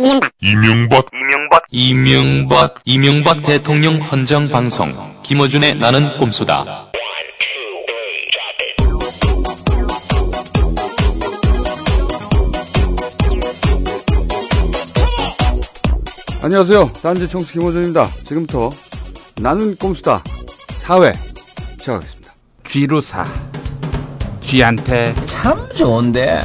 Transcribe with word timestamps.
이명박 0.00 0.30
이명박 0.40 1.06
이명박 1.10 1.64
이명박 1.72 2.74
이명박 2.84 3.42
대통령 3.42 3.96
헌정 3.96 4.46
방송 4.46 4.86
김어준의 5.24 5.78
나는 5.78 6.16
꼼수다. 6.18 6.64
안녕하세요. 16.42 16.92
딴지 17.02 17.26
청수 17.28 17.54
김호준입니다. 17.54 18.08
지금부터 18.24 18.70
나는 19.42 19.74
꼼수다 19.74 20.22
4회 20.84 21.12
시작하겠습니다. 21.80 22.34
쥐루사. 22.62 23.26
쥐한테 24.42 25.12
참 25.26 25.68
좋은데 25.74 26.40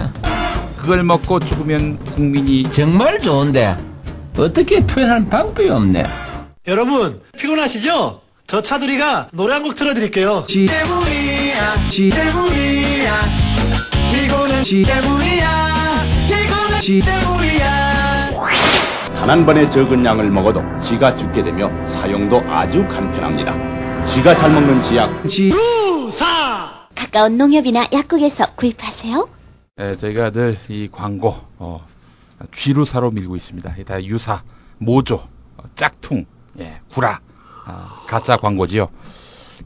그걸 0.84 1.02
먹고 1.04 1.39
죽으면 1.39 1.97
국민이 2.13 2.63
정말 2.63 3.18
좋은데 3.20 3.77
어떻게 4.38 4.82
표현할 4.82 5.29
방법이 5.29 5.69
없네 5.69 6.04
여러분 6.68 7.21
피곤하시죠? 7.37 8.19
저 8.47 8.61
차두리가 8.61 9.29
노래 9.32 9.54
한 9.54 9.64
곡 9.64 9.75
틀어드릴게요. 9.75 10.43
지 10.47 10.65
때문이야, 10.68 11.89
지 11.89 12.10
때문이야, 12.10 13.14
피곤한 14.11 14.64
지 14.65 14.83
때문이야, 14.83 15.47
피곤한 16.27 16.82
지 16.82 17.02
때문이야. 17.02 18.29
단 19.15 19.29
한 19.29 19.46
번의 19.46 19.71
적은 19.71 20.04
양을 20.04 20.29
먹어도 20.29 20.61
쥐가 20.82 21.15
죽게 21.15 21.43
되며 21.43 21.71
사용도 21.88 22.41
아주 22.50 22.86
간편합니다. 22.89 24.05
쥐가 24.05 24.36
잘 24.36 24.52
먹는 24.52 24.83
쥐약 24.83 25.24
루사! 25.24 26.25
가까운 26.93 27.38
농협이나 27.38 27.88
약국에서 27.93 28.47
구입하세요. 28.55 29.29
예, 29.79 29.95
저희가 29.95 30.29
늘 30.29 30.55
이 30.69 30.87
광고 30.91 31.33
어, 31.57 31.83
쥐루사로 32.52 33.09
밀고 33.09 33.36
있습니다. 33.36 33.75
이다 33.77 34.03
유사, 34.03 34.44
모조, 34.77 35.16
어, 35.16 35.63
짝퉁, 35.75 36.25
예, 36.59 36.80
구라, 36.91 37.19
아, 37.65 37.88
가짜 38.07 38.38
광고지요. 38.38 38.88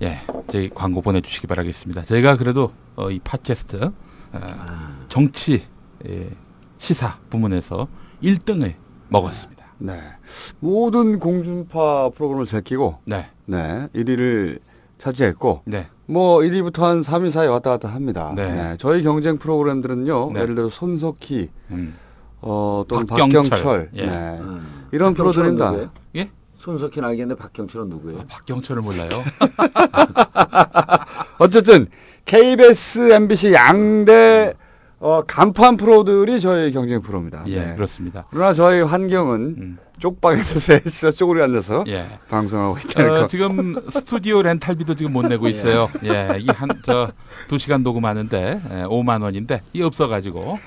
예, 0.03 0.22
저희 0.47 0.69
광고 0.69 1.02
보내주시기 1.02 1.47
바라겠습니다. 1.47 2.03
저희가 2.03 2.38
그래도 2.38 2.72
어, 2.95 3.11
이 3.11 3.19
팟캐스트 3.19 3.83
어, 4.31 4.39
정치 5.09 5.66
예, 6.08 6.30
시사 6.77 7.19
부문에서 7.30 7.89
1등을 8.23 8.75
먹었습니다. 9.09 9.66
네. 9.80 10.02
모든 10.61 11.19
공중파 11.19 12.11
프로그램을 12.11 12.45
제끼고 12.45 12.99
네, 13.03 13.30
네, 13.45 13.88
1위를 13.94 14.59
차지했고 14.99 15.64
네, 15.66 15.89
뭐 16.08 16.39
1위부터 16.39 16.80
한 16.81 17.02
3위 17.02 17.31
사이 17.31 17.47
왔다 17.47 17.72
갔다 17.72 17.89
합니다. 17.89 18.31
네. 18.36 18.75
저희 18.80 19.03
경쟁 19.03 19.38
프로그램들은요. 19.38 20.31
네. 20.33 20.41
예를 20.41 20.55
들어 20.55 20.69
손석희 20.69 21.49
음, 21.72 21.95
어, 22.41 22.83
또는 22.88 23.05
박경철. 23.05 23.44
박경철, 23.49 23.89
예. 23.95 24.05
네. 24.05 24.39
이런 24.94 25.14
프로들입니다. 25.14 25.89
예, 26.16 26.30
손석희는 26.55 27.09
알겠는데 27.09 27.39
박경철은 27.41 27.89
누구예요? 27.89 28.23
박경철을 28.30 28.81
몰라요. 28.81 29.09
어쨌든 31.39 31.88
KBS, 32.25 33.11
MBC 33.11 33.53
양대 33.53 34.53
어, 34.99 35.21
간판 35.27 35.77
프로들이 35.77 36.39
저희 36.39 36.71
경쟁 36.71 37.02
프로입니다. 37.02 37.44
예, 37.47 37.66
네. 37.66 37.75
그렇습니다. 37.75 38.25
그러나 38.30 38.53
저희 38.53 38.81
환경은 38.81 39.55
음, 39.58 39.77
쪽방에서 40.00 40.59
셋이서 40.59 41.12
쪼그려 41.12 41.44
앉아서 41.45 41.84
예. 41.88 42.06
방송하고 42.30 42.78
있다는 42.78 43.09
어, 43.12 43.20
거. 43.22 43.28
지금 43.28 43.76
스튜디오 43.90 44.42
렌탈비도 44.42 44.95
지금 44.95 45.14
못 45.14 45.23
내고 45.28 45.48
있어요. 45.50 45.89
예, 46.04 46.38
이 46.39 46.48
한 46.52 46.70
저 46.84 47.12
두 47.48 47.58
시간 47.58 47.81
녹음하는데 47.84 48.62
예, 48.72 48.84
5만 48.84 49.22
원인데 49.23 49.62
이 49.73 49.81
없어가지고 49.81 50.58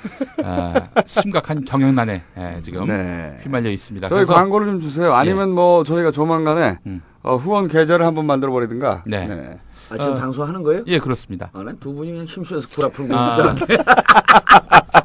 아, 0.44 0.88
심각한 1.06 1.64
경영난에 1.64 2.22
예, 2.38 2.58
지금 2.62 2.86
네. 2.86 3.38
휘말려 3.42 3.70
있습니다. 3.70 4.08
저희 4.08 4.16
그래서 4.18 4.32
광고를 4.34 4.66
좀 4.66 4.80
주세요. 4.80 5.12
아니면 5.14 5.50
뭐 5.50 5.84
저희가 5.84 6.10
조만간에 6.10 6.78
음. 6.86 7.02
어, 7.22 7.36
후원 7.36 7.68
계좌를 7.68 8.06
한번 8.06 8.24
만들어 8.26 8.50
버리든가. 8.50 9.02
네. 9.06 9.58
아, 9.90 9.98
지금 9.98 10.12
어. 10.12 10.16
방송하는 10.16 10.62
거예요? 10.62 10.84
예 10.86 10.98
그렇습니다. 10.98 11.50
아, 11.52 11.62
난 11.62 11.76
두 11.78 11.92
분이 11.92 12.12
그냥 12.12 12.26
심수해서 12.26 12.66
구라 12.68 12.88
풀고 12.88 13.14
아. 13.14 13.20
있는 13.22 13.34
줄 13.36 13.44
알았는데. 13.44 13.76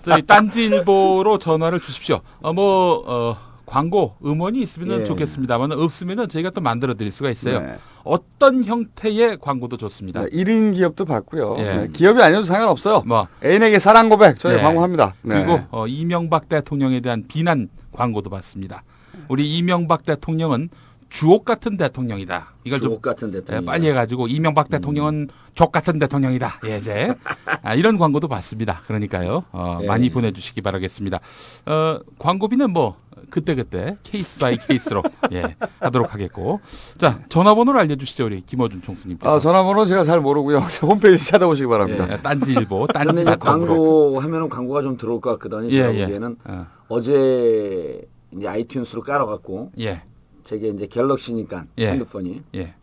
저희 0.06 0.22
딴지일보로 0.22 1.38
전화를 1.40 1.80
주십시오. 1.82 2.22
어, 2.42 2.54
뭐 2.54 3.04
어, 3.06 3.38
광고 3.76 4.16
음원이 4.24 4.62
있으면 4.62 5.02
예. 5.02 5.04
좋겠습니다만 5.04 5.74
없으면 5.74 6.30
저희가 6.30 6.50
또 6.52 6.62
만들어 6.62 6.94
드릴 6.94 7.12
수가 7.12 7.30
있어요. 7.30 7.60
네. 7.60 7.76
어떤 8.06 8.64
형태의 8.64 9.38
광고도 9.42 9.76
좋습니다. 9.76 10.22
네, 10.22 10.30
1인 10.30 10.74
기업도 10.76 11.04
받고요. 11.04 11.58
예. 11.60 11.64
네, 11.64 11.88
기업이 11.92 12.22
아니어도 12.22 12.46
상관없어요. 12.46 13.04
뭐 13.06 13.28
애인에게 13.44 13.80
사랑 13.80 14.08
고백 14.08 14.40
저희 14.40 14.56
네. 14.56 14.62
광고합니다. 14.62 15.16
네. 15.24 15.36
그리고 15.36 15.60
어, 15.72 15.88
이명박 15.88 16.48
대통령에 16.48 17.02
대한 17.02 17.26
비난 17.28 17.68
광고도 17.92 18.30
받습니다. 18.30 18.84
우리 19.28 19.58
이명박 19.58 20.06
대통령은 20.06 20.70
주옥 21.10 21.46
같은 21.46 21.78
대통령이다. 21.78 22.54
이걸 22.64 22.80
좀 22.80 22.90
주옥 22.90 23.02
같은 23.02 23.30
예, 23.30 23.40
대통령. 23.40 23.66
빨리 23.66 23.88
해가지고 23.88 24.28
이명박 24.28 24.70
대통령은 24.70 25.30
족 25.54 25.72
같은 25.72 26.00
대통령이다. 26.00 26.60
예, 26.68 26.78
이제 26.78 27.14
아, 27.62 27.74
이런 27.74 27.98
광고도 27.98 28.28
받습니다. 28.28 28.82
그러니까요, 28.88 29.46
어, 29.52 29.80
예. 29.82 29.86
많이 29.86 30.10
보내주시기 30.10 30.62
바라겠습니다. 30.62 31.20
어, 31.68 32.00
광고비는 32.20 32.72
뭐 32.72 32.98
그때 33.30 33.56
그때 33.56 33.98
case 34.04 34.40
by 34.40 34.58
case로 34.58 35.04
예, 35.32 35.56
하도록 35.80 36.14
하겠고, 36.14 36.60
자 36.98 37.22
전화번호를 37.30 37.80
알려주시죠, 37.82 38.26
우리 38.26 38.42
김어준 38.46 38.82
총수님께서. 38.82 39.36
아, 39.36 39.40
전화번호 39.40 39.86
제가 39.86 40.04
잘 40.04 40.22
모르고요. 40.22 40.60
홈페이지 40.84 41.26
찾아보시기 41.26 41.68
바랍니다. 41.68 42.08
예, 42.12 42.18
딴지일보, 42.22 42.88
딴지.com으로. 42.88 43.68
광고 43.68 44.20
하면은 44.20 44.50
광고가 44.50 44.82
좀 44.82 44.98
들어올 44.98 45.22
것 45.22 45.32
같거든요. 45.40 45.68
예, 45.68 45.72
제가 45.72 45.96
예. 45.96 46.02
보기에는 46.04 46.38
어, 46.46 46.68
어제 46.88 48.02
이제 48.32 48.48
아이튠스로 48.48 49.02
깔아갖고 49.02 49.72
예, 49.80 50.02
제게 50.44 50.70
이제 50.70 50.88
갤럭시니까 50.88 51.66
예. 51.80 51.92
핸드폰이 51.92 52.42
예, 52.56 52.74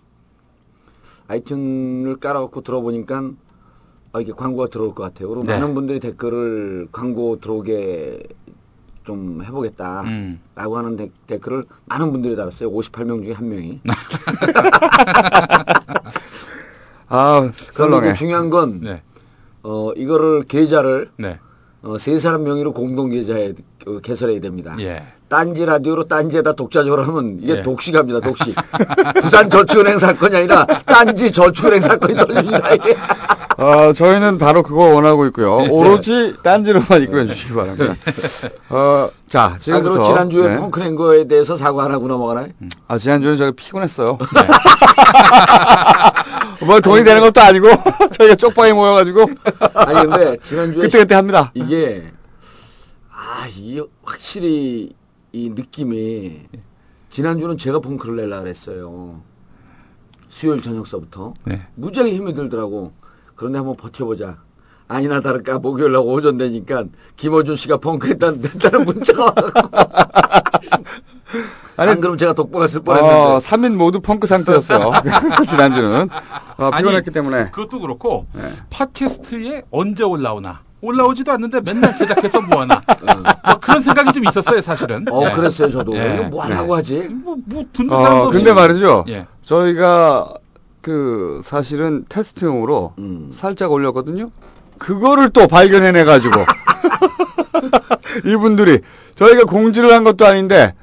아이튠을 1.28 2.20
깔아갖고 2.20 2.62
들어보니까 2.62 3.30
아, 4.14 4.20
이게 4.20 4.32
광고가 4.32 4.69
들어올 4.69 4.94
것 4.94 5.03
같아요. 5.04 5.28
그리고 5.28 5.44
네. 5.44 5.54
많은 5.54 5.74
분들이 5.74 5.98
댓글을 5.98 6.88
광고 6.92 7.41
들어오게 7.41 8.22
좀 9.05 9.43
해보겠다. 9.45 10.03
음. 10.03 10.41
라고 10.55 10.79
하는 10.79 10.97
데- 10.97 11.11
댓글을 11.27 11.65
많은 11.87 12.13
분들이 12.13 12.37
달았어요. 12.37 12.71
58명 12.71 13.25
중에 13.25 13.33
한 13.35 13.49
명이. 13.49 13.81
아, 17.09 17.51
썰렁해. 17.53 18.15
중요한 18.15 18.49
건, 18.51 18.81
네, 18.81 19.03
어, 19.63 19.93
이거를 19.97 20.45
계좌를, 20.45 21.11
네, 21.19 21.39
어, 21.83 21.99
세 21.99 22.19
사람 22.19 22.45
명의로 22.45 22.73
공동 22.73 23.11
계좌에 23.11 23.53
어, 23.87 23.99
개설해야 23.99 24.41
됩니다. 24.41 24.75
예. 24.79 25.03
딴지 25.32 25.65
라디오로 25.65 26.04
딴지에다 26.04 26.53
독자적으로 26.53 27.04
하면 27.04 27.38
이게 27.41 27.56
예. 27.56 27.62
독식합니다, 27.62 28.20
독식. 28.20 28.54
부산 29.22 29.48
저축은행 29.48 29.97
사건이 29.97 30.37
아니라 30.37 30.66
딴지 30.84 31.32
저축은행 31.32 31.81
사건이 31.81 32.15
떨립니다, 32.16 32.75
이게. 32.75 32.94
어, 33.56 33.94
저희는 33.94 34.37
바로 34.37 34.62
그거 34.62 34.94
원하고 34.94 35.25
있고요. 35.26 35.56
오로지 35.71 36.34
딴지로만 36.42 37.03
입금해 37.04 37.26
주시기 37.28 37.54
바랍니다. 37.54 37.94
어, 38.69 39.09
자, 39.26 39.54
아, 39.54 39.59
지금부터. 39.59 39.91
그리고 39.91 40.04
지난주에 40.04 40.48
네. 40.48 40.56
펑크낸 40.59 40.97
거에 40.97 41.26
대해서 41.26 41.56
사과 41.56 41.84
안 41.84 41.92
하고 41.92 42.09
넘어가나요? 42.09 42.48
아, 42.87 42.98
지난주에 42.98 43.38
저희가 43.38 43.54
피곤했어요. 43.56 44.19
뭐 46.66 46.78
돈이 46.81 47.04
되는 47.04 47.22
것도 47.22 47.41
아니고 47.41 47.69
저희가 48.19 48.34
쪽방에 48.34 48.75
모여가지고 48.75 49.31
아니, 49.75 50.10
근데 50.10 50.37
지난주에 50.44 50.82
그때그때 50.82 51.15
합니다. 51.15 51.50
이게, 51.54 52.12
아, 53.10 53.47
이게 53.56 53.82
확실히 54.04 54.92
이 55.32 55.48
느낌이, 55.50 56.43
지난주는 57.10 57.56
제가 57.59 57.81
펑크를 57.81 58.16
내려고 58.16 58.43
그랬어요. 58.43 59.22
수요일 60.28 60.62
저녁서부터. 60.62 61.34
네. 61.44 61.66
무지하게 61.75 62.15
힘이 62.15 62.34
들더라고. 62.34 62.93
그런데 63.34 63.59
한번 63.59 63.76
버텨보자. 63.76 64.38
아니나 64.88 65.21
다를까 65.21 65.59
목요일 65.59 65.92
날 65.92 66.03
오전 66.04 66.37
되니까 66.37 66.84
김어준 67.16 67.56
씨가 67.56 67.78
펑크했다는, 67.78 68.44
했다는 68.44 68.84
문자가 68.84 69.25
와갖고. 69.25 69.78
아니, 71.77 71.91
안 71.91 72.01
그럼 72.01 72.18
제가 72.18 72.34
독박했을 72.34 72.80
어, 72.80 72.83
뻔했는데. 72.83 73.47
3인 73.47 73.74
모두 73.74 74.01
펑크 74.01 74.27
상태였어요. 74.27 74.91
지난주는. 75.48 76.09
어, 76.59 76.71
피곤했기 76.71 77.10
때문에. 77.10 77.51
그것도 77.51 77.80
그렇고 77.80 78.27
네. 78.34 78.42
팟캐스트에 78.68 79.62
언제 79.71 80.04
올라오나 80.04 80.60
올라오지도 80.83 81.31
않는데 81.33 81.61
맨날 81.61 81.97
제작해서 81.97 82.41
뭐하나 82.41 82.83
뭐 83.01 83.55
그런 83.61 83.81
생각이 83.81 84.13
좀 84.13 84.25
있었어요 84.25 84.61
사실은. 84.61 85.07
어, 85.11 85.25
예. 85.29 85.33
그랬어요, 85.33 85.71
저도. 85.71 85.97
예. 85.97 86.15
이거 86.17 86.25
뭐 86.25 86.43
하려고 86.43 86.75
하지? 86.75 86.99
뭐, 87.09 87.37
뭐 87.47 87.65
듣는 87.73 87.89
사람도 87.89 88.17
어, 88.17 88.27
없이. 88.27 88.39
근데 88.39 88.53
말이죠. 88.53 89.05
예. 89.09 89.27
저희가 89.45 90.34
그 90.81 91.41
사실은 91.45 92.05
테스트용으로 92.09 92.95
음. 92.99 93.31
살짝 93.33 93.71
올렸거든요. 93.71 94.31
그거를 94.79 95.31
또 95.31 95.47
발견해내가지고 95.47 96.34
이분들이 98.27 98.81
저희가 99.15 99.45
공지를 99.45 99.93
한 99.93 100.03
것도 100.03 100.27
아닌데 100.27 100.75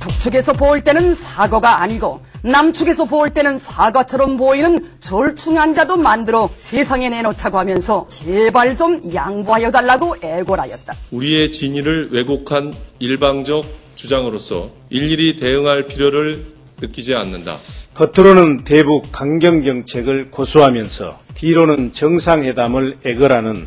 북측에서 0.00 0.52
볼 0.54 0.80
때는 0.80 1.14
사고가 1.14 1.80
아니고 1.80 2.20
남측에서 2.42 3.04
볼 3.04 3.30
때는 3.30 3.58
사과처럼 3.58 4.36
보이는 4.36 4.86
절충한 5.00 5.74
자도 5.74 5.96
만들어 5.96 6.48
세상에 6.56 7.08
내놓자고 7.08 7.58
하면서 7.58 8.06
제발 8.08 8.76
좀 8.76 9.12
양보하여 9.12 9.70
달라고 9.70 10.16
애걸하였다. 10.22 10.94
우리의 11.10 11.52
진위를 11.52 12.08
왜곡한 12.12 12.72
일방적 12.98 13.64
주장으로서 13.94 14.70
일일이 14.88 15.36
대응할 15.36 15.86
필요를 15.86 16.42
느끼지 16.80 17.14
않는다. 17.14 17.56
겉으로는 17.94 18.64
대북 18.64 19.12
강경 19.12 19.62
정책을 19.64 20.30
고수하면서 20.30 21.18
뒤로는 21.34 21.92
정상회담을 21.92 22.98
애걸하는 23.04 23.66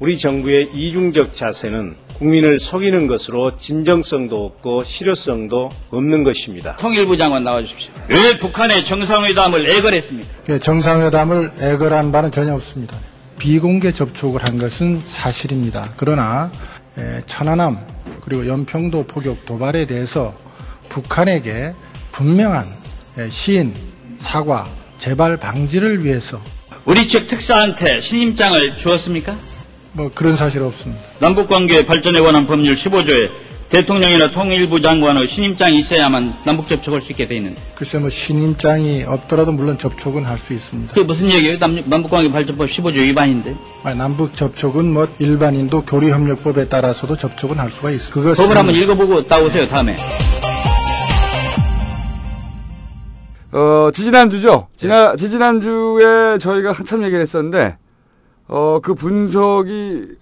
우리 0.00 0.16
정부의 0.16 0.70
이중적 0.74 1.34
자세는 1.34 1.94
국민을 2.18 2.60
속이는 2.60 3.06
것으로 3.06 3.56
진정성도 3.56 4.44
없고 4.44 4.84
실효성도 4.84 5.68
없는 5.90 6.22
것입니다. 6.24 6.76
통일부 6.76 7.16
장관 7.16 7.44
나와주십시오. 7.44 7.92
왜 8.08 8.38
북한의 8.38 8.84
정상회담을 8.84 9.68
애걸했습니까? 9.68 10.28
예, 10.50 10.58
정상회담을 10.58 11.52
애걸한 11.60 12.12
바는 12.12 12.30
전혀 12.30 12.54
없습니다. 12.54 12.96
비공개 13.38 13.92
접촉을 13.92 14.42
한 14.46 14.58
것은 14.58 15.00
사실입니다. 15.06 15.90
그러나 15.96 16.50
예, 16.98 17.20
천안함 17.26 17.78
그리고 18.24 18.46
연평도 18.46 19.06
포격 19.06 19.44
도발에 19.44 19.86
대해서 19.86 20.34
북한에게 20.88 21.74
분명한 22.12 22.66
예, 23.18 23.28
시인, 23.28 23.74
사과, 24.18 24.66
재발 24.98 25.36
방지를 25.36 26.04
위해서 26.04 26.40
우리 26.84 27.08
측 27.08 27.26
특사한테 27.28 28.00
신임장을 28.00 28.76
주었습니까? 28.76 29.36
뭐 29.94 30.10
그런 30.14 30.36
사실 30.36 30.60
없습니다. 30.62 31.02
남북관계 31.20 31.86
발전에 31.86 32.20
관한 32.20 32.46
법률 32.46 32.74
15조에 32.74 33.30
대통령이나 33.70 34.30
통일부 34.30 34.80
장관의 34.80 35.26
신임장이 35.26 35.78
있어야만 35.78 36.34
남북 36.44 36.68
접촉할 36.68 37.00
수 37.00 37.10
있게 37.12 37.26
돼 37.26 37.36
있는데 37.36 37.60
글쎄 37.74 37.98
뭐 37.98 38.08
신임장이 38.10 39.04
없더라도 39.04 39.52
물론 39.52 39.78
접촉은 39.78 40.24
할 40.24 40.38
수 40.38 40.52
있습니다. 40.52 40.92
그게 40.92 41.06
무슨 41.06 41.30
얘기예요? 41.30 41.58
남, 41.58 41.80
남북관계 41.84 42.28
발전법 42.30 42.68
15조 42.68 42.96
위반인데 42.96 43.56
아니, 43.84 43.96
남북 43.98 44.36
접촉은 44.36 44.92
뭐 44.92 45.08
일반인도 45.18 45.82
교류협력법에 45.84 46.68
따라서도 46.68 47.16
접촉은 47.16 47.58
할 47.58 47.70
수가 47.72 47.90
있어요. 47.92 48.10
그것은 48.10 48.44
법을 48.44 48.56
한번 48.58 48.74
읽어보고 48.74 49.26
따오세요 49.26 49.66
다음에 49.66 49.96
어, 53.52 53.88
지지난주죠. 53.94 54.66
지난, 54.76 55.16
지지난주에 55.16 56.38
저희가 56.38 56.72
한참 56.72 57.04
얘기를 57.04 57.22
했었는데, 57.22 57.76
어, 58.48 58.80
그 58.82 58.94
분석이 58.94 60.16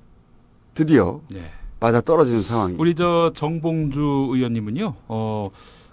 드디어 0.74 1.20
네. 1.28 1.50
맞아 1.80 2.00
떨어지는 2.00 2.42
상황이. 2.42 2.76
우리 2.78 2.94
저 2.94 3.32
정봉주 3.34 4.00
의원님은요, 4.32 4.94
어, 5.08 5.48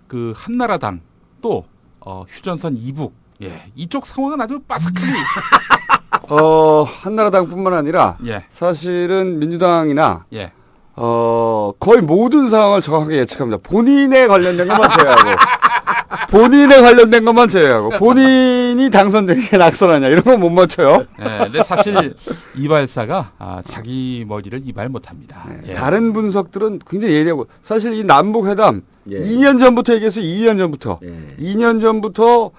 그 0.07 0.33
한나라당 0.35 1.01
또 1.41 1.65
어, 1.99 2.25
휴전선 2.27 2.77
이북, 2.77 3.13
예, 3.41 3.71
이쪽 3.75 4.05
상황은 4.05 4.39
아주 4.41 4.59
빠삭하게 4.59 4.99
어, 6.29 6.83
한나라당뿐만 6.83 7.73
아니라 7.73 8.17
예. 8.25 8.45
사실은 8.49 9.39
민주당이나 9.39 10.25
예. 10.33 10.51
어, 10.95 11.71
거의 11.79 12.01
모든 12.01 12.49
상황을 12.49 12.81
정확하게 12.81 13.17
예측합니다. 13.19 13.59
본인에 13.63 14.27
관련된 14.27 14.67
것만 14.67 14.89
제외하고. 14.97 15.21
본인에 16.31 16.81
관련된 16.81 17.25
것만 17.25 17.49
제외하고. 17.49 17.89
본인이 17.97 18.89
당선되게 18.89 19.57
낙선하냐, 19.57 20.07
이런 20.07 20.23
건 20.23 20.39
못 20.39 20.49
맞춰요. 20.51 21.05
예, 21.19 21.43
근데 21.43 21.63
사실 21.63 22.13
이발사가 22.55 23.31
아, 23.39 23.61
자기 23.63 24.23
머리를 24.27 24.61
이발 24.65 24.87
못합니다. 24.89 25.45
예. 25.67 25.73
다른 25.73 26.13
분석들은 26.13 26.79
굉장히 26.87 27.15
예리하고. 27.15 27.47
사실 27.61 27.93
이 27.93 28.03
남북 28.03 28.47
회담, 28.47 28.83
예. 29.09 29.19
2년 29.19 29.59
전부터 29.59 29.95
얘기했어요. 29.95 30.23
2년 30.23 30.57
전부터. 30.57 30.99
예. 31.03 31.35
2년 31.39 31.81
전부터, 31.81 32.51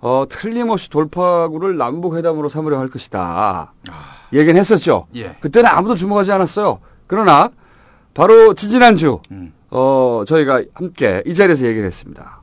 어, 0.00 0.24
틀림없이 0.28 0.90
돌파구를 0.90 1.78
남북 1.78 2.16
회담으로 2.16 2.48
삼으려 2.50 2.78
할 2.78 2.90
것이다. 2.90 3.72
얘기는 4.34 4.58
했었죠. 4.60 5.06
예. 5.16 5.36
그때는 5.40 5.70
아무도 5.70 5.94
주목하지 5.94 6.32
않았어요. 6.32 6.80
그러나, 7.06 7.48
바로 8.12 8.52
지지난주, 8.54 9.20
음. 9.30 9.52
어, 9.70 10.24
저희가 10.26 10.62
함께 10.74 11.22
이 11.26 11.32
자리에서 11.34 11.64
얘기를 11.66 11.86
했습니다. 11.86 12.42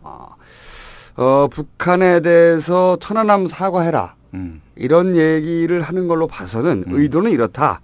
어, 1.15 1.23
어, 1.23 1.47
북한에 1.47 2.21
대해서 2.21 2.97
천안함 2.99 3.47
사과해라. 3.47 4.15
음. 4.33 4.61
이런 4.75 5.15
얘기를 5.15 5.81
하는 5.81 6.07
걸로 6.07 6.27
봐서는 6.27 6.85
의도는 6.87 7.31
이렇다. 7.31 7.81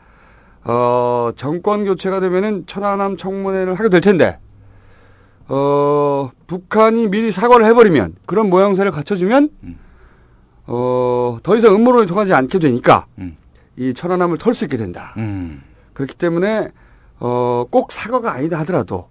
어, 0.64 1.32
정권 1.36 1.86
교체가 1.86 2.20
되면은 2.20 2.66
천안함 2.66 3.18
청문회를 3.18 3.74
하게 3.76 3.90
될 3.90 4.02
텐데, 4.02 4.40
어, 5.48 6.30
북한이 6.48 7.10
미리 7.10 7.32
사과를 7.32 7.66
해버리면, 7.68 8.16
그런 8.26 8.50
모양새를 8.50 8.92
갖춰주면, 8.92 9.50
음. 9.64 9.80
어, 10.66 11.38
더 11.44 11.56
이상 11.56 11.74
음모론이 11.74 12.08
통하지 12.08 12.34
않게 12.34 12.60
되니까, 12.60 13.06
음. 13.20 13.38
이 13.78 13.94
천안함을 13.94 14.38
털 14.38 14.54
수 14.54 14.66
있게 14.66 14.76
된다. 14.76 15.14
음. 15.18 15.62
그렇기 15.94 16.16
때문에, 16.16 16.70
어, 17.20 17.66
꼭 17.70 17.92
사과가 17.92 18.34
아니다 18.34 18.60
하더라도, 18.60 19.08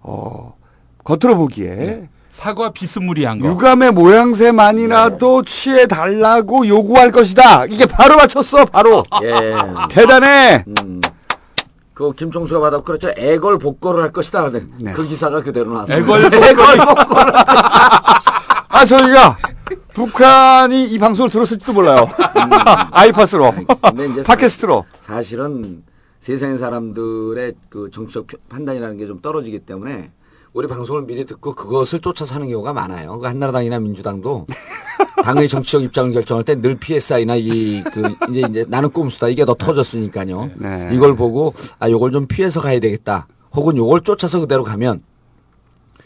어, 0.00 0.56
겉으로 1.04 1.36
보기에, 1.36 1.76
네. 1.76 2.08
사과 2.36 2.70
비스무리한 2.70 3.38
거. 3.38 3.48
유감의 3.48 3.92
모양새만이라도 3.92 5.42
취해 5.44 5.86
달라고 5.86 6.68
요구할 6.68 7.10
것이다. 7.10 7.64
이게 7.64 7.86
바로 7.86 8.16
맞췄어, 8.16 8.66
바로. 8.66 9.02
예. 9.24 9.54
대단해. 9.90 10.62
음. 10.82 11.00
그 11.94 12.12
김총수가 12.12 12.60
받았고 12.60 12.84
그렇죠. 12.84 13.08
애걸 13.16 13.56
복걸을 13.58 14.02
할 14.02 14.12
것이다. 14.12 14.50
네. 14.50 14.92
그 14.92 15.06
기사가 15.06 15.42
그대로 15.42 15.72
나왔습니다. 15.72 16.18
애걸 16.46 16.76
복걸. 16.76 17.32
아, 18.68 18.84
저희가 18.84 19.38
북한이 19.94 20.84
이 20.88 20.98
방송을 20.98 21.30
들었을지도 21.30 21.72
몰라요. 21.72 22.06
아이팟으로. 22.92 23.54
근데 23.80 24.08
이제 24.08 24.22
팟캐스트로. 24.24 24.84
사실은 25.00 25.82
세상의 26.20 26.58
사람들의 26.58 27.54
그 27.70 27.90
정치적 27.90 28.26
표- 28.26 28.36
판단이라는 28.50 28.98
게 28.98 29.06
좀 29.06 29.20
떨어지기 29.22 29.60
때문에 29.60 30.10
우리 30.56 30.66
방송을 30.66 31.02
미리 31.02 31.26
듣고 31.26 31.54
그것을 31.54 32.00
쫓아서 32.00 32.34
하는 32.34 32.48
경우가 32.48 32.72
많아요. 32.72 33.18
그 33.18 33.26
한나라당이나 33.26 33.78
민주당도 33.78 34.46
당의 35.22 35.48
정치적 35.50 35.82
입장을 35.82 36.12
결정할 36.12 36.44
때 36.44 36.54
늘 36.58 36.76
PSI나 36.76 37.36
이 37.36 37.82
그 37.92 38.14
이제 38.30 38.40
이제 38.48 38.64
나는 38.66 38.88
꼼수다 38.88 39.28
이게 39.28 39.44
더 39.44 39.52
터졌으니까요. 39.52 40.50
네. 40.56 40.90
이걸 40.94 41.14
보고 41.14 41.52
아 41.78 41.90
요걸 41.90 42.10
좀 42.10 42.26
피해서 42.26 42.62
가야 42.62 42.80
되겠다. 42.80 43.26
혹은 43.52 43.76
요걸 43.76 44.00
쫓아서 44.00 44.40
그대로 44.40 44.64
가면 44.64 45.02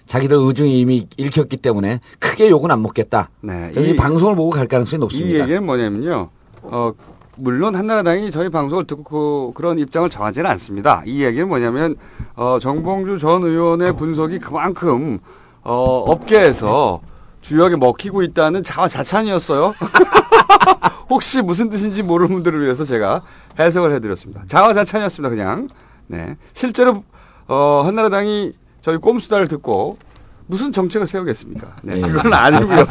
자기들 0.08 0.37
의중이 0.37 0.81
이미 0.81 1.06
읽혔기 1.17 1.58
때문에 1.58 2.00
크게 2.19 2.50
욕은 2.50 2.73
안 2.73 2.82
먹겠다. 2.82 3.31
네. 3.43 3.70
그래서 3.73 3.91
이, 3.91 3.94
방송을 3.94 4.35
보고 4.35 4.50
갈 4.50 4.67
가능성이 4.67 4.99
이 4.99 5.00
높습니다. 5.02 5.38
얘기는 5.44 5.64
뭐냐면요. 5.64 6.29
어, 6.62 6.93
물론 7.41 7.75
한나라당이 7.75 8.31
저희 8.31 8.49
방송을 8.49 8.85
듣고 8.85 9.53
그, 9.53 9.53
그런 9.55 9.79
입장을 9.79 10.09
정하지는 10.11 10.49
않습니다. 10.51 11.03
이 11.07 11.25
얘기는 11.25 11.49
뭐냐면 11.49 11.97
어, 12.35 12.59
정봉주 12.61 13.19
전 13.19 13.43
의원의 13.43 13.97
분석이 13.97 14.38
그만큼 14.38 15.19
어, 15.62 15.75
업계에서 16.07 17.00
주역에 17.41 17.76
먹히고 17.76 18.23
있다는 18.23 18.62
자화자찬이었어요. 18.62 19.75
혹시 21.09 21.43
무슨 21.43 21.69
뜻인지 21.71 22.03
모르는 22.03 22.35
분들을 22.35 22.62
위해서 22.62 22.85
제가 22.85 23.23
해석을 23.59 23.93
해드렸습니다. 23.95 24.45
자화자찬이었습니다. 24.47 25.31
그냥. 25.31 25.69
네. 26.07 26.37
실제로 26.53 27.05
어, 27.49 27.83
한나라당이 27.85 28.53
저희 28.81 28.99
꼼수다를 28.99 29.49
듣고 29.49 29.99
무슨 30.47 30.73
정책을 30.73 31.07
세우겠습니까? 31.07 31.76
네. 31.83 32.00
그건 32.00 32.33
아니고요. 32.33 32.87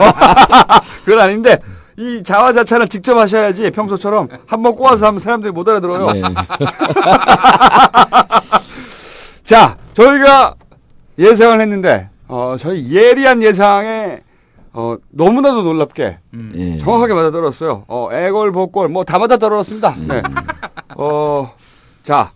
그건 1.06 1.20
아닌데 1.20 1.60
이 2.00 2.24
자화자찬을 2.24 2.88
직접 2.88 3.18
하셔야지 3.18 3.72
평소처럼 3.72 4.30
한번 4.46 4.76
꼬아서 4.76 5.08
하면 5.08 5.20
사람들이 5.20 5.52
못 5.52 5.68
알아들어요. 5.68 6.12
네. 6.14 6.22
자, 9.44 9.78
저희가 9.94 10.56
예상을 11.18 11.60
했는데 11.60 12.10
어, 12.30 12.56
저희 12.58 12.90
예리한 12.94 13.44
예상에 13.44 14.22
어, 14.72 14.96
너무나도 15.10 15.64
놀랍게 15.64 16.20
예. 16.56 16.78
정확하게 16.78 17.14
맞아 17.14 17.32
떨어졌어요. 17.32 17.84
어, 17.88 18.08
애골, 18.14 18.52
복골, 18.54 18.88
뭐 18.88 19.04
다 19.04 19.20
맞아 19.20 19.36
떨어졌습니다. 19.38 19.96
네. 20.08 20.22
어, 20.96 21.52
자, 22.04 22.32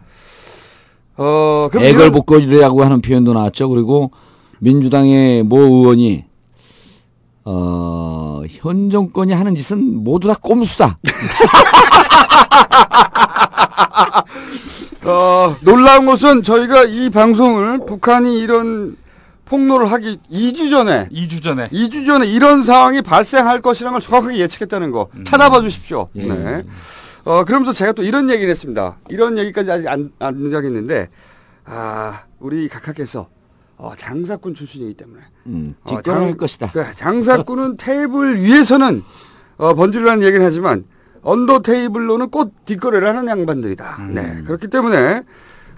어, 1.16 1.70
그럼 1.72 1.84
이런- 1.86 1.96
애걸 1.96 2.12
복걸이라고 2.12 2.84
하는 2.84 3.02
표현도 3.02 3.32
나왔죠. 3.34 3.70
그리고 3.70 4.12
민주당의 4.60 5.44
모 5.44 5.60
의원이 5.62 6.26
어, 7.46 8.44
현 8.50 8.90
정권이 8.90 9.34
하는 9.34 9.56
짓은 9.56 10.04
모두 10.04 10.28
다 10.28 10.36
꼼수다. 10.42 10.98
어, 15.06 15.56
놀라운 15.62 16.06
것은 16.06 16.44
저희가 16.44 16.86
이 16.86 17.10
방송을 17.10 17.86
북한이 17.86 18.40
이런 18.40 18.96
폭로를 19.46 19.92
하기 19.92 20.20
2주 20.32 20.70
전에 20.70 21.10
2주 21.10 21.44
전에 21.44 21.68
2주 21.70 22.06
전에 22.06 22.26
이런 22.26 22.64
상황이 22.64 23.02
발생할 23.02 23.62
것이라는 23.62 23.92
걸 23.94 24.02
정확하게 24.02 24.38
예측했다는 24.38 24.92
거 24.92 25.10
찾아봐 25.26 25.62
주십시오. 25.62 26.08
예. 26.16 26.26
네. 26.26 26.60
어, 27.26 27.44
그러면서 27.46 27.72
제가 27.72 27.92
또 27.94 28.04
이런 28.04 28.30
얘기를 28.30 28.50
했습니다. 28.50 28.98
이런 29.10 29.38
얘기까지 29.38 29.72
아직 29.72 29.88
안, 29.88 30.12
안 30.20 30.44
시작했는데, 30.46 31.10
아, 31.66 32.24
우리 32.40 32.68
각하께서, 32.68 33.28
어, 33.84 33.92
장사꾼 33.98 34.56
출신이기 34.56 34.94
때문에 34.94 35.20
음, 35.48 35.76
어, 35.84 35.90
뒷걸음일 35.98 36.30
장- 36.30 36.38
것이다. 36.38 36.72
그 36.72 36.86
장사꾼은 36.96 37.76
테이블 37.76 38.42
위에서는 38.42 39.04
어, 39.58 39.74
번지르라는 39.74 40.26
얘기를 40.26 40.46
하지만 40.46 40.86
언더 41.22 41.60
테이블로는 41.64 42.30
꼭 42.30 42.64
뒷거래를 42.64 43.06
하는 43.10 43.28
양반들이다. 43.28 43.98
음. 44.00 44.14
네. 44.14 44.42
그렇기 44.46 44.70
때문에 44.70 45.24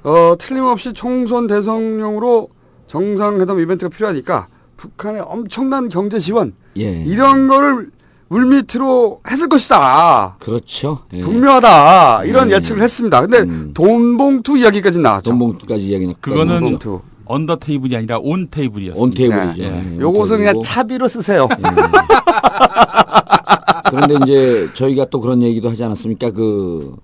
어, 0.03 0.35
틀림없이 0.37 0.93
총선 0.93 1.47
대성령으로 1.47 2.49
정상회담 2.85 3.59
이벤트가 3.59 3.89
필요하니까 3.89 4.49
북한의 4.77 5.21
엄청난 5.25 5.89
경제 5.89 6.19
지원 6.19 6.53
예. 6.77 7.01
이런 7.05 7.47
거를 7.47 7.89
물밑으로 8.27 9.19
했을 9.27 9.49
것이다. 9.49 10.35
그렇죠. 10.39 10.99
예. 11.13 11.21
분명하다. 11.21 12.25
이런 12.25 12.49
음. 12.49 12.51
예측을 12.51 12.83
했습니다. 12.83 13.25
근데 13.25 13.73
돈봉투 13.73 14.59
이야기까지 14.59 14.99
나왔죠. 14.99 15.31
돈봉투까지 15.31 15.81
이야기는 15.83 16.13
그거는 16.21 16.59
돈봉투. 16.59 17.01
언더 17.25 17.57
테이블이 17.57 17.95
아니라 17.95 18.19
온 18.19 18.47
테이블이었어요. 18.49 19.01
온 19.01 19.11
테이블이죠. 19.13 19.61
예. 19.63 19.65
예, 19.95 19.99
요것은 19.99 20.33
온 20.35 20.39
그냥. 20.39 20.61
차비로 20.63 21.07
쓰세요. 21.07 21.47
그런데 23.89 24.15
이제 24.23 24.69
저희가 24.73 25.05
또 25.05 25.19
그런 25.19 25.41
얘기도 25.41 25.69
하지 25.69 25.83
않았습니까? 25.83 26.31
그 26.31 26.95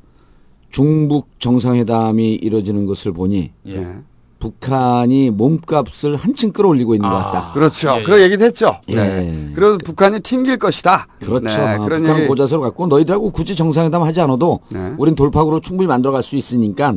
중북 0.72 1.28
정상회담이 1.40 2.36
이루어지는 2.36 2.86
것을 2.86 3.12
보니 3.14 3.52
예. 3.68 3.96
북한이 4.40 5.30
몸값을 5.30 6.16
한층 6.16 6.52
끌어올리고 6.52 6.96
있는 6.96 7.08
것 7.08 7.16
같다. 7.16 7.52
그렇죠. 7.54 7.98
예, 8.00 8.04
그런 8.04 8.22
얘기도 8.22 8.44
했죠. 8.46 8.78
예. 8.90 8.96
네. 8.96 9.52
그래서 9.54 9.78
북한이 9.78 10.22
튕길 10.22 10.58
것이다. 10.58 11.08
그렇죠. 11.20 11.58
네, 11.60 11.64
아, 11.64 11.78
그런 11.78 12.02
북한은 12.02 12.18
얘기. 12.22 12.28
고자세로 12.28 12.62
갖고 12.62 12.88
너희들하고 12.88 13.30
굳이 13.30 13.56
정상회담 13.56 14.02
하지 14.02 14.20
않아도 14.22 14.62
네. 14.70 14.94
우린 14.98 15.14
돌파구로 15.14 15.60
충분히 15.60 15.88
만들어갈 15.88 16.24
수 16.24 16.36
있으니까 16.38 16.96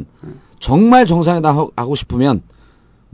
정말 0.58 1.04
정상회담 1.04 1.58
하- 1.58 1.66
하고 1.76 1.94
싶으면 1.94 2.40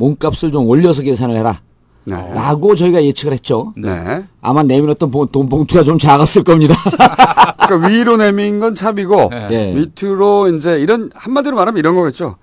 몸값을 0.04 0.50
좀 0.50 0.66
올려서 0.66 1.02
계산을 1.02 1.36
해라. 1.36 1.60
네. 2.04 2.16
라고 2.34 2.74
저희가 2.74 3.04
예측을 3.04 3.34
했죠. 3.34 3.72
네. 3.76 4.24
아마 4.40 4.62
내밀었던 4.62 5.10
봉- 5.10 5.28
돈 5.28 5.48
봉투가 5.50 5.84
좀 5.84 5.98
작았을 5.98 6.42
겁니다. 6.42 6.74
그러니까 7.68 7.88
위로 7.88 8.16
내민 8.16 8.58
건 8.58 8.74
차비고 8.74 9.30
예. 9.50 9.74
밑으로 9.74 10.48
이제 10.48 10.80
이런 10.80 11.10
한마디로 11.14 11.54
말하면 11.56 11.78
이런 11.78 11.94
거겠죠. 11.94 12.36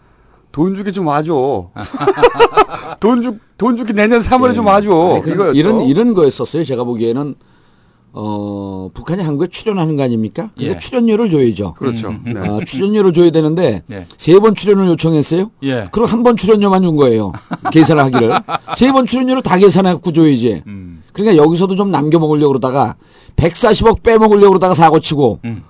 돈 0.52 0.76
주기 0.76 0.94
좀 0.94 1.08
와줘. 1.08 1.70
돈 3.00 3.24
주, 3.24 3.38
돈 3.58 3.76
주기 3.76 3.94
내년 3.94 4.20
3월에 4.20 4.54
좀 4.56 4.68
와줘. 4.68 5.22
아니. 5.26 5.58
이런 5.58 5.82
이런 5.82 6.14
거였었어요. 6.14 6.64
제가 6.64 6.84
보기에는 6.84 7.36
어 8.20 8.90
북한이 8.96 9.22
한국에 9.22 9.48
출연하는 9.50 9.96
거 9.96 10.02
아닙니까? 10.04 10.50
근데 10.58 10.72
예. 10.72 10.78
출연료를 10.80 11.30
줘야죠. 11.30 11.76
그렇죠. 11.78 12.08
음, 12.10 12.24
음, 12.26 12.34
네. 12.34 12.40
어, 12.50 12.60
출연료를 12.66 13.14
줘야 13.14 13.30
되는데 13.30 13.84
예. 13.92 14.08
세번 14.18 14.56
출연을 14.56 14.88
요청했어요. 14.88 15.52
예. 15.64 15.86
그럼 15.92 16.08
한 16.10 16.24
번 16.24 16.36
출연료만 16.36 16.82
준 16.82 16.96
거예요. 16.96 17.32
계산을 17.72 18.04
하기를. 18.06 18.32
세 18.76 18.92
번 18.92 19.06
출연료를 19.06 19.44
다 19.44 19.58
계산해갖고 19.58 20.14
줘야지. 20.14 20.64
음. 20.66 21.04
그러니까 21.14 21.38
여기서도 21.42 21.76
좀 21.76 21.92
남겨 21.92 22.18
먹으려고 22.18 22.50
그러다가 22.54 22.96
140억 23.36 24.02
빼먹으려고 24.02 24.50
그러다가 24.50 24.74
사고 24.74 25.00
치고 25.00 25.40
음. 25.46 25.62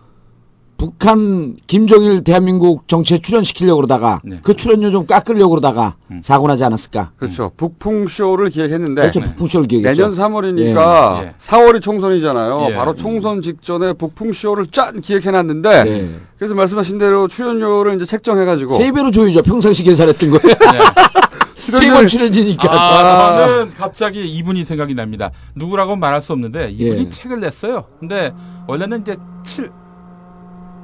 북한 0.77 1.55
김정일 1.65 2.23
대한민국 2.23 2.87
정치에 2.87 3.17
출연시키려고 3.17 3.77
그러다가 3.77 4.21
네. 4.23 4.39
그 4.43 4.55
출연료 4.55 4.91
좀 4.91 5.07
깎으려고 5.07 5.49
그러다가 5.49 5.95
사고 6.21 6.47
나지 6.47 6.63
않았을까? 6.63 7.11
그렇죠. 7.17 7.51
북풍쇼를 7.57 8.51
기획했는데 8.51 9.01
그렇죠. 9.01 9.21
북풍쇼를 9.21 9.67
기획했죠. 9.67 10.09
내년 10.09 10.15
3월이니까 10.15 11.17
예. 11.17 11.27
예. 11.27 11.33
4월이 11.37 11.81
총선이잖아요. 11.81 12.67
예. 12.69 12.75
바로 12.75 12.95
총선 12.95 13.41
직전에 13.41 13.93
북풍쇼를 13.93 14.67
짠 14.67 15.01
기획해놨는데 15.01 15.83
네. 15.83 16.09
그래서 16.37 16.53
말씀하신 16.53 16.99
대로 16.99 17.27
출연료를 17.27 17.95
이제 17.95 18.05
책정해가지고 18.05 18.77
세 18.77 18.91
배로 18.91 19.09
줘야죠. 19.09 19.41
평상시 19.41 19.83
계산했던 19.83 20.29
거예요. 20.29 20.55
세번 21.71 22.07
출연이니까. 22.07 22.71
아, 22.71 23.37
저는 23.47 23.71
갑자기 23.71 24.25
이분이 24.25 24.63
생각이 24.63 24.93
납니다. 24.93 25.31
누구라고 25.55 25.95
말할 25.97 26.21
수 26.21 26.31
없는데 26.33 26.69
이분이 26.69 26.99
예. 26.99 27.09
책을 27.09 27.39
냈어요. 27.41 27.85
근데 27.99 28.31
원래는 28.67 29.01
이제 29.01 29.17
7 29.43 29.69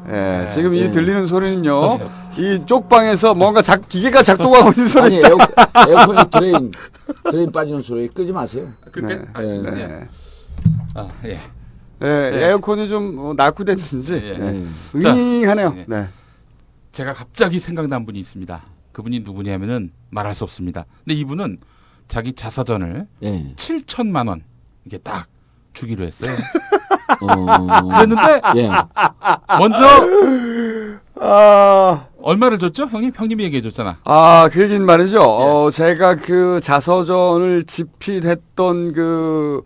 예, 0.10 0.50
지금 0.54 0.74
이 0.76 0.82
예. 0.82 0.92
들리는 0.92 1.26
소리는요. 1.26 2.00
이 2.38 2.66
쪽방에서 2.66 3.34
뭔가 3.36 3.62
작, 3.62 3.88
기계가 3.88 4.24
작동하고 4.24 4.70
있는 4.72 4.84
아니 5.02 5.22
소리다. 5.22 5.28
에어, 5.28 5.38
에어컨이 5.90 6.30
드레인 6.32 6.72
드레인 7.32 7.52
빠지는 7.52 7.82
소리 7.82 8.08
끄지 8.08 8.32
마세요. 8.32 8.68
그렇게 8.92 9.16
네. 9.16 9.26
아, 9.34 9.42
네. 9.42 9.56
예. 9.56 9.88
네. 9.88 10.08
아, 10.96 11.08
예. 11.26 11.40
예, 12.02 12.48
에어컨이 12.48 12.90
좀 12.90 13.18
어, 13.20 13.34
낙후됐는지 13.36 14.14
예. 14.14 14.30
예. 14.30 14.38
네. 14.38 14.68
윙하네요. 14.94 15.74
예. 15.78 15.86
네. 15.88 16.08
제가 16.92 17.14
갑자기 17.14 17.60
생각난 17.60 18.06
분이 18.06 18.20
있습니다. 18.20 18.64
그분이 18.92 19.22
누구냐면은 19.22 19.92
말할 20.10 20.36
수 20.36 20.44
없습니다. 20.44 20.86
근데 21.04 21.16
이분은 21.20 21.60
자기 22.08 22.34
자사전을 22.34 23.08
예. 23.24 23.54
7천만 23.56 24.28
원 24.28 24.44
이게 24.86 24.98
딱 24.98 25.28
주기로 25.74 26.06
했어요. 26.06 26.36
어, 27.22 27.88
그랬는데 27.90 28.42
예. 28.58 28.70
먼저 29.60 29.78
아, 31.20 32.06
얼마를 32.22 32.60
줬죠? 32.60 32.86
형님 32.86 33.12
형님이 33.16 33.44
얘기해 33.46 33.62
줬잖아. 33.62 33.98
아, 34.04 34.50
그 34.52 34.62
얘기는 34.62 34.86
말이죠. 34.86 35.22
어, 35.22 35.72
제가 35.72 36.16
그 36.16 36.60
자서전을 36.62 37.64
집필했던 37.64 38.94
그, 38.94 39.62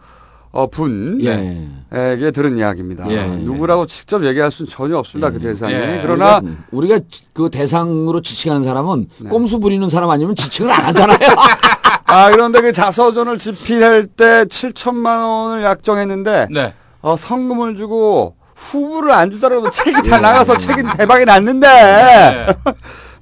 어, 0.51 0.67
분에게 0.67 1.67
예. 1.93 2.31
들은 2.31 2.57
이야기입니다. 2.57 3.09
예. 3.11 3.27
누구라고 3.27 3.85
직접 3.87 4.23
얘기할 4.25 4.51
수는 4.51 4.69
전혀 4.69 4.97
없습니다. 4.97 5.31
그 5.31 5.39
대상이. 5.39 5.73
예. 5.73 5.99
그러나, 6.01 6.39
우리가, 6.39 6.55
우리가 6.71 6.99
그 7.33 7.49
대상으로 7.49 8.21
지칭하는 8.21 8.63
사람은 8.63 9.07
네. 9.19 9.29
꼼수 9.29 9.59
부리는 9.59 9.87
사람 9.89 10.09
아니면 10.09 10.35
지칭을 10.35 10.71
안 10.71 10.85
하잖아요. 10.85 11.17
아, 12.07 12.31
그런데 12.31 12.61
그 12.61 12.71
자서전을 12.71 13.37
집필할 13.37 14.07
때 14.07 14.45
7천만 14.45 15.23
원을 15.27 15.63
약정했는데, 15.63 16.47
네. 16.51 16.73
어, 17.01 17.15
성금을 17.17 17.75
주고 17.75 18.35
후보를 18.55 19.11
안 19.11 19.29
주더라도 19.29 19.69
책이 19.69 20.01
예. 20.05 20.09
다 20.09 20.19
나가서 20.21 20.57
책이 20.57 20.83
대박이 20.97 21.25
났는데, 21.25 21.67
네. 21.67 22.47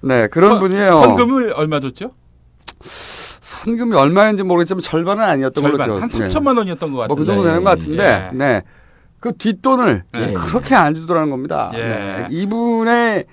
네, 0.04 0.28
그런 0.28 0.52
선- 0.52 0.60
분이에요. 0.60 0.92
선금을 1.02 1.54
얼마 1.56 1.80
줬죠? 1.80 2.12
선금이 2.82 3.96
얼마인지 3.96 4.44
모르겠지만 4.44 4.82
절반은 4.82 5.24
아니었던 5.24 5.64
걸로 5.64 5.78
절반 5.78 6.02
한 6.04 6.10
기억해요. 6.10 6.30
3천만 6.30 6.58
원이었던 6.58 6.92
것 6.92 6.98
같은데. 7.00 7.08
뭐 7.08 7.16
그 7.16 7.26
정도 7.26 7.44
되는 7.44 7.64
것 7.64 7.70
같은데, 7.72 8.30
예. 8.32 8.38
네. 8.38 8.62
그 9.20 9.34
뒷돈을 9.36 10.04
예. 10.14 10.34
그렇게 10.34 10.76
안 10.76 10.94
주더라는 10.94 11.32
겁니다. 11.32 11.72
예. 11.74 11.78
네. 11.80 12.28
이분의 12.30 13.26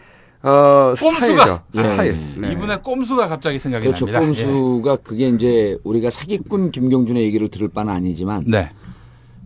어, 0.43 0.95
꼼수가. 0.99 1.15
스타일이죠. 1.15 1.61
예. 1.77 1.79
스타일. 1.79 2.19
네. 2.39 2.53
이분의 2.53 2.83
꼼수가 2.83 3.29
갑자기 3.29 3.59
생각이 3.59 3.85
그렇죠. 3.87 4.07
납니다. 4.07 4.21
꼼수가 4.21 4.97
그게 4.97 5.29
이제 5.29 5.79
우리가 5.85 6.11
사기꾼 6.11 6.73
김경준의 6.73 7.23
얘기를 7.23 7.49
들을 7.49 7.69
바는 7.69 7.93
아니지만 7.93 8.45
예. 8.49 8.51
네. 8.51 8.71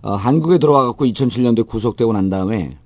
어, 0.02 0.14
한국에 0.14 0.58
들어와 0.58 0.86
갖고 0.86 1.04
2007년도에 1.04 1.66
구속되고 1.66 2.12
난 2.12 2.30
다음에 2.30 2.78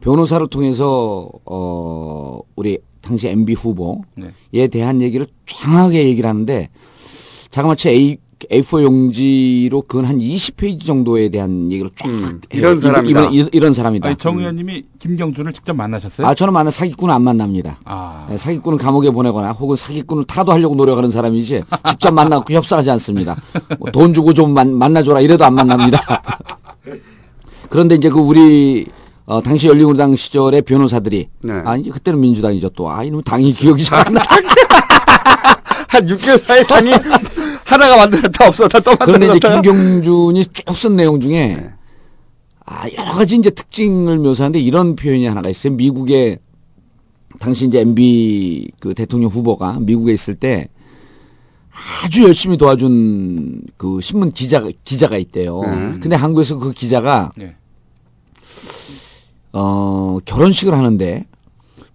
변호사를 0.00 0.46
통해서 0.46 1.28
어 1.44 2.40
우리 2.56 2.78
당시 3.02 3.28
MB 3.28 3.52
후보에 3.54 3.96
네. 4.52 4.68
대한 4.68 5.02
얘기를 5.02 5.26
정확하게 5.46 6.04
얘기를 6.08 6.28
하는데 6.28 6.70
자그마치 7.50 7.88
A 7.90 8.18
A4 8.48 8.82
용지로 8.82 9.82
근한 9.82 10.18
20페이지 10.18 10.84
정도에 10.86 11.28
대한 11.28 11.70
얘기를 11.70 11.90
쫙. 11.96 12.08
음, 12.08 12.40
이런 12.52 12.80
사람이다. 12.80 13.20
이분- 13.28 13.32
이- 13.34 13.48
이런 13.52 13.74
사람이다. 13.74 14.08
아니, 14.08 14.16
정 14.16 14.38
의원님이 14.38 14.84
김경준을 14.98 15.52
직접 15.52 15.74
만나셨어요? 15.74 16.26
아 16.26 16.34
저는 16.34 16.52
만나 16.54 16.70
사기꾼은 16.70 17.14
안 17.14 17.22
만납니다. 17.22 17.78
아. 17.84 18.26
네, 18.30 18.36
사기꾼은 18.36 18.78
감옥에 18.78 19.10
보내거나 19.10 19.52
혹은 19.52 19.76
사기꾼을 19.76 20.24
타도하려고 20.24 20.74
노력하는 20.74 21.10
사람이지 21.10 21.62
직접 21.88 22.12
만나고 22.12 22.52
협상하지 22.52 22.90
않습니다. 22.92 23.36
뭐 23.78 23.90
돈 23.90 24.14
주고 24.14 24.32
좀 24.32 24.54
만, 24.54 24.72
만나줘라 24.74 25.20
이래도 25.20 25.44
안 25.44 25.54
만납니다. 25.54 26.00
그런데 27.68 27.94
이제 27.96 28.08
그 28.08 28.18
우리 28.18 28.86
어, 29.26 29.40
당시 29.40 29.68
열린우리당 29.68 30.16
시절의 30.16 30.62
변호사들이 30.62 31.28
네. 31.42 31.52
아 31.64 31.76
이제 31.76 31.90
그때는 31.90 32.18
민주당이죠 32.20 32.70
또 32.70 32.90
아 32.90 33.04
이놈 33.04 33.22
당이 33.22 33.52
기억이 33.52 33.84
잘 33.84 34.04
안 34.06 34.14
나. 34.14 34.22
한 35.90 36.06
6개월 36.06 36.38
사이 36.38 36.64
당이 36.64 36.92
하나가 37.64 37.96
만들었다 37.96 38.46
없었다 38.46 38.78
또 38.78 38.94
그런데 38.96 39.26
이제 39.26 39.48
만들었다. 39.48 39.60
김경준이 39.60 40.44
쭉 40.46 40.74
쓴 40.76 40.94
내용 40.96 41.20
중에 41.20 41.70
아 42.64 42.88
여러 42.96 43.12
가지 43.12 43.34
이제 43.36 43.50
특징을 43.50 44.18
묘사하는데 44.20 44.60
이런 44.60 44.94
표현이 44.94 45.26
하나가 45.26 45.48
있어요. 45.48 45.72
미국의 45.74 46.38
당시 47.40 47.66
이제 47.66 47.80
MB 47.80 48.70
그 48.78 48.94
대통령 48.94 49.30
후보가 49.30 49.80
미국에 49.80 50.12
있을 50.12 50.36
때 50.36 50.68
아주 52.04 52.22
열심히 52.22 52.56
도와준 52.56 53.62
그 53.76 54.00
신문 54.00 54.30
기자 54.30 54.64
기자가 54.84 55.18
있대요. 55.18 55.60
음. 55.62 55.98
근데 56.00 56.14
한국에서 56.14 56.58
그 56.58 56.72
기자가 56.72 57.32
네. 57.36 57.56
어 59.52 60.18
결혼식을 60.24 60.72
하는데 60.72 61.26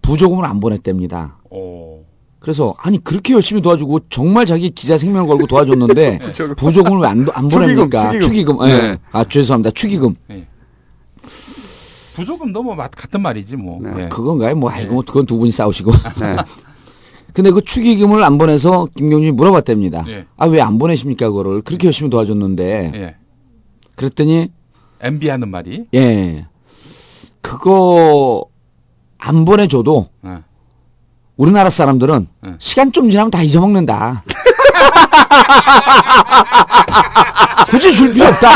부조금을 0.02 0.44
안 0.44 0.60
보냈답니다. 0.60 1.38
오. 1.50 2.04
그래서 2.46 2.76
아니 2.78 3.02
그렇게 3.02 3.32
열심히 3.34 3.60
도와주고 3.60 4.02
정말 4.08 4.46
자기 4.46 4.70
기자 4.70 4.96
생명을 4.96 5.26
걸고 5.26 5.48
도와줬는데 5.48 6.20
부조금을 6.56 7.00
왜안안 7.00 7.48
보냅니까? 7.48 8.12
축의금. 8.12 8.20
축의금. 8.28 8.68
예. 8.68 8.72
네. 8.92 8.98
아 9.10 9.24
죄송합니다. 9.24 9.72
축의금. 9.72 10.14
부조금도 12.14 12.62
뭐 12.62 12.76
맛- 12.76 12.92
같은 12.94 13.20
말이지 13.20 13.56
뭐. 13.56 13.80
네. 13.82 14.08
그건가요? 14.08 14.54
뭐 14.54 14.70
아이고 14.70 14.94
뭐 14.94 15.02
그건 15.04 15.26
두 15.26 15.36
분이 15.38 15.50
싸우시고. 15.50 15.90
네. 16.20 16.36
근데 17.34 17.50
그 17.50 17.62
축의금을 17.62 18.22
안 18.22 18.38
보내서 18.38 18.86
김경준이 18.96 19.32
물어봤답니다. 19.32 20.04
예. 20.06 20.26
아왜 20.36 20.60
안 20.60 20.78
보내십니까 20.78 21.28
그거를 21.28 21.62
그렇게 21.62 21.88
열심히 21.88 22.10
도와줬는데 22.10 22.92
예. 22.94 23.16
그랬더니 23.96 24.52
MB 25.00 25.28
하는 25.30 25.48
말이 25.48 25.86
예 25.94 26.46
그거 27.40 28.44
안 29.18 29.44
보내줘도 29.44 30.10
예. 30.24 30.42
우리나라 31.36 31.68
사람들은 31.70 32.28
예. 32.46 32.54
시간 32.58 32.92
좀 32.92 33.10
지나면 33.10 33.30
다 33.30 33.42
잊어먹는다. 33.42 34.24
굳이 37.68 37.92
줄 37.94 38.12
필요 38.12 38.26
없다. 38.26 38.48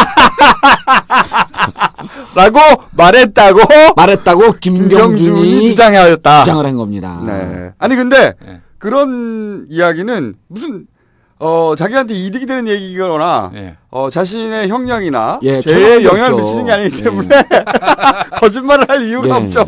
라고 2.35 2.59
말했다고 2.93 3.61
말했다고 3.97 4.53
김경준이 4.53 5.67
주장하였다. 5.69 6.41
주장을 6.41 6.65
한 6.65 6.77
겁니다. 6.77 7.21
네. 7.27 7.73
아니 7.79 7.97
근데 7.97 8.35
네. 8.45 8.61
그런 8.79 9.67
이야기는 9.69 10.35
무슨 10.49 10.87
어 11.39 11.75
자기한테 11.77 12.15
이득이 12.15 12.47
되는 12.47 12.67
얘기거나 12.69 13.51
예. 13.57 13.77
어 13.91 14.09
자신의 14.11 14.69
형량이나 14.69 15.41
예, 15.43 15.61
죄에 15.61 16.05
영향을 16.05 16.33
없죠. 16.33 16.43
미치는 16.45 16.67
게 16.67 16.73
아니기 16.73 16.99
예. 16.99 17.03
때문에 17.05 17.29
거짓말을 18.41 18.89
할 18.89 19.03
이유가 19.07 19.29
예. 19.29 19.33
없죠. 19.33 19.67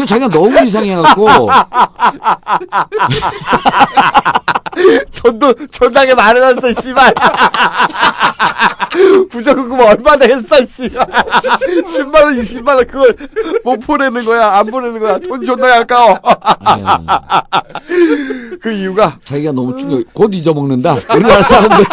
그 0.00 0.06
자기가 0.06 0.28
너무 0.28 0.58
이상해갖고 0.64 1.28
돈도 5.22 5.52
존나게 5.70 6.14
많아졌어, 6.14 6.80
씨발. 6.80 7.12
부적금 9.30 9.78
얼마나 9.78 10.24
했어, 10.24 10.64
씨발. 10.64 11.04
10만원, 11.04 12.40
20만원 12.40 12.90
그걸 12.90 13.14
못 13.62 13.78
보내는 13.80 14.24
거야, 14.24 14.56
안 14.58 14.70
보내는 14.70 15.00
거야. 15.00 15.18
돈 15.18 15.44
존나 15.44 15.80
아까워. 15.80 16.18
그 18.62 18.72
이유가 18.72 19.18
자기가 19.26 19.52
너무 19.52 19.76
충격. 19.76 20.02
곧 20.14 20.32
잊어먹는다. 20.32 20.96
우리나라 21.14 21.42
사람들. 21.42 21.84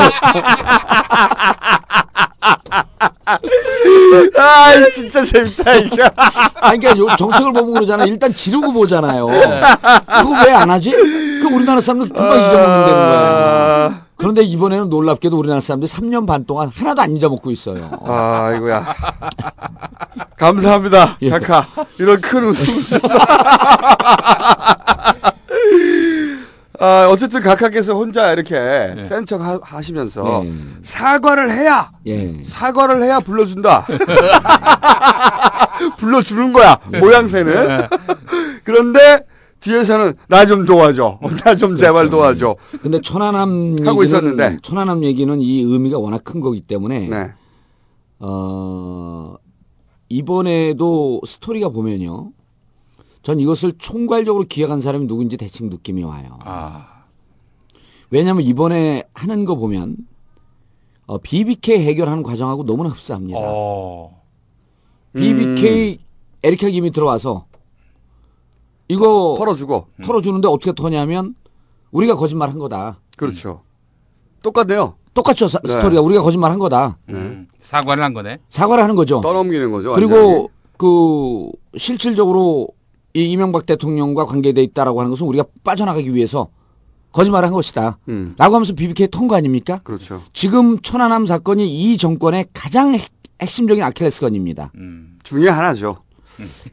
아, 4.38 4.72
진짜 4.94 5.24
재밌다, 5.24 5.74
이게. 5.76 6.04
아니, 6.56 6.80
그러니까 6.80 6.98
요 6.98 7.16
정책을 7.18 7.54
보면 7.54 7.74
그러잖아. 7.74 8.06
일단 8.06 8.34
지르고 8.34 8.72
보잖아요. 8.74 9.28
그거 9.28 10.44
왜 10.46 10.52
안 10.54 10.70
하지? 10.72 10.92
그 10.92 11.48
우리나라 11.52 11.80
사람들 11.82 12.10
금방 12.10 12.34
잊어먹는다는 12.38 12.92
거야. 12.94 14.02
그런데 14.16 14.42
이번에는 14.42 14.90
놀랍게도 14.90 15.38
우리나라 15.38 15.60
사람들이 15.62 15.92
3년 15.92 16.26
반 16.26 16.46
동안 16.46 16.72
하나도 16.74 17.02
안 17.04 17.16
잊어먹고 17.16 17.52
있어요. 17.52 17.92
아, 18.06 18.54
이거야. 18.58 18.86
감사합니다, 20.38 21.18
예. 21.22 21.30
카카. 21.30 21.68
이런 22.00 22.20
큰 22.22 22.46
웃음을 22.46 22.84
주셔서. 22.84 23.18
아, 26.80 27.08
어쨌든 27.10 27.42
각하께서 27.42 27.94
혼자 27.96 28.32
이렇게 28.34 29.04
센척 29.06 29.42
하시면서 29.64 30.44
예. 30.46 30.54
사과를 30.84 31.50
해야 31.52 31.92
예. 32.06 32.42
사과를 32.44 33.02
해야 33.04 33.20
불러준다. 33.20 33.86
불러주는 35.98 36.54
거야 36.54 36.78
모양새는. 37.00 37.88
그런데 38.64 39.26
뒤에서는 39.60 40.14
나 40.28 40.46
좀 40.46 40.66
도와줘. 40.66 41.20
나 41.44 41.56
좀 41.56 41.78
제발 41.78 42.10
도와줘. 42.12 42.56
근데 42.82 43.02
천안함 43.02 43.78
하고 43.84 44.04
있었는데. 44.04 44.60
천안함 44.62 45.04
얘기는 45.04 45.42
이 45.42 45.62
의미가 45.62 45.98
워낙 45.98 46.24
큰 46.24 46.42
거기 46.42 46.62
때문에 46.62 47.08
네. 47.08 47.32
어, 48.20 49.36
이번에도 50.10 51.22
스토리가 51.26 51.70
보면요. 51.70 52.30
전 53.28 53.42
이것을 53.42 53.74
총괄적으로 53.78 54.46
기획한 54.46 54.80
사람이 54.80 55.06
누군지 55.06 55.36
대충 55.36 55.68
느낌이 55.68 56.02
와요. 56.02 56.40
아, 56.46 57.04
왜냐하면 58.10 58.46
이번에 58.46 59.04
하는 59.14 59.44
거 59.44 59.56
보면 59.58 59.98
어, 61.08 61.18
BBK 61.18 61.80
해결하는 61.80 62.24
과정하고 62.24 62.64
너무나 62.66 62.90
흡사합니다. 62.90 63.38
어, 63.42 64.22
BBK 65.12 66.00
에리카 66.42 66.70
김이 66.70 66.92
들어와서 66.92 67.48
이거 68.88 69.36
털어주고. 69.38 69.88
털어주는데 70.06 70.48
어떻게 70.48 70.72
터냐면 70.72 71.36
우리가 71.92 72.16
거짓말 72.16 72.48
한 72.50 72.60
거다. 72.60 73.02
그렇죠. 73.18 73.64
똑같네요. 74.42 74.96
똑같죠 75.14 75.50
사- 75.50 75.60
네. 75.66 75.74
스토리가 75.74 76.02
우리가 76.02 76.22
거짓말 76.22 76.50
한 76.52 76.60
거다. 76.60 76.98
음, 77.10 77.50
사과를 77.60 78.02
한 78.06 78.14
거네. 78.14 78.38
사과를 78.48 78.82
하는 78.82 78.96
거죠. 78.96 79.20
떠넘기는 79.20 79.70
거죠. 79.70 79.92
그리고 79.92 80.50
그 80.78 81.52
실질적으로 81.76 82.70
이 83.18 83.32
이명박 83.32 83.66
대통령과 83.66 84.26
관계돼 84.26 84.62
있다라고 84.62 85.00
하는 85.00 85.10
것은 85.10 85.26
우리가 85.26 85.44
빠져나가기 85.64 86.14
위해서 86.14 86.50
거짓말을 87.12 87.48
한 87.48 87.54
것이다. 87.54 87.98
음. 88.10 88.36
라고 88.38 88.54
하면서 88.56 88.74
BBK 88.74 89.08
통거 89.08 89.36
아닙니까? 89.36 89.82
그렇죠. 89.84 90.22
지금 90.34 90.80
천안함 90.82 91.26
사건이 91.26 91.68
이 91.68 91.98
정권의 91.98 92.46
가장 92.54 92.94
핵, 92.94 93.10
핵심적인 93.42 93.84
아킬레스건입니다. 93.84 94.72
음, 94.78 95.18
중에 95.24 95.50
하나죠. 95.50 95.98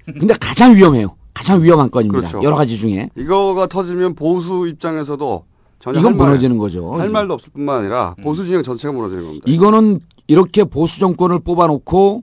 근데 0.04 0.34
가장 0.38 0.74
위험해요. 0.74 1.16
가장 1.32 1.62
위험한 1.62 1.90
건입니다. 1.90 2.28
그렇죠. 2.28 2.42
여러 2.46 2.56
가지 2.56 2.76
중에. 2.76 3.08
이거가 3.16 3.66
터지면 3.66 4.14
보수 4.14 4.68
입장에서도 4.68 5.46
전혀 5.78 6.00
이건 6.00 6.18
무너지는 6.18 6.58
거죠. 6.58 6.92
할 6.94 7.08
말도 7.08 7.34
없을 7.34 7.48
뿐만 7.54 7.80
아니라 7.80 8.14
보수 8.22 8.44
진영 8.44 8.62
전체가 8.62 8.92
무너지는 8.92 9.24
겁니다. 9.24 9.44
이거는 9.48 10.00
이렇게 10.26 10.64
보수 10.64 11.00
정권을 11.00 11.38
뽑아놓고 11.40 12.22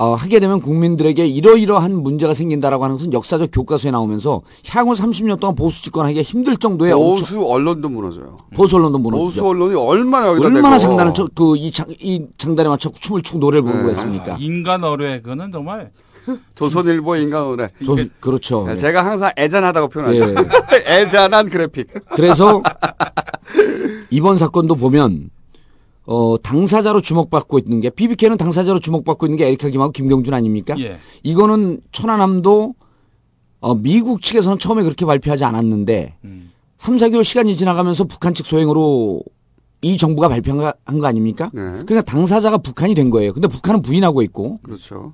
어, 0.00 0.14
하게 0.14 0.38
되면 0.38 0.60
국민들에게 0.60 1.26
이러이러한 1.26 1.92
문제가 1.92 2.32
생긴다라고 2.32 2.84
하는 2.84 2.96
것은 2.96 3.12
역사적 3.12 3.50
교과서에 3.52 3.90
나오면서 3.90 4.42
향후 4.68 4.92
30년 4.94 5.40
동안 5.40 5.56
보수 5.56 5.82
집권하기가 5.82 6.22
힘들 6.22 6.56
정도의 6.56 6.92
엄청- 6.92 7.16
보수 7.16 7.44
언론도 7.44 7.88
무너져요. 7.88 8.36
보수 8.54 8.76
언론도 8.76 8.98
무너지죠. 8.98 9.24
보수 9.42 9.44
언론이 9.48 9.74
얼마나 9.74 10.28
여기다 10.28 10.46
얼마나 10.46 10.78
장단을 10.78 11.14
쳐, 11.14 11.26
그, 11.34 11.56
이, 11.56 11.72
장, 11.72 11.86
이 12.00 12.24
장단에 12.38 12.68
맞춰 12.68 12.90
춤을 12.92 13.22
추고 13.22 13.40
노래를 13.40 13.62
부르고 13.64 13.82
네. 13.84 13.90
했습니까? 13.90 14.36
인간 14.38 14.84
어뢰 14.84 15.20
그거는 15.20 15.50
정말 15.50 15.90
조선일보 16.54 17.16
인간원에 17.16 17.70
저, 17.84 17.96
그렇죠. 18.20 18.66
네, 18.68 18.76
제가 18.76 19.04
항상 19.04 19.32
애잔하다고 19.36 19.88
표현하죠. 19.88 20.30
예. 20.30 20.34
애잔한 21.02 21.48
그래픽. 21.48 21.88
그래서 22.14 22.62
이번 24.10 24.38
사건도 24.38 24.76
보면 24.76 25.30
어, 26.10 26.36
당사자로 26.42 27.02
주목받고 27.02 27.58
있는 27.58 27.80
게 27.80 27.90
BBK는 27.90 28.38
당사자로 28.38 28.80
주목받고 28.80 29.26
있는 29.26 29.36
게 29.36 29.46
에리카 29.46 29.68
김하고 29.68 29.92
김경준 29.92 30.32
아닙니까? 30.32 30.74
예. 30.78 30.98
이거는 31.22 31.82
천안함도 31.92 32.74
어, 33.60 33.74
미국 33.74 34.22
측에서는 34.22 34.58
처음에 34.58 34.84
그렇게 34.84 35.04
발표하지 35.04 35.44
않았는데 35.44 36.16
음. 36.24 36.50
3, 36.78 36.96
4개월 36.96 37.24
시간이 37.24 37.58
지나가면서 37.58 38.04
북한 38.04 38.32
측 38.32 38.46
소행으로 38.46 39.20
이 39.82 39.98
정부가 39.98 40.30
발표한 40.30 40.74
거, 40.96 41.06
아닙니까? 41.06 41.50
네. 41.52 41.60
그러니까 41.60 42.00
당사자가 42.02 42.56
북한이 42.56 42.94
된 42.94 43.10
거예요. 43.10 43.34
근데 43.34 43.46
북한은 43.46 43.82
부인하고 43.82 44.22
있고 44.22 44.60
그렇죠. 44.62 45.12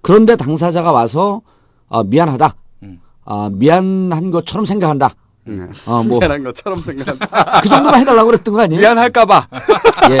그런데 0.00 0.34
당사자가 0.34 0.92
와서 0.92 1.42
어, 1.88 2.02
미안하다. 2.04 2.56
음. 2.84 3.00
어, 3.26 3.50
미안한 3.50 4.30
것처럼 4.30 4.64
생각한다. 4.64 5.14
네. 5.48 5.64
어, 5.86 6.02
뭐. 6.02 6.18
미안한 6.18 6.42
것처럼 6.42 6.80
생각한다. 6.80 7.26
그 7.62 7.68
정도만 7.68 8.00
해달라고 8.00 8.26
그랬던 8.26 8.54
거 8.54 8.62
아니에요? 8.62 8.80
미안할까봐. 8.80 9.46
예. 10.10 10.18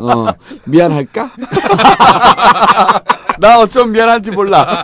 어, 0.00 0.26
미안할까? 0.64 1.30
나 3.38 3.58
어쩜 3.60 3.92
미안한지 3.92 4.30
몰라. 4.30 4.80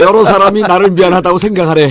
여러 0.00 0.24
사람이 0.24 0.62
나를 0.62 0.90
미안하다고 0.90 1.38
생각하래. 1.38 1.90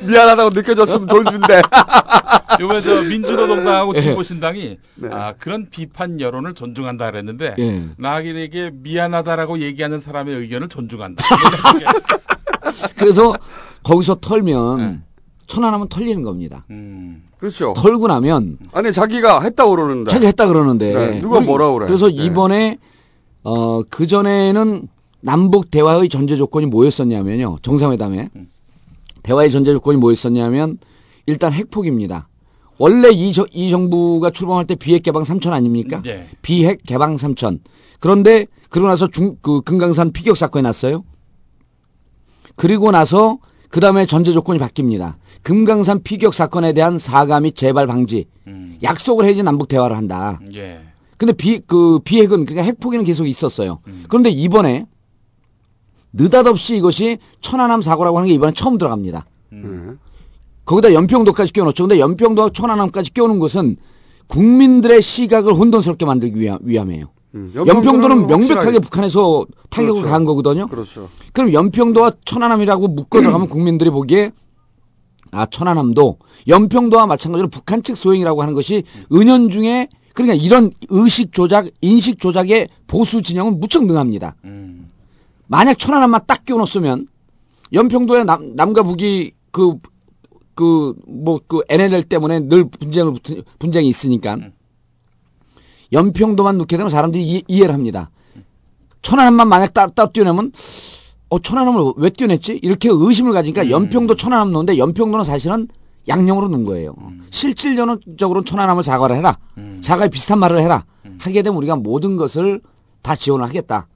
미안하다고 0.00 0.50
느껴졌으면 0.54 1.06
돈 1.06 1.24
준대. 1.26 1.62
요번에 2.60 2.80
저 2.80 3.02
민주노동당하고 3.02 3.94
예. 3.96 4.00
진보신당이 4.00 4.78
네. 4.96 5.08
아, 5.12 5.34
그런 5.38 5.68
비판 5.70 6.20
여론을 6.20 6.54
존중한다 6.54 7.10
그랬는데 7.10 7.54
예. 7.58 7.84
나에게 7.96 8.70
미안하다라고 8.74 9.60
얘기하는 9.60 10.00
사람의 10.00 10.34
의견을 10.36 10.68
존중한다. 10.68 11.24
그래서 12.96 13.34
거기서 13.82 14.16
털면 14.16 14.78
네. 14.78 14.98
천안하면 15.46 15.88
털리는 15.88 16.22
겁니다. 16.22 16.64
음, 16.70 17.22
그렇죠. 17.38 17.74
털고 17.76 18.08
나면 18.08 18.58
아니 18.72 18.92
자기가 18.92 19.40
했다고 19.40 19.70
그러는데. 19.70 20.10
자기 20.10 20.26
했다 20.26 20.46
그러는데 20.46 20.92
네, 20.92 21.20
누가 21.20 21.40
뭐라 21.40 21.72
그래. 21.72 21.86
그래서 21.86 22.08
네. 22.08 22.14
이번에 22.14 22.78
어, 23.44 23.82
그 23.84 24.06
전에는 24.06 24.88
남북 25.20 25.70
대화의 25.70 26.08
전제 26.08 26.36
조건이 26.36 26.66
뭐였었냐면요. 26.66 27.58
정상회담에 27.62 28.30
대화의 29.28 29.50
전제 29.50 29.72
조건이 29.72 29.98
뭐였었냐면 29.98 30.78
일단 31.26 31.52
핵폭입니다. 31.52 32.28
원래 32.78 33.10
이, 33.10 33.32
저- 33.34 33.46
이 33.52 33.68
정부가 33.68 34.30
출범할 34.30 34.66
때 34.66 34.74
비핵 34.74 35.02
개방 35.02 35.22
3천 35.22 35.52
아닙니까? 35.52 36.02
예. 36.06 36.26
비핵 36.40 36.82
개방 36.86 37.16
3천. 37.16 37.60
그런데 38.00 38.46
그러고 38.70 38.88
나서 38.88 39.06
중, 39.08 39.36
그 39.42 39.60
금강산 39.60 40.12
피격 40.12 40.36
사건이 40.38 40.62
났어요. 40.62 41.04
그리고 42.56 42.90
나서 42.90 43.38
그 43.68 43.80
다음에 43.80 44.06
전제 44.06 44.32
조건이 44.32 44.58
바뀝니다. 44.58 45.16
금강산 45.42 46.02
피격 46.02 46.32
사건에 46.32 46.72
대한 46.72 46.96
사과 46.96 47.38
및 47.40 47.54
재발 47.54 47.86
방지. 47.86 48.26
음, 48.46 48.78
약속을 48.82 49.26
해야지 49.26 49.42
남북 49.42 49.68
대화를 49.68 49.94
한다. 49.96 50.40
예. 50.54 50.80
근데 51.18 51.32
비, 51.34 51.58
그 51.66 51.98
비핵은 52.02 52.46
그러니까 52.46 52.62
핵포기는 52.62 53.04
계속 53.04 53.26
있었어요. 53.26 53.80
음. 53.88 54.04
그런데 54.08 54.30
이번에 54.30 54.86
느닷없이 56.12 56.76
이것이 56.76 57.18
천안함 57.40 57.82
사고라고 57.82 58.18
하는 58.18 58.28
게 58.28 58.34
이번에 58.34 58.52
처음 58.52 58.78
들어갑니다. 58.78 59.26
음. 59.52 59.98
거기다 60.64 60.92
연평도까지 60.92 61.52
끼워놓죠. 61.52 61.84
근데 61.84 61.98
연평도와 61.98 62.50
천안함까지 62.52 63.12
끼워놓은 63.12 63.38
것은 63.38 63.76
국민들의 64.26 65.00
시각을 65.00 65.54
혼돈스럽게 65.54 66.04
만들기 66.04 66.38
위함, 66.38 66.58
위함이에요. 66.62 67.06
음, 67.34 67.52
연평도는 67.54 68.26
명백하게 68.26 68.78
확실하게- 68.78 68.82
북한에서 68.82 69.46
타격을 69.70 69.94
그렇죠. 69.94 70.08
가한 70.08 70.24
거거든요. 70.24 70.66
그렇죠. 70.68 71.08
그럼 71.32 71.52
연평도와 71.52 72.12
천안함이라고 72.24 72.88
묶어 72.88 73.20
들어가면 73.20 73.48
국민들이 73.48 73.90
보기에 73.90 74.32
아 75.30 75.46
천안함도 75.46 76.18
연평도와 76.46 77.06
마찬가지로 77.06 77.48
북한 77.48 77.82
측 77.82 77.96
소행이라고 77.96 78.40
하는 78.42 78.54
것이 78.54 78.84
은연중에 79.12 79.88
그러니까 80.14 80.34
이런 80.42 80.70
의식 80.88 81.32
조작, 81.32 81.66
인식 81.80 82.18
조작의 82.18 82.68
보수 82.86 83.22
진영은 83.22 83.60
무척 83.60 83.84
능합니다. 83.86 84.34
음. 84.44 84.90
만약 85.48 85.78
천안함만 85.78 86.20
딱 86.26 86.44
끼워놓으면 86.44 87.06
연평도에 87.72 88.24
남, 88.24 88.54
남과 88.54 88.82
북이 88.84 89.32
그, 89.50 89.74
그, 90.54 90.94
뭐, 91.06 91.40
그 91.46 91.60
NLL 91.68 92.04
때문에 92.04 92.40
늘 92.40 92.64
분쟁을, 92.68 93.14
붙- 93.14 93.44
분쟁이 93.58 93.88
있으니까 93.88 94.36
연평도만 95.92 96.58
넣게 96.58 96.76
되면 96.76 96.90
사람들이 96.90 97.22
이, 97.26 97.42
이해를 97.48 97.72
합니다. 97.74 98.10
천안함만 99.02 99.48
만약 99.48 99.72
따, 99.72 99.86
따 99.88 100.06
띄워내면 100.06 100.52
어, 101.30 101.38
천안함을 101.38 101.92
왜 101.96 102.10
띄워냈지? 102.10 102.58
이렇게 102.62 102.88
의심을 102.90 103.32
가지니까 103.32 103.70
연평도 103.70 104.16
천안함 104.16 104.52
넣는데 104.52 104.78
연평도는 104.78 105.24
사실은 105.24 105.68
양령으로 106.08 106.48
넣은 106.48 106.64
거예요. 106.64 106.94
실질적으로 107.30 108.42
천안함을 108.42 108.82
사과를 108.82 109.16
해라. 109.16 109.38
사과에 109.82 110.08
비슷한 110.08 110.38
말을 110.38 110.60
해라. 110.62 110.84
하게 111.18 111.42
되면 111.42 111.56
우리가 111.58 111.76
모든 111.76 112.16
것을 112.16 112.60
다 113.02 113.16
지원을 113.16 113.44
하겠다. 113.46 113.88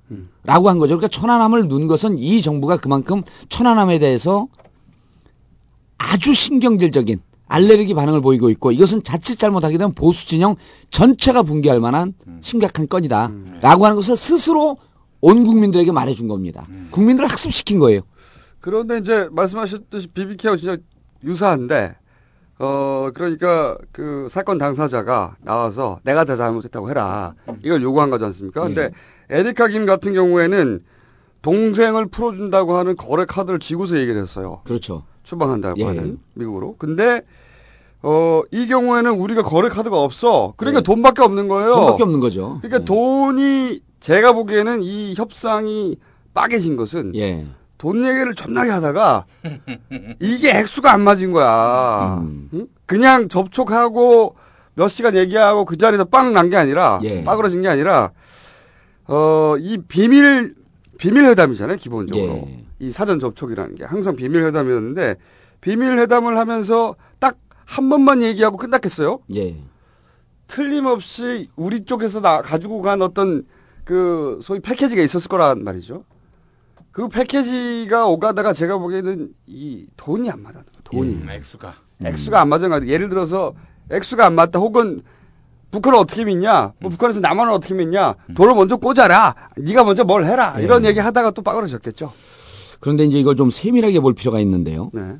라고 0.44 0.68
한 0.68 0.78
거죠. 0.78 0.96
그러니까 0.96 1.08
천안함을 1.08 1.68
넣은 1.68 1.86
것은 1.86 2.18
이 2.18 2.42
정부가 2.42 2.76
그만큼 2.76 3.22
천안함에 3.48 3.98
대해서 3.98 4.48
아주 5.98 6.34
신경질적인 6.34 7.20
알레르기 7.46 7.94
반응을 7.94 8.20
보이고 8.20 8.50
있고 8.50 8.72
이것은 8.72 9.02
자칫 9.02 9.38
잘못하게 9.38 9.78
되면 9.78 9.92
보수 9.92 10.26
진영 10.26 10.56
전체가 10.90 11.42
붕괴할 11.42 11.80
만한 11.80 12.14
심각한 12.40 12.88
건이다. 12.88 13.30
라고 13.60 13.84
하는 13.84 13.96
것을 13.96 14.16
스스로 14.16 14.78
온 15.20 15.44
국민들에게 15.44 15.92
말해준 15.92 16.28
겁니다. 16.28 16.66
국민들을 16.90 17.30
학습시킨 17.30 17.78
거예요. 17.78 18.00
그런데 18.60 18.98
이제 18.98 19.28
말씀하셨듯이 19.32 20.08
BBK하고 20.08 20.56
진짜 20.56 20.76
유사한데 21.24 21.96
어 22.58 23.10
그러니까 23.14 23.76
그 23.92 24.28
사건 24.30 24.58
당사자가 24.58 25.36
나와서 25.42 25.98
내가 26.04 26.24
다 26.24 26.36
잘못했다고 26.36 26.90
해라 26.90 27.34
이걸 27.64 27.82
요구한 27.82 28.10
거지 28.10 28.24
않습니까? 28.24 28.62
근데 28.62 28.90
에리카 29.30 29.68
김 29.68 29.86
같은 29.86 30.12
경우에는 30.12 30.84
동생을 31.42 32.06
풀어준다고 32.06 32.76
하는 32.76 32.96
거래 32.96 33.24
카드를 33.24 33.58
지고서 33.58 33.98
얘기를 33.98 34.22
했어요. 34.22 34.60
그렇죠. 34.64 35.02
추방한다고 35.24 35.80
예. 35.80 35.84
하는 35.84 36.18
미국으로. 36.34 36.76
근데 36.78 37.22
어 38.02 38.42
이 38.52 38.66
경우에는 38.66 39.12
우리가 39.12 39.42
거래 39.42 39.68
카드가 39.68 40.00
없어. 40.00 40.54
그러니까 40.56 40.80
네. 40.80 40.84
돈밖에 40.84 41.22
없는 41.22 41.48
거예요. 41.48 41.74
돈밖에 41.74 42.02
없는 42.02 42.20
거죠. 42.20 42.58
그러니까 42.62 42.84
돈이 42.84 43.80
제가 44.00 44.32
보기에는 44.32 44.82
이 44.82 45.14
협상이 45.16 45.96
빠개진 46.34 46.76
것은 46.76 47.14
예. 47.16 47.46
돈 47.82 48.06
얘기를 48.06 48.32
존나게 48.36 48.70
하다가 48.70 49.24
이게 50.20 50.56
액수가 50.56 50.92
안 50.92 51.00
맞은 51.00 51.32
거야. 51.32 52.18
음. 52.22 52.48
응? 52.54 52.66
그냥 52.86 53.28
접촉하고 53.28 54.36
몇 54.74 54.86
시간 54.86 55.16
얘기하고 55.16 55.64
그 55.64 55.76
자리에서 55.76 56.04
빵 56.04 56.32
난 56.32 56.48
게 56.48 56.56
아니라 56.56 57.00
예. 57.02 57.24
빠그러진 57.24 57.60
게 57.62 57.66
아니라 57.68 58.12
어 59.08 59.56
이 59.58 59.78
비밀 59.88 60.54
비밀 60.96 61.24
회담이잖아요 61.24 61.76
기본적으로 61.78 62.44
예. 62.46 62.64
이 62.78 62.92
사전 62.92 63.18
접촉이라는 63.18 63.74
게 63.74 63.84
항상 63.84 64.14
비밀 64.14 64.44
회담이었는데 64.44 65.16
비밀 65.60 65.98
회담을 65.98 66.38
하면서 66.38 66.94
딱 67.18 67.36
한 67.64 67.88
번만 67.88 68.22
얘기하고 68.22 68.58
끝났겠어요? 68.58 69.20
예. 69.34 69.56
틀림없이 70.46 71.48
우리 71.56 71.84
쪽에서 71.84 72.20
나 72.20 72.42
가지고 72.42 72.80
간 72.82 73.00
어떤 73.02 73.44
그 73.84 74.38
소위 74.42 74.60
패키지가 74.60 75.00
있었을 75.02 75.28
거란 75.28 75.64
말이죠. 75.64 76.04
그 76.92 77.08
패키지가 77.08 78.06
오가다가 78.06 78.52
제가 78.52 78.78
보기에는 78.78 79.30
이 79.46 79.86
돈이 79.96 80.30
안 80.30 80.42
맞아. 80.42 80.62
돈이. 80.84 81.14
음, 81.14 81.28
액수가. 81.30 81.74
액수가 82.04 82.40
안 82.40 82.48
맞은 82.48 82.68
거 82.68 82.76
같아요. 82.76 82.90
예를 82.90 83.08
들어서 83.08 83.54
액수가 83.90 84.24
안 84.26 84.34
맞다 84.34 84.58
혹은 84.58 85.00
북한을 85.70 85.98
어떻게 85.98 86.24
믿냐? 86.26 86.74
뭐 86.80 86.90
북한에서 86.90 87.20
남한을 87.20 87.52
어떻게 87.52 87.72
믿냐? 87.74 88.14
돈을 88.34 88.54
먼저 88.54 88.76
꽂아라. 88.76 89.34
네가 89.56 89.84
먼저 89.84 90.04
뭘 90.04 90.26
해라. 90.26 90.58
이런 90.60 90.84
얘기 90.84 91.00
하다가 91.00 91.30
또 91.30 91.40
빠그러졌겠죠. 91.40 92.12
그런데 92.80 93.04
이제 93.04 93.18
이걸 93.18 93.36
좀 93.36 93.48
세밀하게 93.48 94.00
볼 94.00 94.12
필요가 94.12 94.38
있는데요. 94.40 94.90
네. 94.92 95.14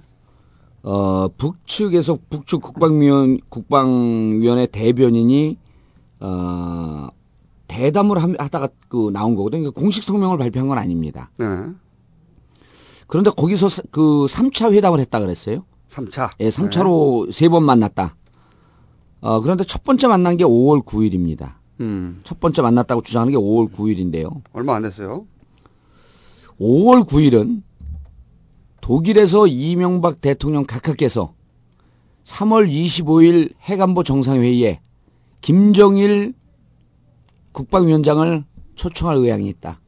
어, 0.82 1.28
북측에서 1.38 2.18
북측 2.28 2.60
국방위원, 2.60 3.38
국방위원회 3.48 4.66
대변인이, 4.66 5.56
어, 6.20 7.08
대담을 7.76 8.22
함- 8.22 8.34
하다가 8.38 8.68
그 8.88 9.10
나온 9.12 9.34
거거든요. 9.34 9.62
그러니까 9.62 9.80
공식 9.80 10.04
성명을 10.04 10.36
발표한 10.38 10.68
건 10.68 10.78
아닙니다. 10.78 11.30
네. 11.38 11.46
그런데 13.06 13.30
거기서 13.30 13.68
사- 13.68 13.82
그 13.90 14.26
3차 14.28 14.72
회담을 14.72 15.00
했다 15.00 15.20
그랬어요. 15.20 15.64
3차. 15.88 16.30
예, 16.40 16.48
3차로 16.48 17.32
세번 17.32 17.64
만났다. 17.64 18.16
어, 19.20 19.40
그런데 19.40 19.64
첫 19.64 19.82
번째 19.84 20.06
만난 20.08 20.36
게 20.36 20.44
5월 20.44 20.84
9일입니다. 20.84 21.54
음. 21.80 22.20
첫 22.24 22.40
번째 22.40 22.62
만났다고 22.62 23.02
주장하는 23.02 23.32
게 23.32 23.36
5월 23.38 23.70
9일인데요. 23.72 24.42
얼마 24.52 24.76
안 24.76 24.82
됐어요. 24.82 25.26
5월 26.60 27.04
9일은 27.06 27.62
독일에서 28.80 29.46
이명박 29.46 30.20
대통령 30.20 30.64
각하께서 30.64 31.34
3월 32.24 32.68
25일 32.70 33.52
해관보 33.62 34.02
정상회의에 34.04 34.80
김정일 35.40 36.34
국방위원장을 37.52 38.44
초청할 38.74 39.16
의향이 39.16 39.48
있다. 39.48 39.80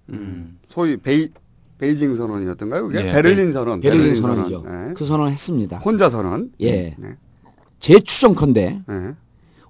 소위 0.69 0.97
베이 0.97 1.29
베이징 1.79 2.15
선언이었던가요? 2.17 2.87
그게 2.89 3.03
네, 3.03 3.13
베를린 3.13 3.53
선언. 3.53 3.81
베를린 3.81 4.15
선언이죠. 4.15 4.63
네. 4.67 4.95
그 4.95 5.05
선언을 5.05 5.33
했습니다. 5.33 5.79
혼자 5.79 6.09
선언. 6.09 6.51
예. 6.61 6.95
네. 6.99 7.17
제 7.81 7.99
추정컨대 7.99 8.81
네. 8.87 8.95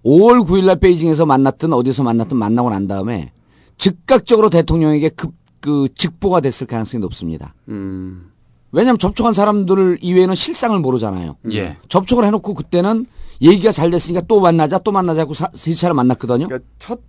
5월 0.04 0.46
9일 0.46 0.66
날 0.66 0.76
베이징에서 0.78 1.24
만났든 1.24 1.72
어디서 1.72 2.02
만났든 2.02 2.37
만나고 2.37 2.68
난 2.70 2.87
다음에 2.87 3.33
즉각적으로 3.78 4.50
대통령에게 4.50 5.09
급, 5.11 5.33
그 5.61 5.88
직보가 5.96 6.40
됐을 6.40 6.66
가능성이 6.66 7.00
높습니다. 7.00 7.54
음. 7.68 8.30
왜냐하면 8.70 8.98
접촉한 8.98 9.33
사람들 9.33 9.98
이외에는 10.02 10.35
실상을 10.35 10.78
모르잖아요. 10.78 11.37
예. 11.52 11.78
접촉을 11.88 12.24
해놓고 12.26 12.54
그때는 12.54 13.07
얘기가 13.40 13.72
잘 13.72 13.90
됐으니까 13.90 14.20
또 14.28 14.40
만나자 14.40 14.78
또 14.78 14.92
만나자 14.92 15.22
하고 15.22 15.33
사- 15.33 15.50
세 15.54 15.72
차례 15.74 15.94
만났거든요. 15.94 16.46
그러니까 16.48 16.68
첫 16.78 17.00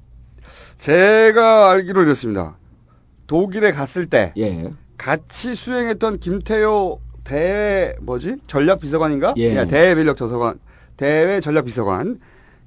제가 0.77 1.71
알기로 1.71 2.03
이렇습니다. 2.03 2.57
독일에 3.27 3.71
갔을 3.71 4.05
때 4.05 4.33
예. 4.37 4.71
같이 4.97 5.55
수행했던 5.55 6.19
김태효 6.19 6.99
대 7.23 7.95
뭐지 8.01 8.37
전략 8.47 8.79
비서관인가? 8.81 9.33
예. 9.37 9.65
대외 9.67 9.95
전략 9.95 10.17
저서관 10.17 10.59
대외 10.97 11.41
전략 11.41 11.65
비서관 11.65 12.19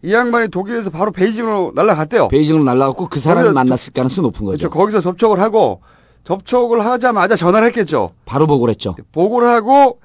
이 0.02 0.12
양반이 0.12 0.48
독일에서 0.48 0.90
바로 0.90 1.10
베이징으로 1.10 1.72
날아갔대요. 1.74 2.28
베이징으로 2.28 2.64
날라갔고 2.64 3.08
그 3.08 3.20
사람을 3.20 3.52
만났을 3.52 3.92
가능성이 3.92 4.26
높은 4.26 4.46
거죠. 4.46 4.68
그렇죠. 4.68 4.70
거기서 4.70 5.00
접촉을 5.00 5.40
하고 5.40 5.80
접촉을 6.24 6.84
하자마자 6.84 7.36
전화를 7.36 7.68
했겠죠. 7.68 8.10
바로 8.24 8.46
보고를 8.46 8.72
했죠. 8.72 8.94
보고를 9.12 9.48
하고 9.48 10.00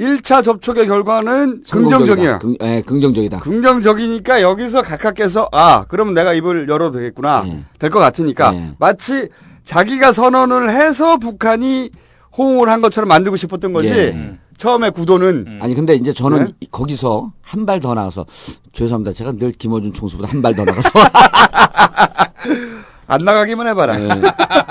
1차 0.00 0.42
접촉의 0.42 0.86
결과는 0.86 1.62
긍정적이야. 1.70 2.38
긍, 2.38 2.56
예, 2.62 2.82
긍정적이다. 2.82 3.40
긍정적이니까 3.40 4.42
여기서 4.42 4.82
각하께서 4.82 5.48
아 5.52 5.84
그러면 5.88 6.14
내가 6.14 6.32
입을 6.32 6.68
열어도 6.68 6.98
되겠구나 6.98 7.44
예. 7.46 7.64
될것 7.78 8.00
같으니까 8.00 8.54
마치 8.78 9.28
자기가 9.64 10.12
선언을 10.12 10.70
해서 10.70 11.18
북한이 11.18 11.90
호응을 12.36 12.68
한 12.70 12.80
것처럼 12.80 13.08
만들고 13.08 13.36
싶었던 13.36 13.72
거지 13.72 13.88
예. 13.90 14.38
처음에 14.56 14.90
구도는 14.90 15.58
아니 15.60 15.74
근데 15.74 15.94
이제 15.94 16.12
저는 16.12 16.44
네? 16.46 16.52
이- 16.60 16.66
거기서 16.70 17.32
한 17.42 17.66
발 17.66 17.80
더 17.80 17.94
나가서 17.94 18.24
죄송합니다. 18.72 19.12
제가 19.12 19.32
늘 19.32 19.52
김어준 19.52 19.92
총수보다 19.92 20.30
한 20.32 20.40
발 20.42 20.54
더 20.54 20.64
나가서 20.64 20.88
안 23.06 23.20
나가기만 23.24 23.66
해봐라. 23.68 24.00
예. 24.00 24.08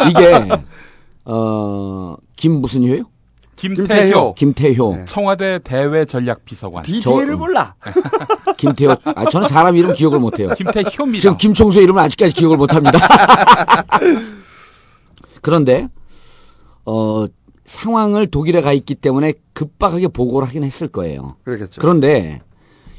이게 0.09 0.49
어 1.25 2.15
김 2.35 2.53
무슨 2.53 2.83
효요? 2.87 3.03
김태효. 3.61 4.33
김태효. 4.33 5.05
청와대 5.05 5.59
대외 5.63 6.05
전략 6.05 6.43
비서관. 6.45 6.81
디테일을 6.81 7.37
몰라. 7.37 7.75
김태효. 8.57 8.95
아, 9.03 9.29
저는 9.29 9.47
사람 9.47 9.75
이름 9.75 9.93
기억을 9.93 10.19
못해요. 10.19 10.49
김태효입니다. 10.55 11.21
지금 11.21 11.37
김총수의 11.37 11.83
이름을 11.83 12.01
아직까지 12.01 12.33
기억을 12.33 12.57
못합니다. 12.57 12.97
그런데 15.43 15.89
어 16.85 17.25
상황을 17.65 18.27
독일에 18.27 18.61
가 18.61 18.73
있기 18.73 18.95
때문에 18.95 19.33
급박하게 19.53 20.07
보고를 20.07 20.47
하긴 20.47 20.63
했을 20.63 20.87
거예요. 20.87 21.35
그렇겠죠. 21.43 21.81
그런데 21.81 22.41